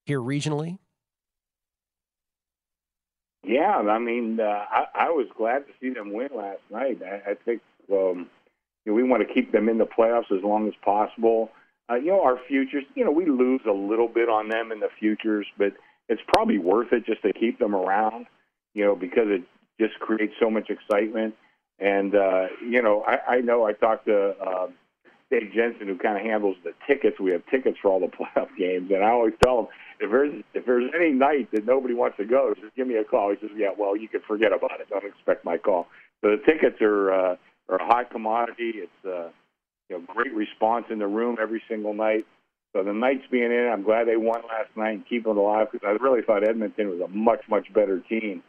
here 0.07 0.21
regionally? 0.21 0.79
Yeah, 3.45 3.77
I 3.77 3.99
mean, 3.99 4.39
uh, 4.39 4.65
I, 4.71 4.87
I 4.95 5.11
was 5.11 5.27
glad 5.37 5.67
to 5.67 5.73
see 5.81 5.93
them 5.93 6.13
win 6.13 6.29
last 6.35 6.61
night. 6.71 7.03
I, 7.03 7.33
I 7.33 7.35
think 7.35 7.61
um, 7.93 8.29
you 8.85 8.93
know, 8.93 8.97
we 8.97 9.03
want 9.03 9.27
to 9.27 9.33
keep 9.33 9.53
them 9.53 9.69
in 9.69 9.79
the 9.79 9.87
playoffs 9.87 10.31
as 10.37 10.43
long 10.43 10.67
as 10.67 10.75
possible. 10.85 11.51
Uh, 11.91 11.97
you 11.97 12.07
know, 12.07 12.23
our 12.23 12.39
futures, 12.49 12.85
you 12.95 13.05
know, 13.05 13.11
we 13.11 13.27
lose 13.27 13.61
a 13.69 13.73
little 13.73 14.09
bit 14.09 14.29
on 14.29 14.49
them 14.49 14.73
in 14.73 14.81
the 14.81 14.89
futures, 14.99 15.47
but 15.59 15.73
it's 16.09 16.23
probably 16.29 16.59
worth 16.59 16.93
it 16.93 17.05
just 17.05 17.23
to 17.23 17.33
keep 17.33 17.59
them 17.59 17.75
around, 17.75 18.27
you 18.75 18.85
know, 18.85 18.95
because 18.95 19.27
it 19.27 19.43
just 19.81 19.99
creates 20.01 20.35
so 20.41 20.51
much 20.51 20.71
excitement. 20.71 21.35
And, 21.79 22.15
uh, 22.15 22.47
you 22.65 22.83
know, 22.83 23.03
I, 23.07 23.37
I 23.37 23.41
know 23.41 23.67
I 23.67 23.73
talked 23.73 24.07
to 24.07 24.35
uh, 24.41 24.67
Dave 25.31 25.51
Jensen, 25.55 25.89
who 25.89 25.99
kind 25.99 26.17
of 26.17 26.23
handles 26.23 26.57
the 26.63 26.73
tickets. 26.87 27.19
We 27.19 27.31
have 27.33 27.43
tickets 27.51 27.79
for 27.81 27.91
all 27.91 28.01
the 28.01 28.07
playoff 28.19 28.49
games. 28.57 28.91
And 28.93 29.03
I 29.03 29.11
always 29.11 29.35
tell 29.43 29.61
him, 29.61 29.67
if 30.01 30.11
there's, 30.11 30.43
if 30.55 30.67
there's 30.67 30.91
any 30.95 31.11
night 31.11 31.49
that 31.53 31.67
nobody 31.67 31.95
wants 31.95 32.17
to 32.19 32.25
go, 32.25 32.55
just 32.61 32.75
give 32.77 32.87
me 32.87 32.97
a 32.97 33.05
call. 33.05 33.31
He 33.31 33.37
says, 33.41 33.51
yeah, 33.57 33.71
well, 33.77 33.97
you 33.97 34.09
can 34.09 34.21
forget 34.27 34.53
about 34.53 34.81
it. 34.81 34.89
Don't 34.91 35.05
expect 35.05 35.45
my 35.45 35.59
call. 35.59 35.87
So 36.23 36.31
the 36.31 36.43
tickets 36.45 36.81
are, 36.81 37.13
uh, 37.13 37.37
are 37.69 37.77
a 37.77 37.85
hot 37.85 38.11
commodity. 38.11 38.73
It's, 38.77 39.05
uh, 39.05 39.31
you 39.89 39.99
know, 39.99 40.05
great 40.07 40.35
response 40.35 40.87
in 40.91 40.99
the 40.99 41.07
room 41.07 41.37
every 41.41 41.63
single 41.69 41.95
night. 41.95 42.27
So 42.75 42.83
the 42.83 42.93
Knights 42.93 43.25
being 43.31 43.53
in, 43.53 43.71
I'm 43.71 43.83
glad 43.83 44.09
they 44.09 44.17
won 44.17 44.41
last 44.49 44.75
night 44.77 44.93
and 44.93 45.09
keeping 45.09 45.33
it 45.33 45.37
alive 45.37 45.69
because 45.71 45.87
I 45.87 46.03
really 46.03 46.23
thought 46.23 46.47
Edmonton 46.47 46.89
was 46.89 47.01
a 47.01 47.09
much, 47.09 47.43
much 47.49 47.73
better 47.75 48.01
team. 48.01 48.43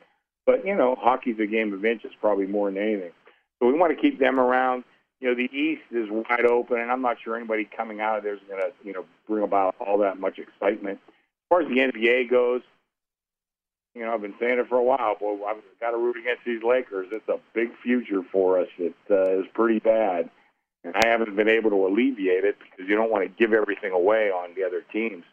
But, 0.46 0.66
you 0.66 0.76
know, 0.76 0.96
hockey's 1.00 1.40
a 1.40 1.46
game 1.46 1.74
of 1.74 1.84
inches 1.86 2.12
probably 2.20 2.48
more 2.48 2.72
than 2.72 2.82
anything. 2.82 3.12
So 3.60 3.68
we 3.68 3.74
want 3.74 3.96
to 3.96 4.02
keep 4.02 4.20
them 4.20 4.40
around. 4.40 4.84
You 5.20 5.30
know, 5.30 5.36
the 5.36 5.56
East 5.56 5.84
is 5.92 6.08
wide 6.10 6.46
open, 6.46 6.80
and 6.80 6.92
I'm 6.92 7.02
not 7.02 7.18
sure 7.24 7.36
anybody 7.36 7.68
coming 7.76 8.02
out 8.02 8.18
of 8.18 8.24
there 8.24 8.34
is 8.34 8.42
going 8.50 8.62
to, 8.62 8.72
you 8.84 8.94
know, 8.94 9.06
bring 9.28 9.44
about 9.44 9.76
all 9.80 9.98
that 10.00 10.20
much 10.20 10.38
excitement. 10.38 11.00
As 11.08 11.48
far 11.50 11.62
as 11.62 11.68
the 11.70 11.76
NBA 11.76 12.30
goes, 12.30 12.62
you 13.96 14.04
know, 14.04 14.14
I've 14.14 14.22
been 14.22 14.36
saying 14.40 14.60
it 14.60 14.68
for 14.68 14.78
a 14.78 14.84
while, 14.84 15.16
but 15.20 15.44
I've 15.46 15.58
got 15.80 15.92
to 15.92 15.98
root 15.98 16.18
against 16.18 16.46
these 16.46 16.64
Lakers. 16.64 17.08
It's 17.12 17.28
a 17.30 17.40
big 17.54 17.70
future 17.82 18.22
for 18.32 18.60
us. 18.60 18.68
It 18.78 18.96
uh, 19.10 19.40
is 19.40 19.46
pretty 19.54 19.80
bad 19.80 20.30
and 20.84 20.96
I 20.96 21.08
haven't 21.08 21.36
been 21.36 21.50
able 21.50 21.70
to 21.72 21.88
alleviate 21.88 22.44
it 22.44 22.58
because 22.60 22.90
you 22.90 22.96
don't 22.96 23.12
want 23.12 23.24
to 23.24 23.30
give 23.30 23.54
everything 23.54 23.92
away 23.92 24.30
on 24.30 24.54
the 24.56 24.64
other 24.64 24.84
teams. 24.92 25.24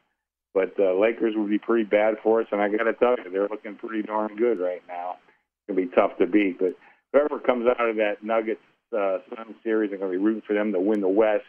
But 0.55 0.75
uh, 0.79 0.95
Lakers 0.95 1.35
would 1.37 1.51
be 1.51 1.59
pretty 1.59 1.85
bad 1.85 2.17
for 2.23 2.41
us, 2.41 2.49
and 2.51 2.61
I 2.61 2.69
got 2.69 2.85
to 2.85 2.93
tell 2.93 3.17
you, 3.17 3.31
they're 3.31 3.49
looking 3.49 3.77
pretty 3.77 4.03
darn 4.03 4.37
good 4.37 4.59
right 4.59 4.83
now. 4.89 5.17
It's 5.23 5.77
gonna 5.77 5.87
be 5.87 5.95
tough 5.95 6.19
to 6.19 6.27
beat, 6.27 6.59
but 6.59 6.75
whoever 7.13 7.39
comes 7.39 7.67
out 7.69 7.89
of 7.89 7.97
that 7.97 8.25
Nuggets 8.25 8.61
uh, 8.93 9.19
Sun 9.29 9.55
series, 9.63 9.93
I'm 9.93 10.01
gonna 10.01 10.11
be 10.11 10.17
rooting 10.17 10.43
for 10.47 10.55
them 10.55 10.73
to 10.73 10.81
win 10.81 11.01
the 11.01 11.09
West. 11.09 11.45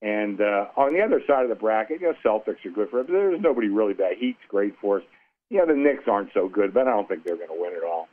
And 0.00 0.40
uh, 0.40 0.66
on 0.76 0.94
the 0.94 1.02
other 1.02 1.20
side 1.26 1.42
of 1.42 1.50
the 1.50 1.54
bracket, 1.54 2.00
you 2.00 2.08
know, 2.08 2.14
Celtics 2.24 2.64
are 2.64 2.70
good 2.70 2.88
for 2.90 3.00
it, 3.00 3.06
but 3.06 3.12
there's 3.12 3.40
nobody 3.40 3.68
really 3.68 3.94
bad. 3.94 4.16
Heat's 4.18 4.40
great 4.48 4.74
for 4.80 4.98
us. 4.98 5.04
Yeah, 5.52 5.66
the 5.66 5.74
Knicks 5.74 6.04
aren't 6.06 6.30
so 6.32 6.48
good, 6.48 6.72
but 6.72 6.88
I 6.88 6.92
don't 6.92 7.06
think 7.06 7.24
they're 7.24 7.36
going 7.36 7.48
to 7.48 7.60
win 7.60 7.74
at 7.76 7.84
all. 7.84 8.08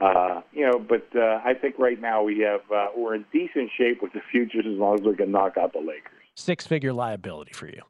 Uh, 0.00 0.42
you 0.52 0.66
know, 0.66 0.78
but 0.78 1.08
uh, 1.16 1.40
I 1.42 1.54
think 1.54 1.78
right 1.78 1.98
now 1.98 2.22
we 2.22 2.40
have 2.40 2.60
uh, 2.70 2.88
we're 2.94 3.14
in 3.14 3.24
decent 3.32 3.70
shape 3.74 4.02
with 4.02 4.12
the 4.12 4.20
futures 4.30 4.66
as 4.70 4.78
long 4.78 5.00
as 5.00 5.00
we 5.00 5.16
can 5.16 5.30
knock 5.30 5.56
out 5.56 5.72
the 5.72 5.78
Lakers. 5.78 6.12
Six 6.36 6.66
figure 6.66 6.92
liability 6.92 7.52
for 7.54 7.68
you. 7.68 7.80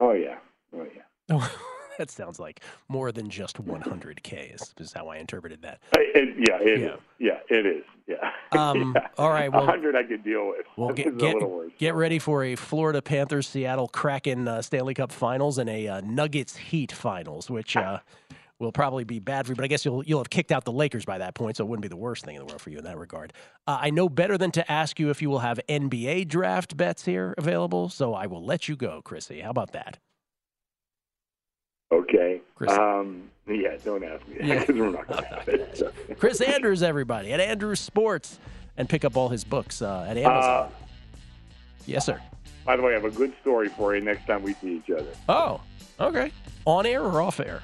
Oh 0.00 0.10
yeah, 0.10 0.38
oh 0.74 0.86
yeah. 1.30 1.48
That 1.98 2.10
sounds 2.10 2.38
like 2.38 2.60
more 2.88 3.10
than 3.12 3.28
just 3.28 3.62
100K 3.62 4.54
is, 4.54 4.74
is 4.78 4.92
how 4.92 5.08
I 5.08 5.16
interpreted 5.16 5.62
that. 5.62 5.80
It, 5.96 6.36
yeah, 6.48 6.58
it 6.60 6.80
Yeah. 6.80 6.86
is. 6.94 7.00
Yeah, 7.18 7.38
it 7.58 7.66
is. 7.66 7.84
Yeah. 8.06 8.30
Um, 8.58 8.94
Yeah. 8.96 9.08
all 9.18 9.28
right, 9.30 9.52
well- 9.52 9.66
hundred 9.66 9.94
I 9.94 10.02
could 10.04 10.24
deal 10.24 10.48
with. 10.48 10.64
Well, 10.78 10.88
get 10.94 11.18
get, 11.18 11.32
a 11.34 11.34
little 11.34 11.50
worse. 11.50 11.72
get 11.78 11.94
ready 11.94 12.18
for 12.18 12.44
a 12.44 12.54
Florida 12.56 13.02
Panthers 13.02 13.46
Seattle 13.46 13.88
Kraken 13.88 14.48
uh, 14.48 14.62
Stanley 14.62 14.94
Cup 14.94 15.12
Finals 15.12 15.58
and 15.58 15.68
a 15.68 15.86
uh, 15.88 16.00
Nuggets 16.00 16.56
Heat 16.56 16.90
Finals, 16.92 17.50
which 17.50 17.76
uh, 17.76 17.98
will 18.58 18.72
probably 18.72 19.04
be 19.04 19.18
bad 19.18 19.44
for 19.44 19.52
you. 19.52 19.56
But 19.56 19.64
I 19.64 19.68
guess 19.68 19.84
you'll 19.84 20.02
you'll 20.04 20.20
have 20.20 20.30
kicked 20.30 20.50
out 20.52 20.64
the 20.64 20.72
Lakers 20.72 21.04
by 21.04 21.18
that 21.18 21.34
point, 21.34 21.58
so 21.58 21.64
it 21.64 21.68
wouldn't 21.68 21.82
be 21.82 21.88
the 21.88 21.96
worst 21.96 22.24
thing 22.24 22.36
in 22.36 22.40
the 22.40 22.46
world 22.46 22.62
for 22.62 22.70
you 22.70 22.78
in 22.78 22.84
that 22.84 22.96
regard. 22.96 23.34
Uh, 23.66 23.76
I 23.80 23.90
know 23.90 24.08
better 24.08 24.38
than 24.38 24.50
to 24.52 24.72
ask 24.72 24.98
you 24.98 25.10
if 25.10 25.20
you 25.20 25.28
will 25.28 25.40
have 25.40 25.60
NBA 25.68 26.28
draft 26.28 26.74
bets 26.76 27.04
here 27.04 27.34
available, 27.36 27.90
so 27.90 28.14
I 28.14 28.26
will 28.28 28.42
let 28.44 28.66
you 28.68 28.76
go, 28.76 29.02
Chrissie. 29.02 29.40
How 29.40 29.50
about 29.50 29.72
that? 29.72 29.98
Chris- 32.58 32.72
Um, 32.72 33.30
yeah, 33.46 33.76
don't 33.84 34.04
ask 34.04 34.26
me 34.28 34.36
Yeah. 34.42 34.64
we're 34.68 34.90
not 34.90 35.06
going 35.06 35.22
to 35.24 35.86
it. 36.10 36.18
Chris 36.18 36.40
Andrews, 36.42 36.82
everybody 36.82 37.32
at 37.32 37.40
Andrews 37.40 37.80
Sports, 37.80 38.38
and 38.76 38.88
pick 38.88 39.04
up 39.04 39.16
all 39.16 39.28
his 39.30 39.44
books 39.44 39.80
uh, 39.80 40.04
at 40.08 40.16
Amazon. 40.18 40.66
Uh, 40.66 40.68
yes, 41.86 42.04
sir. 42.04 42.20
by 42.66 42.76
the 42.76 42.82
way, 42.82 42.90
I 42.90 42.94
have 42.94 43.04
a 43.04 43.10
good 43.10 43.32
story 43.40 43.68
for 43.70 43.94
you 43.94 44.02
next 44.02 44.26
time 44.26 44.42
we 44.42 44.52
see 44.54 44.76
each 44.76 44.90
other. 44.90 45.10
Oh, 45.28 45.60
okay. 46.00 46.30
On 46.66 46.84
air 46.84 47.02
or 47.02 47.22
off 47.22 47.40
air? 47.40 47.62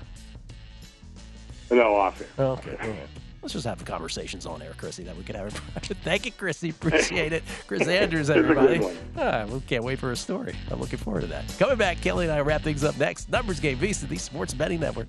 No, 1.71 1.97
off 1.97 2.21
it. 2.21 2.29
Okay. 2.39 2.99
Let's 3.45 3.53
just 3.53 3.67
have 3.67 3.85
conversations 3.85 4.47
on 4.47 4.63
air, 4.63 4.73
Chrissie, 4.79 5.05
that 5.05 5.15
we 5.15 5.23
can 5.23 5.37
have. 5.37 5.53
Thank 6.03 6.25
you, 6.25 6.33
Chrissie. 6.33 6.71
Appreciate 6.71 7.35
it. 7.35 7.43
Chris 7.67 7.87
Andrews, 7.87 8.31
It's 8.31 8.39
a 8.39 8.43
good 8.43 8.57
everybody. 8.57 8.97
Ah, 9.19 9.45
we 9.45 9.61
can't 9.61 9.85
wait 9.85 9.99
for 9.99 10.13
a 10.13 10.17
story. 10.17 10.57
I'm 10.71 10.81
looking 10.81 10.99
forward 10.99 11.21
to 11.21 11.27
that. 11.27 11.45
Coming 11.59 11.77
back, 11.77 12.01
Kelley 12.01 12.25
and 12.25 12.33
I 12.33 12.41
wrap 12.41 12.63
things 12.63 12.83
up 12.85 12.97
next. 12.97 13.29
Numbers 13.29 13.61
Game 13.61 13.77
VSiN, 13.77 14.09
the 14.09 14.17
Sports 14.17 14.55
Betting 14.55 14.81
Network. 14.81 15.09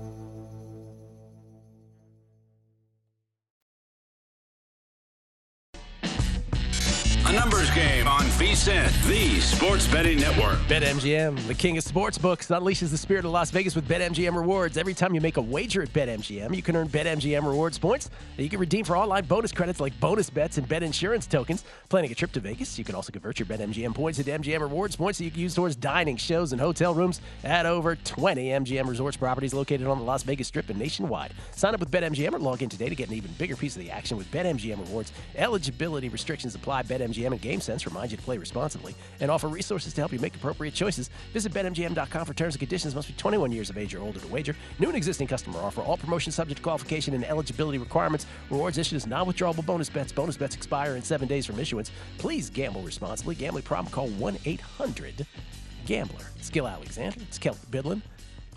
Sports 9.61 9.85
Betting 9.89 10.19
Network. 10.19 10.57
BetMGM, 10.61 11.45
the 11.45 11.53
king 11.53 11.77
of 11.77 11.83
sports 11.83 12.17
books, 12.17 12.47
unleashes 12.47 12.89
the 12.89 12.97
spirit 12.97 13.25
of 13.25 13.31
Las 13.31 13.51
Vegas 13.51 13.75
with 13.75 13.87
BetMGM 13.87 14.35
rewards. 14.35 14.75
Every 14.75 14.95
time 14.95 15.13
you 15.13 15.21
make 15.21 15.37
a 15.37 15.41
wager 15.41 15.83
at 15.83 15.93
BetMGM, 15.93 16.55
you 16.55 16.63
can 16.63 16.75
earn 16.75 16.89
BetMGM 16.89 17.45
rewards 17.45 17.77
points 17.77 18.09
that 18.37 18.41
you 18.41 18.49
can 18.49 18.59
redeem 18.59 18.83
for 18.83 18.97
online 18.97 19.23
bonus 19.25 19.51
credits 19.51 19.79
like 19.79 19.97
bonus 19.99 20.31
bets 20.31 20.57
and 20.57 20.67
bet 20.67 20.81
insurance 20.81 21.27
tokens. 21.27 21.63
Planning 21.89 22.11
a 22.11 22.15
trip 22.15 22.31
to 22.31 22.39
Vegas, 22.39 22.79
you 22.79 22.83
can 22.83 22.95
also 22.95 23.11
convert 23.11 23.37
your 23.37 23.45
BetMGM 23.45 23.93
points 23.93 24.17
into 24.17 24.31
MGM 24.31 24.61
rewards 24.61 24.95
points 24.95 25.19
that 25.19 25.25
you 25.25 25.31
can 25.31 25.41
use 25.41 25.53
towards 25.53 25.75
dining, 25.75 26.17
shows, 26.17 26.53
and 26.53 26.59
hotel 26.59 26.95
rooms 26.95 27.21
at 27.43 27.67
over 27.67 27.95
20 27.95 28.47
MGM 28.47 28.87
resorts 28.87 29.15
properties 29.15 29.53
located 29.53 29.85
on 29.85 29.99
the 29.99 30.03
Las 30.03 30.23
Vegas 30.23 30.47
Strip 30.47 30.71
and 30.71 30.79
nationwide. 30.79 31.35
Sign 31.55 31.75
up 31.75 31.79
with 31.79 31.91
BetMGM 31.91 32.33
or 32.33 32.39
log 32.39 32.63
in 32.63 32.69
today 32.69 32.89
to 32.89 32.95
get 32.95 33.09
an 33.09 33.13
even 33.13 33.29
bigger 33.37 33.55
piece 33.55 33.75
of 33.75 33.83
the 33.83 33.91
action 33.91 34.17
with 34.17 34.25
BetMGM 34.31 34.79
rewards. 34.87 35.13
Eligibility 35.35 36.09
restrictions 36.09 36.55
apply. 36.55 36.81
BetMGM 36.81 37.27
and 37.27 37.39
GameSense 37.39 37.85
remind 37.85 38.09
you 38.09 38.17
to 38.17 38.23
play 38.23 38.39
responsibly 38.39 38.95
and 39.19 39.29
offer 39.29 39.50
resources 39.51 39.93
to 39.93 40.01
help 40.01 40.13
you 40.13 40.19
make 40.19 40.35
appropriate 40.35 40.73
choices. 40.73 41.09
Visit 41.33 41.53
BetMGM.com 41.53 42.25
for 42.25 42.33
terms 42.33 42.55
and 42.55 42.59
conditions. 42.59 42.95
Must 42.95 43.07
be 43.07 43.13
21 43.15 43.51
years 43.51 43.69
of 43.69 43.77
age 43.77 43.93
or 43.93 44.01
older 44.01 44.19
to 44.19 44.27
wager. 44.27 44.55
New 44.79 44.87
and 44.87 44.97
existing 44.97 45.27
customer 45.27 45.59
offer. 45.59 45.81
All 45.81 45.97
promotions 45.97 46.35
subject 46.35 46.57
to 46.57 46.63
qualification 46.63 47.13
and 47.13 47.25
eligibility 47.25 47.77
requirements. 47.77 48.25
Rewards 48.49 48.77
issued 48.77 48.97
as 48.97 49.07
non-withdrawable 49.07 49.65
bonus 49.65 49.89
bets. 49.89 50.11
Bonus 50.11 50.37
bets 50.37 50.55
expire 50.55 50.95
in 50.95 51.03
seven 51.03 51.27
days 51.27 51.45
from 51.45 51.59
issuance. 51.59 51.91
Please 52.17 52.49
gamble 52.49 52.81
responsibly. 52.81 53.35
Gambling 53.35 53.63
problem? 53.63 53.91
Call 53.91 54.09
1-800-GAMBLER. 54.09 56.25
It's 56.37 56.49
Gill 56.49 56.67
Alexander. 56.67 57.17
It's 57.21 57.37
Kelley 57.37 57.57
Bydlon. 57.69 58.01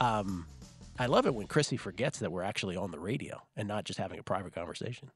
Um, 0.01 0.47
I 0.99 1.07
love 1.07 1.27
it 1.27 1.35
when 1.35 1.47
Chrissie 1.47 1.77
forgets 1.77 2.21
that 2.21 2.31
we're 2.31 2.43
actually 2.43 2.77
on 2.77 2.91
the 2.91 2.99
radio 2.99 3.43
and 3.57 3.67
not 3.67 3.85
just 3.85 3.99
having 3.99 4.19
a 4.19 4.23
private 4.23 4.55
conversation. 4.55 5.11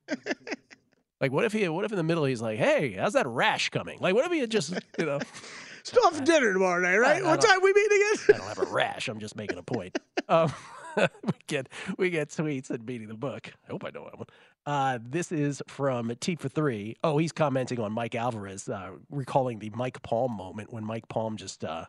like, 1.20 1.31
what 1.31 1.45
if 1.45 1.53
he? 1.53 1.68
What 1.68 1.85
if 1.85 1.93
in 1.93 1.97
the 1.97 2.03
middle 2.03 2.24
he's 2.24 2.43
like, 2.43 2.59
"Hey, 2.59 2.93
how's 2.93 3.12
that 3.12 3.26
rash 3.26 3.70
coming?" 3.70 3.99
Like, 4.01 4.14
what 4.14 4.24
if 4.24 4.33
he 4.33 4.41
had 4.41 4.51
just, 4.51 4.74
you 4.99 5.07
know, 5.07 5.20
Still 5.89 6.11
have 6.12 6.24
dinner 6.24 6.53
tomorrow 6.53 6.80
night, 6.82 6.97
right? 6.99 7.22
I- 7.22 7.26
I 7.26 7.30
what 7.30 7.41
time 7.41 7.61
we 7.62 7.72
meet 7.72 7.86
again? 7.86 8.34
I 8.34 8.39
don't 8.39 8.49
have 8.59 8.68
a 8.70 8.72
rash. 8.72 9.09
I'm 9.09 9.18
just 9.20 9.36
making 9.36 9.59
a 9.59 9.62
point. 9.62 9.99
Um, 10.30 10.53
we 10.97 11.07
get 11.47 11.70
we 11.97 12.11
get 12.11 12.28
tweets 12.28 12.68
and 12.68 12.84
beating 12.84 13.09
the 13.09 13.14
book. 13.14 13.51
I 13.66 13.72
hope 13.72 13.82
I 13.86 13.89
know 13.89 14.05
that 14.05 14.18
one. 14.18 14.26
Uh, 14.66 14.99
this 15.03 15.32
is 15.32 15.62
from 15.68 16.12
T 16.20 16.36
for 16.36 16.51
Three. 16.51 16.97
Oh, 17.03 17.16
he's 17.16 17.32
commenting 17.32 17.80
on 17.80 17.93
Mike 17.93 18.14
Alvarez, 18.14 18.68
uh, 18.68 18.91
recalling 19.11 19.59
the 19.59 19.70
Mike 19.70 20.03
Palm 20.03 20.36
moment 20.36 20.70
when 20.70 20.84
Mike 20.84 21.09
Palm 21.09 21.39
just 21.39 21.64
uh, 21.64 21.86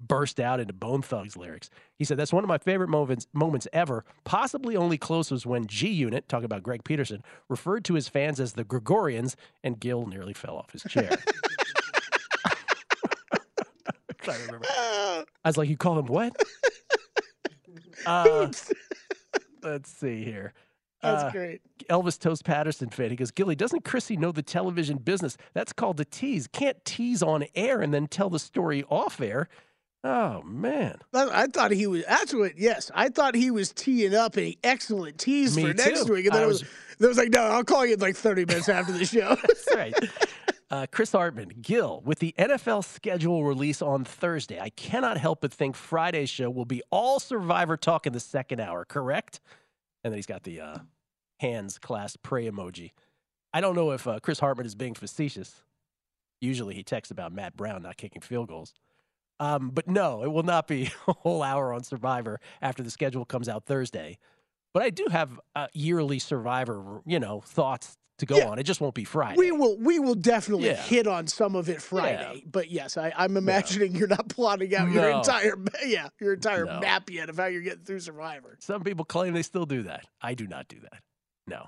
burst 0.00 0.40
out 0.40 0.58
into 0.58 0.72
Bone 0.72 1.02
Thugs 1.02 1.36
lyrics. 1.36 1.68
He 1.98 2.06
said 2.06 2.16
that's 2.16 2.32
one 2.32 2.44
of 2.44 2.48
my 2.48 2.56
favorite 2.56 2.88
moments 2.88 3.26
moments 3.34 3.68
ever. 3.74 4.06
Possibly 4.24 4.74
only 4.74 4.96
close 4.96 5.30
was 5.30 5.44
when 5.44 5.66
G 5.66 5.88
Unit, 5.88 6.26
talking 6.30 6.46
about 6.46 6.62
Greg 6.62 6.82
Peterson, 6.82 7.22
referred 7.50 7.84
to 7.84 7.94
his 7.94 8.08
fans 8.08 8.40
as 8.40 8.54
the 8.54 8.64
Gregorians, 8.64 9.34
and 9.62 9.78
Gill 9.78 10.06
nearly 10.06 10.32
fell 10.32 10.56
off 10.56 10.70
his 10.72 10.84
chair. 10.84 11.18
trying 14.24 14.38
to 14.38 14.44
remember. 14.46 14.66
I 14.78 15.24
was 15.44 15.56
like, 15.56 15.68
you 15.68 15.76
call 15.76 15.94
them 15.96 16.06
what? 16.06 16.34
Uh, 18.04 18.50
let's 19.62 19.88
see 19.90 20.24
here. 20.24 20.54
That's 21.02 21.22
Uh, 21.24 21.30
great. 21.30 21.60
Elvis 21.88 22.18
Toast 22.18 22.44
Patterson 22.44 22.90
fan. 22.90 23.10
He 23.10 23.16
goes, 23.16 23.30
Gilly, 23.30 23.54
doesn't 23.54 23.84
Chrissie 23.84 24.16
know 24.16 24.32
the 24.32 24.42
television 24.42 24.96
business? 24.98 25.36
That's 25.54 25.72
called 25.72 26.00
a 26.00 26.04
tease. 26.04 26.48
Can't 26.48 26.84
tease 26.84 27.22
on 27.22 27.44
air 27.54 27.80
and 27.80 27.94
then 27.94 28.08
tell 28.08 28.28
the 28.28 28.38
story 28.40 28.82
off 28.90 29.20
air. 29.20 29.48
Oh 30.04 30.42
man. 30.42 30.98
I 31.14 31.42
I 31.44 31.46
thought 31.46 31.70
he 31.70 31.86
was. 31.86 32.04
That's 32.08 32.34
what. 32.34 32.58
Yes, 32.58 32.90
I 32.92 33.08
thought 33.08 33.36
he 33.36 33.52
was 33.52 33.72
teeing 33.72 34.16
up 34.16 34.36
an 34.36 34.54
excellent 34.64 35.18
tease 35.18 35.56
Me 35.56 35.62
for 35.68 35.74
next 35.74 36.06
too. 36.06 36.14
week, 36.14 36.26
and 36.26 36.34
then 36.34 36.42
I 36.42 36.46
it 36.46 36.48
was. 36.48 36.64
There 36.98 37.08
was 37.08 37.18
like, 37.18 37.30
no, 37.30 37.40
I'll 37.42 37.62
call 37.62 37.86
you 37.86 37.94
in 37.94 38.00
like 38.00 38.16
thirty 38.16 38.44
minutes 38.44 38.68
after 38.68 38.92
the 38.92 39.04
show. 39.04 39.36
That's 39.36 39.68
right. 39.76 39.94
Uh, 40.72 40.86
Chris 40.90 41.12
Hartman, 41.12 41.50
Gill, 41.60 42.00
with 42.02 42.18
the 42.18 42.34
NFL 42.38 42.82
schedule 42.82 43.44
release 43.44 43.82
on 43.82 44.06
Thursday, 44.06 44.58
I 44.58 44.70
cannot 44.70 45.18
help 45.18 45.42
but 45.42 45.52
think 45.52 45.76
Friday's 45.76 46.30
show 46.30 46.48
will 46.48 46.64
be 46.64 46.82
all 46.90 47.20
Survivor 47.20 47.76
talk 47.76 48.06
in 48.06 48.14
the 48.14 48.20
second 48.20 48.58
hour, 48.58 48.86
correct? 48.86 49.40
And 50.02 50.10
then 50.10 50.16
he's 50.16 50.24
got 50.24 50.44
the 50.44 50.62
uh, 50.62 50.78
hands 51.40 51.78
clasped 51.78 52.22
pray 52.22 52.50
emoji. 52.50 52.92
I 53.52 53.60
don't 53.60 53.76
know 53.76 53.90
if 53.90 54.08
uh, 54.08 54.18
Chris 54.20 54.40
Hartman 54.40 54.64
is 54.64 54.74
being 54.74 54.94
facetious. 54.94 55.62
Usually 56.40 56.74
he 56.74 56.82
texts 56.82 57.10
about 57.10 57.34
Matt 57.34 57.54
Brown 57.54 57.82
not 57.82 57.98
kicking 57.98 58.22
field 58.22 58.48
goals. 58.48 58.72
Um, 59.40 59.72
but 59.74 59.88
no, 59.88 60.24
it 60.24 60.32
will 60.32 60.42
not 60.42 60.68
be 60.68 60.90
a 61.06 61.12
whole 61.12 61.42
hour 61.42 61.74
on 61.74 61.84
Survivor 61.84 62.40
after 62.62 62.82
the 62.82 62.90
schedule 62.90 63.26
comes 63.26 63.46
out 63.46 63.66
Thursday. 63.66 64.16
But 64.72 64.84
I 64.84 64.88
do 64.88 65.06
have 65.10 65.38
uh, 65.54 65.66
yearly 65.74 66.18
Survivor, 66.18 67.02
you 67.04 67.20
know, 67.20 67.42
thoughts 67.42 67.98
to 68.22 68.26
go 68.26 68.36
Yeah. 68.38 68.48
on. 68.48 68.58
It 68.58 68.62
just 68.64 68.80
won't 68.80 68.94
be 68.94 69.04
Friday. 69.04 69.36
we 69.38 69.52
will. 69.52 69.76
We 69.78 69.98
will 70.00 70.14
definitely 70.14 70.66
Yeah. 70.68 70.82
hit 70.82 71.06
on 71.06 71.26
some 71.26 71.54
of 71.54 71.68
it 71.68 71.80
Friday. 71.82 72.42
But 72.50 72.70
yes, 72.70 72.96
I, 72.96 73.12
I'm 73.16 73.36
imagining 73.36 73.94
you're 73.94 74.08
not 74.08 74.28
plotting 74.28 74.74
out 74.74 74.90
your 74.90 75.08
entire. 75.10 75.54
Yeah, 75.84 76.08
your 76.20 76.32
entire 76.34 76.64
No. 76.64 76.80
map 76.80 77.10
yet 77.10 77.28
of 77.28 77.36
how 77.36 77.46
you're 77.46 77.62
getting 77.62 77.84
through 77.84 78.00
Survivor. 78.00 78.56
Some 78.60 78.82
people 78.82 79.04
claim 79.04 79.34
they 79.34 79.42
still 79.42 79.66
do 79.66 79.82
that. 79.84 80.06
I 80.20 80.34
do 80.34 80.46
not 80.46 80.66
do 80.68 80.80
that. 80.80 81.02
No. 81.46 81.66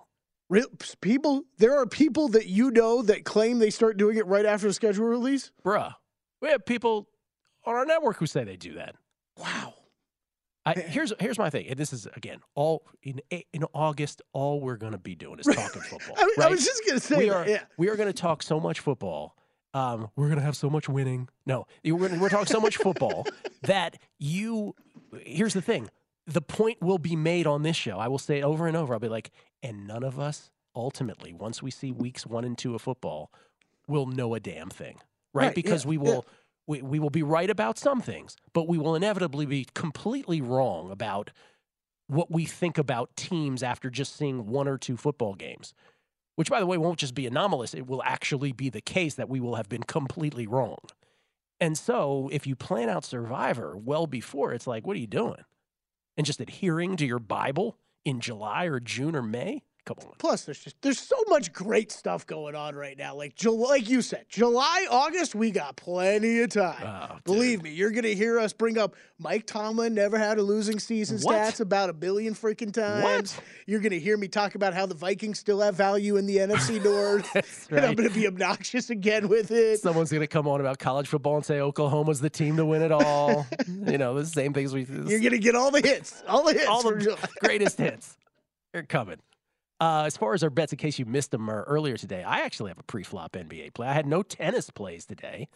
Real 0.50 0.66
people. 1.00 1.42
There 1.58 1.78
are 1.78 1.86
people 1.86 2.28
that 2.28 2.46
you 2.46 2.70
know 2.70 3.02
that 3.02 3.24
claim 3.24 3.58
they 3.58 3.70
start 3.70 3.96
doing 3.96 4.16
it 4.18 4.26
right 4.26 4.44
after 4.46 4.66
the 4.68 4.74
schedule 4.74 5.06
release. 5.06 5.50
Bruh. 5.64 5.94
We 6.40 6.48
have 6.50 6.64
people 6.66 7.08
on 7.64 7.74
our 7.74 7.86
network 7.86 8.18
who 8.18 8.26
say 8.26 8.44
they 8.44 8.56
do 8.56 8.74
that. 8.74 8.94
Wow. 9.38 9.74
I, 10.66 10.72
here's 10.74 11.12
here's 11.20 11.38
my 11.38 11.50
thing. 11.50 11.66
And 11.68 11.78
this 11.78 11.92
is 11.92 12.06
again 12.16 12.40
all 12.54 12.86
in 13.02 13.20
in 13.52 13.64
August. 13.74 14.22
All 14.32 14.60
we're 14.60 14.76
going 14.76 14.92
to 14.92 14.98
be 14.98 15.14
doing 15.14 15.38
is 15.38 15.46
talking 15.54 15.82
football. 15.82 16.16
I, 16.18 16.22
right? 16.22 16.46
I 16.46 16.48
was 16.48 16.64
just 16.64 16.82
gonna 16.86 17.00
say 17.00 17.16
we 17.18 17.28
that, 17.28 17.36
are 17.36 17.48
yeah. 17.48 17.62
we 17.76 17.88
are 17.88 17.96
going 17.96 18.08
to 18.08 18.14
talk 18.14 18.42
so 18.42 18.58
much 18.58 18.80
football. 18.80 19.36
Um, 19.74 20.08
we're 20.14 20.28
going 20.28 20.38
to 20.38 20.44
have 20.44 20.56
so 20.56 20.70
much 20.70 20.88
winning. 20.88 21.28
No, 21.46 21.66
we're, 21.84 22.16
we're 22.18 22.28
talking 22.28 22.46
so 22.46 22.60
much 22.60 22.76
football 22.76 23.26
that 23.62 23.98
you. 24.18 24.74
Here's 25.24 25.52
the 25.52 25.62
thing: 25.62 25.90
the 26.26 26.40
point 26.40 26.80
will 26.80 26.98
be 26.98 27.16
made 27.16 27.46
on 27.46 27.62
this 27.62 27.76
show. 27.76 27.98
I 27.98 28.08
will 28.08 28.18
say 28.18 28.38
it 28.38 28.44
over 28.44 28.66
and 28.66 28.76
over. 28.76 28.94
I'll 28.94 29.00
be 29.00 29.08
like, 29.08 29.32
and 29.62 29.86
none 29.86 30.04
of 30.04 30.18
us 30.18 30.50
ultimately, 30.76 31.32
once 31.32 31.62
we 31.62 31.70
see 31.70 31.90
weeks 31.90 32.26
one 32.26 32.44
and 32.44 32.56
two 32.56 32.74
of 32.74 32.82
football, 32.82 33.30
will 33.86 34.06
know 34.06 34.34
a 34.34 34.40
damn 34.40 34.70
thing, 34.70 34.98
right? 35.32 35.46
Right, 35.46 35.54
because 35.54 35.84
yeah, 35.84 35.90
we 35.90 35.98
yeah. 35.98 36.20
We, 36.66 36.82
we 36.82 36.98
will 36.98 37.10
be 37.10 37.22
right 37.22 37.50
about 37.50 37.78
some 37.78 38.00
things, 38.00 38.36
but 38.52 38.68
we 38.68 38.78
will 38.78 38.94
inevitably 38.94 39.46
be 39.46 39.66
completely 39.74 40.40
wrong 40.40 40.90
about 40.90 41.30
what 42.06 42.30
we 42.30 42.44
think 42.44 42.78
about 42.78 43.16
teams 43.16 43.62
after 43.62 43.90
just 43.90 44.16
seeing 44.16 44.46
one 44.46 44.68
or 44.68 44.78
two 44.78 44.96
football 44.96 45.34
games. 45.34 45.74
Which, 46.36 46.50
by 46.50 46.58
the 46.58 46.66
way, 46.66 46.78
won't 46.78 46.98
just 46.98 47.14
be 47.14 47.26
anomalous. 47.26 47.74
It 47.74 47.86
will 47.86 48.02
actually 48.02 48.52
be 48.52 48.68
the 48.68 48.80
case 48.80 49.14
that 49.14 49.28
we 49.28 49.40
will 49.40 49.54
have 49.54 49.68
been 49.68 49.84
completely 49.84 50.46
wrong. 50.46 50.78
And 51.60 51.78
so, 51.78 52.28
if 52.32 52.46
you 52.46 52.56
plan 52.56 52.88
out 52.88 53.04
Survivor 53.04 53.76
well 53.76 54.06
before, 54.06 54.52
it's 54.52 54.66
like, 54.66 54.86
what 54.86 54.96
are 54.96 55.00
you 55.00 55.06
doing? 55.06 55.44
And 56.16 56.26
just 56.26 56.40
adhering 56.40 56.96
to 56.96 57.06
your 57.06 57.20
Bible 57.20 57.78
in 58.04 58.20
July 58.20 58.64
or 58.64 58.80
June 58.80 59.14
or 59.14 59.22
May? 59.22 59.62
Come 59.86 59.98
on. 60.02 60.12
Plus, 60.18 60.44
there's 60.46 60.60
just 60.60 60.80
there's 60.80 60.98
so 60.98 61.16
much 61.28 61.52
great 61.52 61.92
stuff 61.92 62.26
going 62.26 62.54
on 62.54 62.74
right 62.74 62.96
now. 62.96 63.14
Like 63.14 63.34
July, 63.34 63.68
like 63.68 63.88
you 63.90 64.00
said, 64.00 64.24
July, 64.30 64.86
August, 64.90 65.34
we 65.34 65.50
got 65.50 65.76
plenty 65.76 66.40
of 66.40 66.50
time. 66.50 66.82
Oh, 66.82 67.18
Believe 67.24 67.62
me, 67.62 67.70
you're 67.70 67.90
gonna 67.90 68.08
hear 68.08 68.38
us 68.38 68.54
bring 68.54 68.78
up 68.78 68.96
Mike 69.18 69.46
Tomlin 69.46 69.92
never 69.92 70.16
had 70.18 70.38
a 70.38 70.42
losing 70.42 70.78
season 70.78 71.18
What? 71.20 71.36
stats 71.36 71.60
about 71.60 71.90
a 71.90 71.92
billion 71.92 72.34
freaking 72.34 72.72
times. 72.72 73.04
What? 73.36 73.44
You're 73.66 73.80
gonna 73.80 73.96
hear 73.96 74.16
me 74.16 74.26
talk 74.26 74.54
about 74.54 74.72
how 74.72 74.86
the 74.86 74.94
Vikings 74.94 75.38
still 75.38 75.60
have 75.60 75.74
value 75.74 76.16
in 76.16 76.24
the 76.24 76.38
NFC 76.38 76.82
North, 76.84 77.68
and 77.70 77.84
I'm 77.84 77.94
gonna 77.94 78.08
be 78.08 78.26
obnoxious 78.26 78.88
again 78.88 79.28
with 79.28 79.50
it. 79.50 79.80
Someone's 79.80 80.10
going 80.10 80.22
to 80.22 80.26
come 80.26 80.48
on 80.48 80.60
about 80.60 80.78
college 80.78 81.08
football 81.08 81.36
and 81.36 81.44
say 81.44 81.60
Oklahoma's 81.60 82.20
the 82.20 82.30
team 82.30 82.56
to 82.56 82.64
win 82.64 82.80
it 82.80 82.92
all. 82.92 83.46
you 83.68 83.98
know, 83.98 84.14
the 84.14 84.24
same 84.24 84.54
things 84.54 84.72
we. 84.72 84.84
You're 84.84 85.20
gonna 85.20 85.36
get 85.38 85.54
all 85.54 85.70
the 85.70 85.80
hits, 85.82 86.22
all 86.26 86.42
the 86.44 86.54
hits, 86.54 86.66
all 86.66 86.82
the 86.82 87.18
greatest 87.40 87.76
hits. 87.78 88.16
They're 88.72 88.82
coming. 88.82 89.18
Uh, 89.84 90.04
as 90.04 90.16
far 90.16 90.32
as 90.32 90.42
our 90.42 90.48
bets, 90.48 90.72
in 90.72 90.78
case 90.78 90.98
you 90.98 91.04
missed 91.04 91.30
them 91.30 91.46
uh, 91.46 91.52
earlier 91.52 91.98
today, 91.98 92.22
I 92.22 92.40
actually 92.40 92.70
have 92.70 92.78
a 92.78 92.82
pre-flop 92.84 93.32
NBA 93.32 93.74
play. 93.74 93.86
I 93.86 93.92
had 93.92 94.06
no 94.06 94.22
tennis 94.22 94.70
plays 94.70 95.04
today, 95.04 95.46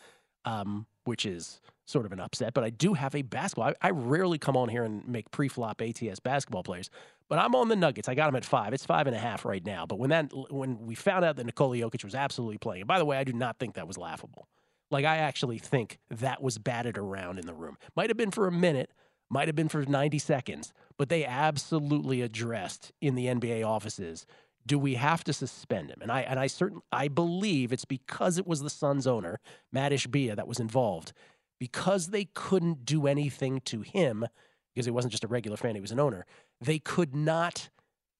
um, 0.44 0.84
which 1.04 1.24
is 1.24 1.62
sort 1.86 2.04
of 2.04 2.12
an 2.12 2.20
upset, 2.20 2.52
but 2.52 2.62
I 2.62 2.68
do 2.68 2.92
have 2.92 3.14
a 3.14 3.22
basketball. 3.22 3.72
I, 3.80 3.88
I 3.88 3.90
rarely 3.90 4.36
come 4.36 4.54
on 4.54 4.68
here 4.68 4.84
and 4.84 5.08
make 5.08 5.30
pre-flop 5.30 5.80
ATS 5.80 6.20
basketball 6.20 6.62
players, 6.62 6.90
but 7.30 7.38
I'm 7.38 7.54
on 7.54 7.68
the 7.68 7.76
Nuggets. 7.76 8.06
I 8.06 8.14
got 8.14 8.26
them 8.26 8.36
at 8.36 8.44
five. 8.44 8.74
It's 8.74 8.84
five 8.84 9.06
and 9.06 9.16
a 9.16 9.18
half 9.18 9.46
right 9.46 9.64
now. 9.64 9.86
But 9.86 9.98
when 9.98 10.10
that 10.10 10.30
when 10.50 10.84
we 10.84 10.94
found 10.94 11.24
out 11.24 11.36
that 11.36 11.46
Nikola 11.46 11.78
Jokic 11.78 12.04
was 12.04 12.14
absolutely 12.14 12.58
playing, 12.58 12.84
by 12.84 12.98
the 12.98 13.06
way, 13.06 13.16
I 13.16 13.24
do 13.24 13.32
not 13.32 13.58
think 13.58 13.76
that 13.76 13.88
was 13.88 13.96
laughable. 13.96 14.46
Like 14.90 15.06
I 15.06 15.16
actually 15.16 15.56
think 15.56 16.00
that 16.10 16.42
was 16.42 16.58
batted 16.58 16.98
around 16.98 17.38
in 17.38 17.46
the 17.46 17.54
room. 17.54 17.78
Might 17.96 18.10
have 18.10 18.18
been 18.18 18.30
for 18.30 18.46
a 18.46 18.52
minute, 18.52 18.90
might 19.30 19.48
have 19.48 19.56
been 19.56 19.68
for 19.68 19.82
90 19.82 20.18
seconds, 20.18 20.72
but 20.96 21.08
they 21.08 21.24
absolutely 21.24 22.22
addressed 22.22 22.92
in 23.00 23.14
the 23.14 23.26
NBA 23.26 23.66
offices. 23.66 24.26
Do 24.66 24.78
we 24.78 24.94
have 24.94 25.24
to 25.24 25.32
suspend 25.32 25.90
him? 25.90 25.98
And 26.02 26.12
I 26.12 26.20
and 26.22 26.38
I 26.38 26.46
certain 26.46 26.80
I 26.92 27.08
believe 27.08 27.72
it's 27.72 27.84
because 27.84 28.38
it 28.38 28.46
was 28.46 28.60
the 28.60 28.70
Suns 28.70 29.06
owner, 29.06 29.40
Mat 29.72 29.92
Ishbia, 29.92 30.36
that 30.36 30.48
was 30.48 30.60
involved. 30.60 31.12
Because 31.58 32.08
they 32.08 32.26
couldn't 32.34 32.84
do 32.84 33.06
anything 33.06 33.60
to 33.64 33.80
him, 33.80 34.26
because 34.74 34.86
he 34.86 34.92
wasn't 34.92 35.10
just 35.10 35.24
a 35.24 35.28
regular 35.28 35.56
fan, 35.56 35.74
he 35.74 35.80
was 35.80 35.90
an 35.90 35.98
owner, 35.98 36.24
they 36.60 36.78
could 36.78 37.14
not 37.14 37.70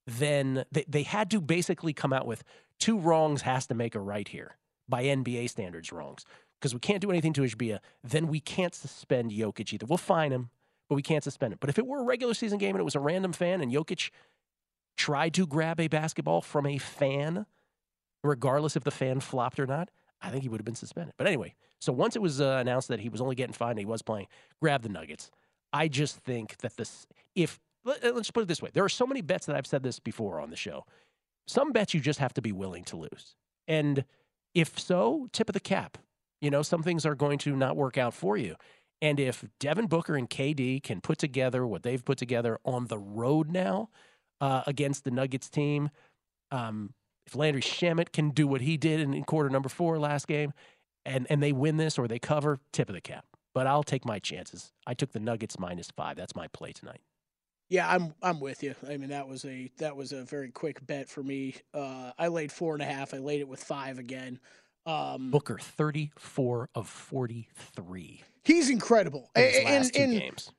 then 0.09 0.64
they, 0.72 0.86
they 0.88 1.02
had 1.02 1.30
to 1.30 1.40
basically 1.40 1.92
come 1.92 2.14
out 2.14 2.26
with 2.26 2.42
two 2.80 2.98
wrongs 2.98 3.42
has 3.42 3.66
to 3.66 3.74
make 3.74 3.94
a 3.94 4.00
right 4.00 4.26
here 4.26 4.56
by 4.88 5.04
NBA 5.04 5.50
standards 5.50 5.92
wrongs. 5.92 6.24
Because 6.59 6.72
we 6.72 6.80
can't 6.80 7.00
do 7.00 7.11
anything 7.11 7.34
to 7.34 7.42
Ishbia, 7.42 7.78
then 8.02 8.26
we 8.26 8.40
can't 8.40 8.74
suspend 8.74 9.30
Jokic 9.30 9.72
either. 9.72 9.86
We'll 9.86 9.98
fine 9.98 10.32
him, 10.32 10.50
but 10.89 10.95
we 10.95 11.03
can't 11.03 11.24
suspend 11.24 11.53
it. 11.53 11.61
But 11.61 11.70
if 11.70 11.78
it 11.78 11.86
were 11.86 12.01
a 12.01 12.05
regular 12.05 12.34
season 12.34 12.59
game 12.59 12.74
and 12.74 12.80
it 12.80 12.84
was 12.84 12.95
a 12.95 13.01
random 13.01 13.32
fan 13.32 13.61
and 13.61 13.72
Jokic 13.72 14.11
tried 14.97 15.34
to 15.34 15.47
grab 15.47 15.80
a 15.80 15.89
basketball 15.89 16.41
from 16.41 16.66
a 16.66 16.78
fan, 16.78 17.47
regardless 18.24 18.76
if 18.76 18.84
the 18.84 18.91
fan 18.91 19.20
flopped 19.20 19.61
or 19.61 19.66
not, 19.66 19.91
I 20.20 20.30
think 20.30 20.43
he 20.43 20.49
would 20.49 20.61
have 20.61 20.64
been 20.64 20.74
suspended. 20.74 21.14
But 21.16 21.26
anyway, 21.26 21.55
so 21.80 21.93
once 21.93 22.16
it 22.16 22.22
was 22.22 22.41
uh, 22.41 22.59
announced 22.61 22.89
that 22.89 23.01
he 23.01 23.09
was 23.09 23.20
only 23.20 23.36
getting 23.36 23.53
fined, 23.53 23.72
and 23.72 23.80
he 23.80 23.84
was 23.86 24.03
playing, 24.03 24.26
grab 24.61 24.82
the 24.82 24.89
Nuggets. 24.89 25.30
I 25.72 25.89
just 25.89 26.16
think 26.18 26.57
that 26.59 26.76
this, 26.76 27.07
if 27.34 27.61
let, 27.84 28.03
us 28.03 28.30
put 28.30 28.43
it 28.43 28.49
this 28.49 28.61
way, 28.61 28.70
there 28.72 28.84
are 28.84 28.89
so 28.89 29.07
many 29.07 29.20
bets 29.20 29.47
that 29.47 29.57
I've 29.57 29.66
said 29.66 29.82
this 29.82 30.01
before 30.01 30.41
on 30.41 30.51
the 30.51 30.57
show. 30.57 30.84
Some 31.47 31.72
bets 31.72 31.95
you 31.95 32.01
just 32.01 32.18
have 32.18 32.34
to 32.34 32.43
be 32.43 32.53
willing 32.53 32.84
to 32.84 32.97
lose, 32.97 33.36
and 33.66 34.05
if 34.55 34.78
so, 34.78 35.28
tip 35.32 35.49
of 35.49 35.55
the 35.55 35.61
cap. 35.61 35.99
You 36.41 36.51
know, 36.51 36.62
some 36.62 36.84
things 36.84 37.05
are 37.05 37.16
going 37.16 37.39
to 37.39 37.57
not 37.57 37.76
work 37.76 37.99
out 37.99 38.14
for 38.14 38.36
you. 38.36 38.55
And 39.01 39.20
if 39.20 39.44
Devin 39.61 39.86
Booker 39.86 40.16
and 40.16 40.28
KD 40.28 40.82
can 40.82 41.01
put 41.01 41.18
together 41.18 41.66
what 41.66 41.82
they've 41.82 42.05
put 42.05 42.18
together 42.18 42.59
on 42.64 42.86
the 42.86 42.99
road 42.99 43.51
now 43.51 43.90
uh, 44.40 44.62
against 44.66 45.05
the 45.05 45.11
Nuggets 45.11 45.49
team, 45.49 45.90
um, 46.51 46.94
if 47.26 47.36
Landry 47.36 47.62
Shamet 47.62 48.12
can 48.12 48.30
do 48.30 48.46
what 48.46 48.62
he 48.62 48.76
did 48.76 49.01
in, 49.01 49.14
in 49.14 49.24
quarter 49.24 49.51
number 49.51 49.68
four 49.68 49.99
last 49.99 50.26
game, 50.26 50.53
and 51.05 51.26
and 51.30 51.42
they 51.42 51.53
win 51.53 51.76
this 51.76 51.99
or 51.99 52.09
they 52.09 52.18
cover, 52.18 52.61
tip 52.72 52.88
of 52.88 52.94
the 52.94 53.01
cap. 53.01 53.24
But 53.55 53.66
I'll 53.66 53.82
take 53.82 54.05
my 54.05 54.18
chances. 54.18 54.72
I 54.86 54.94
took 54.94 55.12
the 55.12 55.20
Nuggets 55.20 55.59
minus 55.59 55.90
five. 55.90 56.16
That's 56.16 56.34
my 56.34 56.49
play 56.49 56.72
tonight. 56.72 57.01
Yeah, 57.68 57.88
I'm 57.88 58.14
I'm 58.22 58.40
with 58.40 58.62
you. 58.62 58.74
I 58.88 58.96
mean 58.96 59.11
that 59.11 59.28
was 59.28 59.44
a 59.44 59.70
that 59.78 59.94
was 59.94 60.12
a 60.12 60.24
very 60.24 60.51
quick 60.51 60.84
bet 60.86 61.09
for 61.09 61.22
me. 61.22 61.55
Uh, 61.74 62.12
I 62.18 62.28
laid 62.28 62.51
four 62.51 62.72
and 62.74 62.82
a 62.82 62.86
half. 62.86 63.12
I 63.12 63.18
laid 63.18 63.40
it 63.40 63.49
with 63.49 63.62
five 63.62 63.99
again. 63.99 64.40
Um, 64.89 65.30
Booker, 65.30 65.59
thirty-four 65.59 66.70
of 66.74 66.89
forty-three. 66.89 68.22
he's 68.45 68.70
incredible. 68.70 69.30
in 69.36 69.43
his 69.45 69.57
And- 69.57 69.64
last 69.66 69.95
two 69.95 70.03
and- 70.03 70.12
games. 70.12 70.53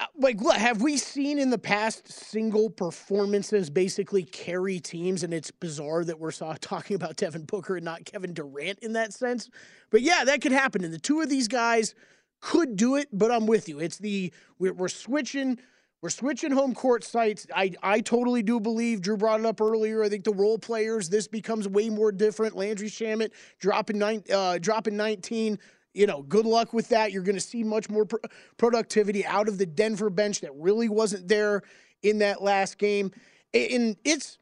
uh, 0.00 0.06
like 0.18 0.40
have 0.40 0.80
we 0.82 0.96
seen 0.96 1.38
in 1.38 1.50
the 1.50 1.58
past 1.58 2.10
single 2.10 2.70
performances 2.70 3.68
basically 3.70 4.24
carry 4.24 4.78
teams 4.80 5.22
and 5.22 5.32
it's 5.34 5.50
bizarre 5.50 6.04
that 6.04 6.18
we're 6.18 6.30
saw 6.30 6.54
talking 6.60 6.96
about 6.96 7.16
Devin 7.16 7.44
Booker 7.44 7.76
and 7.76 7.84
not 7.84 8.04
Kevin 8.06 8.32
Durant 8.34 8.78
in 8.80 8.92
that 8.94 9.12
sense 9.12 9.48
but 9.90 10.00
yeah 10.02 10.24
that 10.24 10.40
could 10.42 10.52
happen 10.52 10.82
and 10.84 10.92
the 10.92 10.98
two 10.98 11.20
of 11.20 11.28
these 11.30 11.48
guys 11.48 11.94
could 12.42 12.76
do 12.76 12.96
it 12.96 13.08
but 13.12 13.30
I'm 13.30 13.46
with 13.46 13.68
you 13.70 13.78
it's 13.78 13.96
the 13.98 14.32
we're, 14.58 14.74
we're 14.74 14.88
switching 14.88 15.58
we're 16.06 16.10
switching 16.10 16.52
home 16.52 16.72
court 16.72 17.02
sites 17.02 17.48
I 17.52 17.72
I 17.82 17.98
totally 17.98 18.40
do 18.40 18.60
believe 18.60 19.00
Drew 19.00 19.16
brought 19.16 19.40
it 19.40 19.46
up 19.46 19.60
earlier 19.60 20.04
I 20.04 20.08
think 20.08 20.22
the 20.22 20.32
role 20.32 20.56
players 20.56 21.08
this 21.08 21.26
becomes 21.26 21.66
way 21.66 21.90
more 21.90 22.12
different 22.12 22.54
Landry 22.54 22.86
Shamet 22.86 23.32
dropping 23.58 23.98
nine 23.98 24.22
uh 24.32 24.58
dropping 24.58 24.96
19 24.96 25.58
you 25.94 26.06
know, 26.06 26.22
good 26.22 26.44
luck 26.44 26.74
with 26.74 26.90
that. 26.90 27.10
You're 27.10 27.22
going 27.22 27.36
to 27.36 27.40
see 27.40 27.64
much 27.64 27.88
more 27.88 28.04
pro- 28.04 28.20
productivity 28.58 29.24
out 29.24 29.48
of 29.48 29.56
the 29.56 29.64
Denver 29.64 30.10
bench 30.10 30.42
that 30.42 30.52
really 30.54 30.90
wasn't 30.90 31.26
there 31.26 31.62
in 32.02 32.18
that 32.18 32.42
last 32.42 32.76
game. 32.76 33.10
And 33.54 33.96
it's 34.04 34.36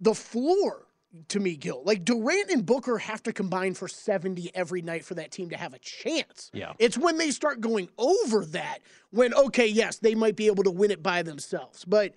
the 0.00 0.14
floor 0.14 0.85
to 1.28 1.40
me, 1.40 1.56
Gill. 1.56 1.82
Like 1.84 2.04
Durant 2.04 2.50
and 2.50 2.64
Booker 2.64 2.98
have 2.98 3.22
to 3.24 3.32
combine 3.32 3.74
for 3.74 3.88
70 3.88 4.50
every 4.54 4.82
night 4.82 5.04
for 5.04 5.14
that 5.14 5.30
team 5.30 5.50
to 5.50 5.56
have 5.56 5.74
a 5.74 5.78
chance. 5.78 6.50
Yeah. 6.52 6.72
It's 6.78 6.98
when 6.98 7.18
they 7.18 7.30
start 7.30 7.60
going 7.60 7.88
over 7.98 8.44
that 8.46 8.78
when, 9.10 9.34
okay, 9.34 9.66
yes, 9.66 9.98
they 9.98 10.14
might 10.14 10.36
be 10.36 10.46
able 10.46 10.64
to 10.64 10.70
win 10.70 10.90
it 10.90 11.02
by 11.02 11.22
themselves. 11.22 11.84
But 11.84 12.14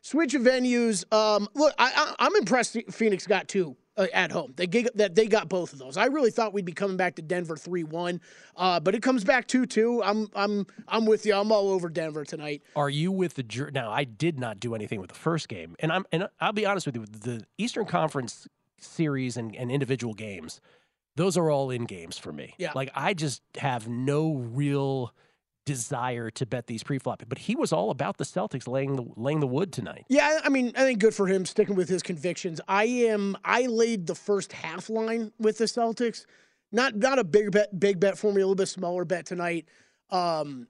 switch 0.00 0.34
of 0.34 0.42
venues. 0.42 1.10
Um, 1.12 1.48
look, 1.54 1.74
I, 1.78 1.92
I, 1.94 2.26
I'm 2.26 2.36
impressed 2.36 2.76
Phoenix 2.90 3.26
got 3.26 3.48
two 3.48 3.76
uh, 3.96 4.06
at 4.12 4.30
home. 4.32 4.52
They 4.56 4.66
get, 4.66 4.96
that 4.96 5.14
they 5.14 5.26
got 5.26 5.48
both 5.48 5.72
of 5.72 5.78
those. 5.78 5.96
I 5.96 6.06
really 6.06 6.30
thought 6.30 6.52
we'd 6.52 6.64
be 6.64 6.72
coming 6.72 6.96
back 6.96 7.16
to 7.16 7.22
Denver 7.22 7.56
three 7.56 7.84
one, 7.84 8.20
uh, 8.56 8.80
but 8.80 8.94
it 8.94 9.02
comes 9.02 9.24
back 9.24 9.46
two 9.46 9.66
two. 9.66 10.02
I'm 10.02 10.28
I'm 10.34 10.66
I'm 10.88 11.06
with 11.06 11.26
you. 11.26 11.34
I'm 11.34 11.52
all 11.52 11.70
over 11.70 11.88
Denver 11.88 12.24
tonight. 12.24 12.62
Are 12.76 12.90
you 12.90 13.12
with 13.12 13.34
the 13.34 13.70
now? 13.72 13.90
I 13.90 14.04
did 14.04 14.38
not 14.38 14.60
do 14.60 14.74
anything 14.74 15.00
with 15.00 15.10
the 15.10 15.18
first 15.18 15.48
game, 15.48 15.76
and 15.80 15.92
I'm 15.92 16.06
and 16.12 16.28
I'll 16.40 16.52
be 16.52 16.66
honest 16.66 16.86
with 16.86 16.96
you. 16.96 17.06
The 17.06 17.44
Eastern 17.58 17.86
Conference 17.86 18.48
series 18.78 19.36
and, 19.36 19.54
and 19.54 19.70
individual 19.70 20.14
games, 20.14 20.60
those 21.16 21.36
are 21.36 21.50
all 21.50 21.70
in 21.70 21.84
games 21.84 22.16
for 22.16 22.32
me. 22.32 22.54
Yeah. 22.58 22.72
like 22.74 22.90
I 22.94 23.12
just 23.14 23.42
have 23.58 23.88
no 23.88 24.34
real 24.34 25.12
desire 25.70 26.30
to 26.30 26.44
bet 26.46 26.66
these 26.66 26.82
pre-flop. 26.82 27.22
But 27.28 27.38
he 27.38 27.54
was 27.54 27.72
all 27.72 27.90
about 27.90 28.16
the 28.16 28.24
Celtics 28.24 28.66
laying 28.66 28.96
the 28.96 29.04
laying 29.16 29.38
the 29.38 29.46
wood 29.46 29.72
tonight. 29.72 30.04
Yeah, 30.08 30.40
I 30.42 30.48
mean, 30.48 30.72
I 30.76 30.80
think 30.80 30.98
good 30.98 31.14
for 31.14 31.28
him 31.28 31.46
sticking 31.46 31.76
with 31.76 31.88
his 31.88 32.02
convictions. 32.02 32.60
I 32.66 32.84
am. 32.84 33.36
I 33.44 33.66
laid 33.66 34.08
the 34.08 34.16
first 34.16 34.52
half 34.52 34.90
line 34.90 35.32
with 35.38 35.58
the 35.58 35.66
Celtics. 35.66 36.26
Not 36.72 36.96
not 36.96 37.20
a 37.20 37.24
big 37.24 37.52
bet, 37.52 37.78
big 37.78 38.00
bet 38.00 38.18
for 38.18 38.32
me. 38.32 38.40
A 38.40 38.44
little 38.44 38.56
bit 38.56 38.66
smaller 38.66 39.04
bet 39.04 39.26
tonight. 39.26 39.68
Um, 40.10 40.66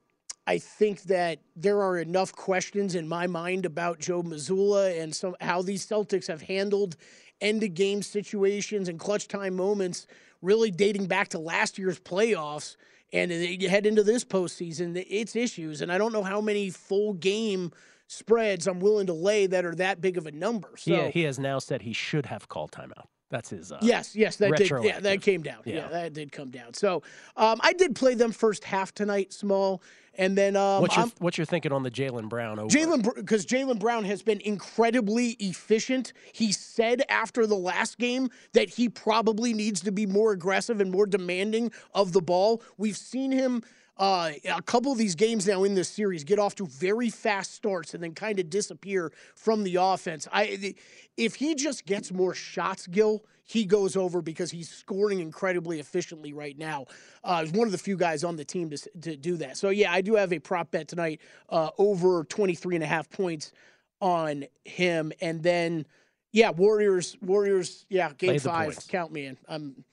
I 0.47 0.59
think 0.59 1.05
that 1.05 1.39
there 1.57 1.81
are 1.81 1.99
enough 1.99 2.33
questions 2.33 2.95
in 2.95 3.09
my 3.09 3.27
mind 3.27 3.65
about 3.65 4.01
Joe 4.01 4.23
Mazzulla 4.23 5.01
and 5.01 5.15
some 5.15 5.35
how 5.41 5.63
these 5.63 5.87
Celtics 5.87 6.27
have 6.27 6.43
handled 6.43 6.97
end 7.41 7.63
of 7.63 7.73
game 7.73 8.03
situations 8.03 8.91
and 8.91 8.99
clutch 8.99 9.29
time 9.29 9.57
moments, 9.57 10.07
really 10.43 10.71
dating 10.71 11.07
back 11.07 11.29
to 11.29 11.39
last 11.39 11.79
year's 11.79 11.99
playoffs. 11.99 12.77
And 13.13 13.31
they 13.31 13.57
head 13.69 13.87
into 13.87 14.03
this 14.03 14.25
postseason, 14.25 15.05
it's 15.09 15.35
issues. 15.35 15.81
And 15.81 15.91
I 15.91 15.99
don't 15.99 16.13
know 16.13 16.23
how 16.23 16.41
many 16.41 16.71
full 16.71 17.15
game 17.15 17.73
spreads 18.07 18.67
I'm 18.67 18.81
willing 18.81 19.07
to 19.07 19.13
lay 19.13 19.47
that 19.47 19.65
are 19.65 19.75
that 19.77 20.01
big 20.01 20.17
of 20.17 20.27
a 20.27 20.33
number. 20.33 20.71
So 20.77 21.07
he, 21.07 21.11
he 21.11 21.23
has 21.23 21.39
now 21.39 21.59
said 21.59 21.83
he 21.83 21.93
should 21.93 22.27
have 22.27 22.49
called 22.49 22.73
timeout. 22.73 23.07
That's 23.31 23.51
his. 23.51 23.71
Uh, 23.71 23.79
yes, 23.81 24.17
yes, 24.17 24.37
that 24.37 24.57
did. 24.57 24.71
Yeah, 24.83 24.99
that 25.01 25.23
came 25.23 25.43
down. 25.43 25.63
Yeah. 25.65 25.75
yeah. 25.75 25.89
that 25.89 26.13
did 26.13 26.33
come 26.33 26.51
down. 26.51 26.75
So 26.75 27.03
um, 27.37 27.61
I 27.63 27.73
did 27.73 27.95
play 27.95 28.15
them 28.15 28.33
first 28.33 28.65
half 28.65 28.93
tonight, 28.93 29.33
small, 29.33 29.83
and 30.19 30.37
then 30.37 30.57
um, 30.57 30.83
what's 30.83 30.97
your 30.97 31.07
what's 31.19 31.39
your 31.39 31.45
thinking 31.45 31.73
on 31.73 31.83
the 31.83 31.91
Jaylen 31.91 32.29
Brown? 32.29 32.59
Jaylen 32.69 33.15
because 33.15 33.47
Jaylen 33.47 33.79
Brown 33.79 34.05
has 34.05 34.23
been 34.23 34.41
incredibly 34.41 35.31
efficient. 35.39 36.13
He 36.33 36.53
said 36.53 37.03
after 37.09 37.47
the 37.47 37.57
last 37.57 37.99
game 37.99 38.31
that 38.53 38.69
he 38.69 38.89
probably 38.89 39.55
needs 39.55 39.81
to 39.83 39.93
be 39.93 40.07
more 40.07 40.33
aggressive 40.33 40.81
and 40.81 40.91
more 40.91 41.07
demanding 41.07 41.71
of 41.95 42.13
the 42.13 42.21
ball. 42.21 42.63
We've 42.77 42.97
seen 42.97 43.33
him 43.33 43.63
uh, 44.01 44.33
a 44.51 44.63
couple 44.63 44.91
of 44.91 44.97
these 44.97 45.15
games 45.15 45.47
now 45.47 45.63
in 45.63 45.75
this 45.75 45.91
series 45.91 46.25
get 46.25 46.39
off 46.39 46.55
to 46.55 46.67
very 46.67 47.11
fast 47.11 47.53
starts 47.55 47.93
and 47.93 48.03
then 48.03 48.15
kind 48.15 48.41
of 48.41 48.49
disappear 48.49 49.13
from 49.37 49.63
the 49.63 49.77
offense. 49.77 50.27
I, 50.33 50.75
if 51.19 51.35
he 51.35 51.55
just 51.55 51.85
gets 51.85 52.11
more 52.11 52.33
shots, 52.33 52.87
Gill, 52.87 53.23
he 53.45 53.67
goes 53.67 53.97
over 53.97 54.23
because 54.23 54.51
he's 54.51 54.71
scoring 54.71 55.21
incredibly 55.21 55.81
efficiently 55.81 56.33
right 56.33 56.57
now. 56.57 56.87
Uh, 57.23 57.43
he's 57.43 57.53
one 57.53 57.69
of 57.69 57.73
the 57.73 57.79
few 57.79 57.99
guys 57.99 58.25
on 58.25 58.37
the 58.37 58.45
team 58.45 58.71
to, 58.71 58.79
to 59.03 59.17
do 59.17 59.37
that. 59.37 59.59
So, 59.59 59.69
yeah, 59.69 59.93
I 59.93 60.01
do 60.01 60.15
have 60.15 60.33
a 60.33 60.39
prop 60.39 60.71
bet 60.71 60.89
tonight 60.89 61.21
uh, 61.51 61.69
over 61.77 62.25
23 62.25 62.77
and 62.77 62.85
a 62.85 62.87
half 62.87 63.11
points 63.11 63.53
on 64.01 64.47
him. 64.65 65.13
And 65.21 65.43
then, 65.43 65.85
yeah, 66.33 66.53
Warriors, 66.53 67.19
Warriors, 67.21 67.85
yeah, 67.91 68.13
game 68.17 68.39
five. 68.39 68.79
Count 68.89 69.13
me 69.13 69.27
in. 69.27 69.37
I'm, 69.47 69.85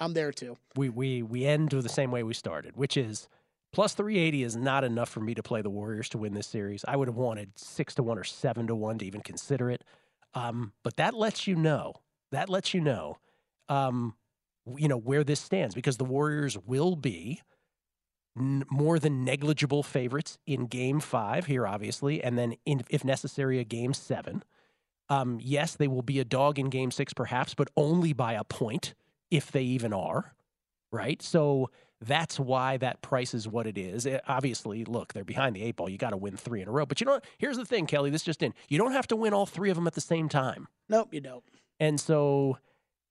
I'm 0.00 0.14
there 0.14 0.32
too. 0.32 0.56
We, 0.74 0.88
we, 0.88 1.22
we 1.22 1.46
end 1.46 1.70
the 1.70 1.88
same 1.88 2.10
way 2.10 2.24
we 2.24 2.34
started, 2.34 2.76
which 2.76 2.96
is– 2.96 3.28
Plus 3.72 3.94
380 3.94 4.42
is 4.42 4.56
not 4.56 4.84
enough 4.84 5.08
for 5.08 5.20
me 5.20 5.34
to 5.34 5.42
play 5.42 5.62
the 5.62 5.70
Warriors 5.70 6.08
to 6.10 6.18
win 6.18 6.34
this 6.34 6.46
series. 6.46 6.84
I 6.86 6.96
would 6.96 7.08
have 7.08 7.16
wanted 7.16 7.52
six 7.58 7.94
to 7.94 8.02
one 8.02 8.18
or 8.18 8.24
seven 8.24 8.66
to 8.66 8.74
one 8.74 8.98
to 8.98 9.06
even 9.06 9.22
consider 9.22 9.70
it. 9.70 9.82
Um, 10.34 10.72
but 10.82 10.96
that 10.96 11.14
lets 11.14 11.46
you 11.46 11.56
know. 11.56 11.94
That 12.32 12.48
lets 12.48 12.74
you 12.74 12.80
know, 12.80 13.18
um, 13.68 14.14
you 14.76 14.88
know 14.88 14.96
where 14.96 15.24
this 15.24 15.40
stands 15.40 15.74
because 15.74 15.96
the 15.96 16.04
Warriors 16.04 16.56
will 16.58 16.96
be 16.96 17.42
n- 18.38 18.64
more 18.70 18.98
than 18.98 19.24
negligible 19.24 19.82
favorites 19.82 20.38
in 20.46 20.66
Game 20.66 21.00
Five 21.00 21.46
here, 21.46 21.66
obviously, 21.66 22.22
and 22.22 22.38
then 22.38 22.54
in, 22.64 22.82
if 22.88 23.04
necessary, 23.04 23.58
a 23.58 23.64
Game 23.64 23.92
Seven. 23.92 24.42
Um, 25.08 25.38
yes, 25.42 25.74
they 25.74 25.88
will 25.88 26.02
be 26.02 26.20
a 26.20 26.24
dog 26.24 26.58
in 26.58 26.70
Game 26.70 26.90
Six, 26.90 27.12
perhaps, 27.12 27.54
but 27.54 27.68
only 27.76 28.12
by 28.14 28.32
a 28.32 28.44
point 28.44 28.94
if 29.30 29.52
they 29.52 29.62
even 29.62 29.92
are. 29.92 30.34
Right, 30.90 31.22
so 31.22 31.70
that's 32.06 32.38
why 32.38 32.76
that 32.78 33.00
price 33.02 33.34
is 33.34 33.46
what 33.46 33.66
it 33.66 33.78
is. 33.78 34.06
It, 34.06 34.22
obviously, 34.26 34.84
look, 34.84 35.12
they're 35.12 35.24
behind 35.24 35.56
the 35.56 35.62
eight 35.62 35.76
ball. 35.76 35.88
You 35.88 35.98
got 35.98 36.10
to 36.10 36.16
win 36.16 36.36
three 36.36 36.60
in 36.62 36.68
a 36.68 36.70
row. 36.70 36.86
But 36.86 37.00
you 37.00 37.06
know 37.06 37.12
what? 37.12 37.24
Here's 37.38 37.56
the 37.56 37.64
thing, 37.64 37.86
Kelley. 37.86 38.10
This 38.10 38.22
just 38.22 38.42
in. 38.42 38.54
You 38.68 38.78
don't 38.78 38.92
have 38.92 39.06
to 39.08 39.16
win 39.16 39.32
all 39.32 39.46
three 39.46 39.70
of 39.70 39.76
them 39.76 39.86
at 39.86 39.94
the 39.94 40.00
same 40.00 40.28
time. 40.28 40.68
Nope, 40.88 41.12
you 41.12 41.20
don't. 41.20 41.44
And 41.80 42.00
so, 42.00 42.58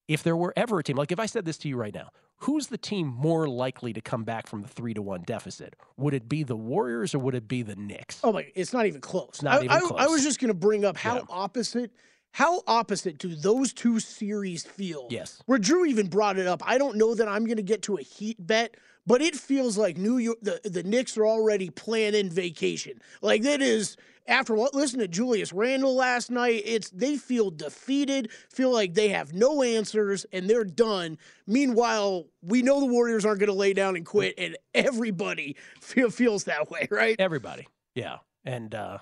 if 0.08 0.24
there 0.24 0.36
were 0.36 0.54
ever 0.56 0.80
a 0.80 0.84
team, 0.84 0.98
like 0.98 1.12
if 1.12 1.20
I 1.20 1.26
said 1.26 1.46
this 1.46 1.58
to 1.60 1.68
you 1.68 1.78
right 1.78 1.94
now, 1.94 2.10
who's 2.38 2.68
the 2.68 2.78
team 2.78 3.08
more 3.08 3.48
likely 3.48 3.94
to 3.94 4.02
come 4.02 4.24
back 4.24 4.48
from 4.48 4.62
the 4.62 4.68
three 4.68 4.94
to 4.94 5.02
one 5.02 5.22
deficit? 5.22 5.76
Would 5.98 6.14
it 6.14 6.28
be 6.28 6.44
the 6.44 6.56
Warriors 6.56 7.16
or 7.16 7.20
would 7.20 7.36
it 7.36 7.48
be 7.48 7.62
the 7.62 7.76
Knicks? 7.76 8.20
Oh 8.24 8.34
my, 8.34 8.48
it's 8.56 8.74
not 8.74 8.86
even 8.86 9.02
close. 9.02 9.42
Not 9.42 9.54
I, 9.54 9.58
even 9.58 9.70
I, 9.72 9.80
close. 9.80 10.00
I 10.00 10.08
was 10.08 10.24
just 10.24 10.40
going 10.40 10.50
to 10.50 10.54
bring 10.54 10.84
up 10.84 10.98
how 10.98 11.16
yeah. 11.16 11.22
opposite 11.30 11.92
how 12.32 12.62
opposite 12.68 13.18
do 13.18 13.36
those 13.36 13.74
two 13.74 14.00
series 14.00 14.64
feel? 14.64 15.08
Yes. 15.10 15.42
Where 15.46 15.60
Drew 15.60 15.86
even 15.86 16.08
brought 16.08 16.38
it 16.38 16.48
up. 16.48 16.62
I 16.66 16.78
don't 16.78 16.98
know 16.98 17.14
that 17.16 17.28
I'm 17.28 17.46
going 17.46 17.58
to 17.58 17.64
get 17.64 17.82
to 17.84 17.98
a 17.98 18.02
heat 18.02 18.38
bet, 18.40 18.76
but 19.06 19.22
it 19.22 19.36
feels 19.36 19.78
like 19.78 19.98
New 19.98 20.18
York, 20.18 20.38
the, 20.42 20.62
the 20.64 20.84
Knicks 20.84 21.18
are 21.18 21.26
already 21.26 21.70
planning 21.70 22.30
vacation. 22.30 23.02
Like 23.22 23.42
that 23.44 23.62
is 23.62 23.98
after 24.28 24.54
what 24.54 24.74
listen 24.74 25.00
to 25.00 25.08
Julius 25.08 25.52
Randle 25.52 25.96
last 25.96 26.32
night, 26.32 26.62
it's 26.66 26.90
they 26.92 27.18
feel 27.18 27.52
defeated, 27.52 28.32
feel 28.50 28.72
like 28.72 28.94
they 28.94 29.10
have 29.10 29.34
no 29.34 29.62
answers 29.62 30.26
and 30.32 30.50
they're 30.50 30.64
done. 30.64 31.18
Meanwhile, 31.48 32.28
we 32.42 32.62
know 32.62 32.80
the 32.80 32.86
Warriors 32.86 33.26
aren't 33.26 33.40
going 33.40 33.50
to 33.50 33.56
lay 33.56 33.74
down 33.74 33.96
and 33.96 34.06
quit, 34.06 34.36
and 34.38 34.58
everybody 34.74 35.58
feel, 35.82 36.10
feels 36.10 36.46
that 36.46 36.70
way, 36.70 36.88
right? 36.92 37.16
Everybody, 37.20 37.68
yeah, 37.96 38.18
and 38.46 38.74
uh, 38.74 39.00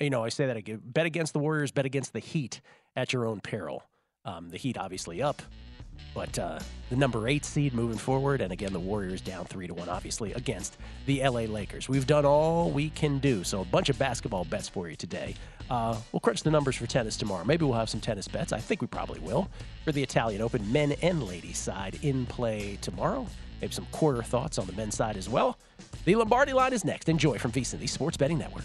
you 0.00 0.10
know, 0.10 0.24
I 0.24 0.28
say 0.28 0.46
that 0.46 0.56
again. 0.56 0.80
Bet 0.84 1.06
against 1.06 1.32
the 1.32 1.38
Warriors, 1.38 1.70
bet 1.70 1.86
against 1.86 2.12
the 2.12 2.20
Heat 2.20 2.60
at 2.94 3.12
your 3.12 3.26
own 3.26 3.40
peril. 3.40 3.82
Um, 4.24 4.48
the 4.50 4.56
Heat 4.56 4.76
obviously 4.76 5.22
up, 5.22 5.40
but 6.14 6.38
uh, 6.38 6.58
the 6.90 6.96
number 6.96 7.28
eight 7.28 7.44
seed 7.44 7.72
moving 7.74 7.98
forward, 7.98 8.40
and 8.40 8.52
again 8.52 8.72
the 8.72 8.80
Warriors 8.80 9.20
down 9.20 9.44
three 9.44 9.66
to 9.66 9.74
one, 9.74 9.88
obviously 9.88 10.32
against 10.32 10.76
the 11.06 11.22
LA 11.22 11.42
Lakers. 11.42 11.88
We've 11.88 12.06
done 12.06 12.24
all 12.24 12.70
we 12.70 12.90
can 12.90 13.18
do, 13.18 13.44
so 13.44 13.62
a 13.62 13.64
bunch 13.64 13.88
of 13.88 13.98
basketball 13.98 14.44
bets 14.44 14.68
for 14.68 14.88
you 14.88 14.96
today. 14.96 15.34
Uh, 15.70 15.96
we'll 16.12 16.20
crunch 16.20 16.42
the 16.42 16.50
numbers 16.50 16.76
for 16.76 16.86
tennis 16.86 17.16
tomorrow. 17.16 17.44
Maybe 17.44 17.64
we'll 17.64 17.74
have 17.74 17.90
some 17.90 18.00
tennis 18.00 18.28
bets. 18.28 18.52
I 18.52 18.58
think 18.58 18.80
we 18.80 18.86
probably 18.86 19.20
will 19.20 19.48
for 19.84 19.92
the 19.92 20.02
Italian 20.02 20.42
Open 20.42 20.70
men 20.72 20.92
and 21.02 21.22
ladies 21.22 21.58
side 21.58 21.98
in 22.02 22.26
play 22.26 22.78
tomorrow. 22.80 23.26
Maybe 23.60 23.72
some 23.72 23.86
quarter 23.90 24.22
thoughts 24.22 24.58
on 24.58 24.66
the 24.66 24.72
men's 24.74 24.96
side 24.96 25.16
as 25.16 25.28
well. 25.28 25.58
The 26.04 26.14
Lombardi 26.14 26.52
line 26.52 26.72
is 26.72 26.84
next. 26.84 27.08
Enjoy 27.08 27.38
from 27.38 27.52
VSiN, 27.52 27.78
the 27.78 27.86
Sports 27.86 28.16
Betting 28.16 28.38
Network. 28.38 28.64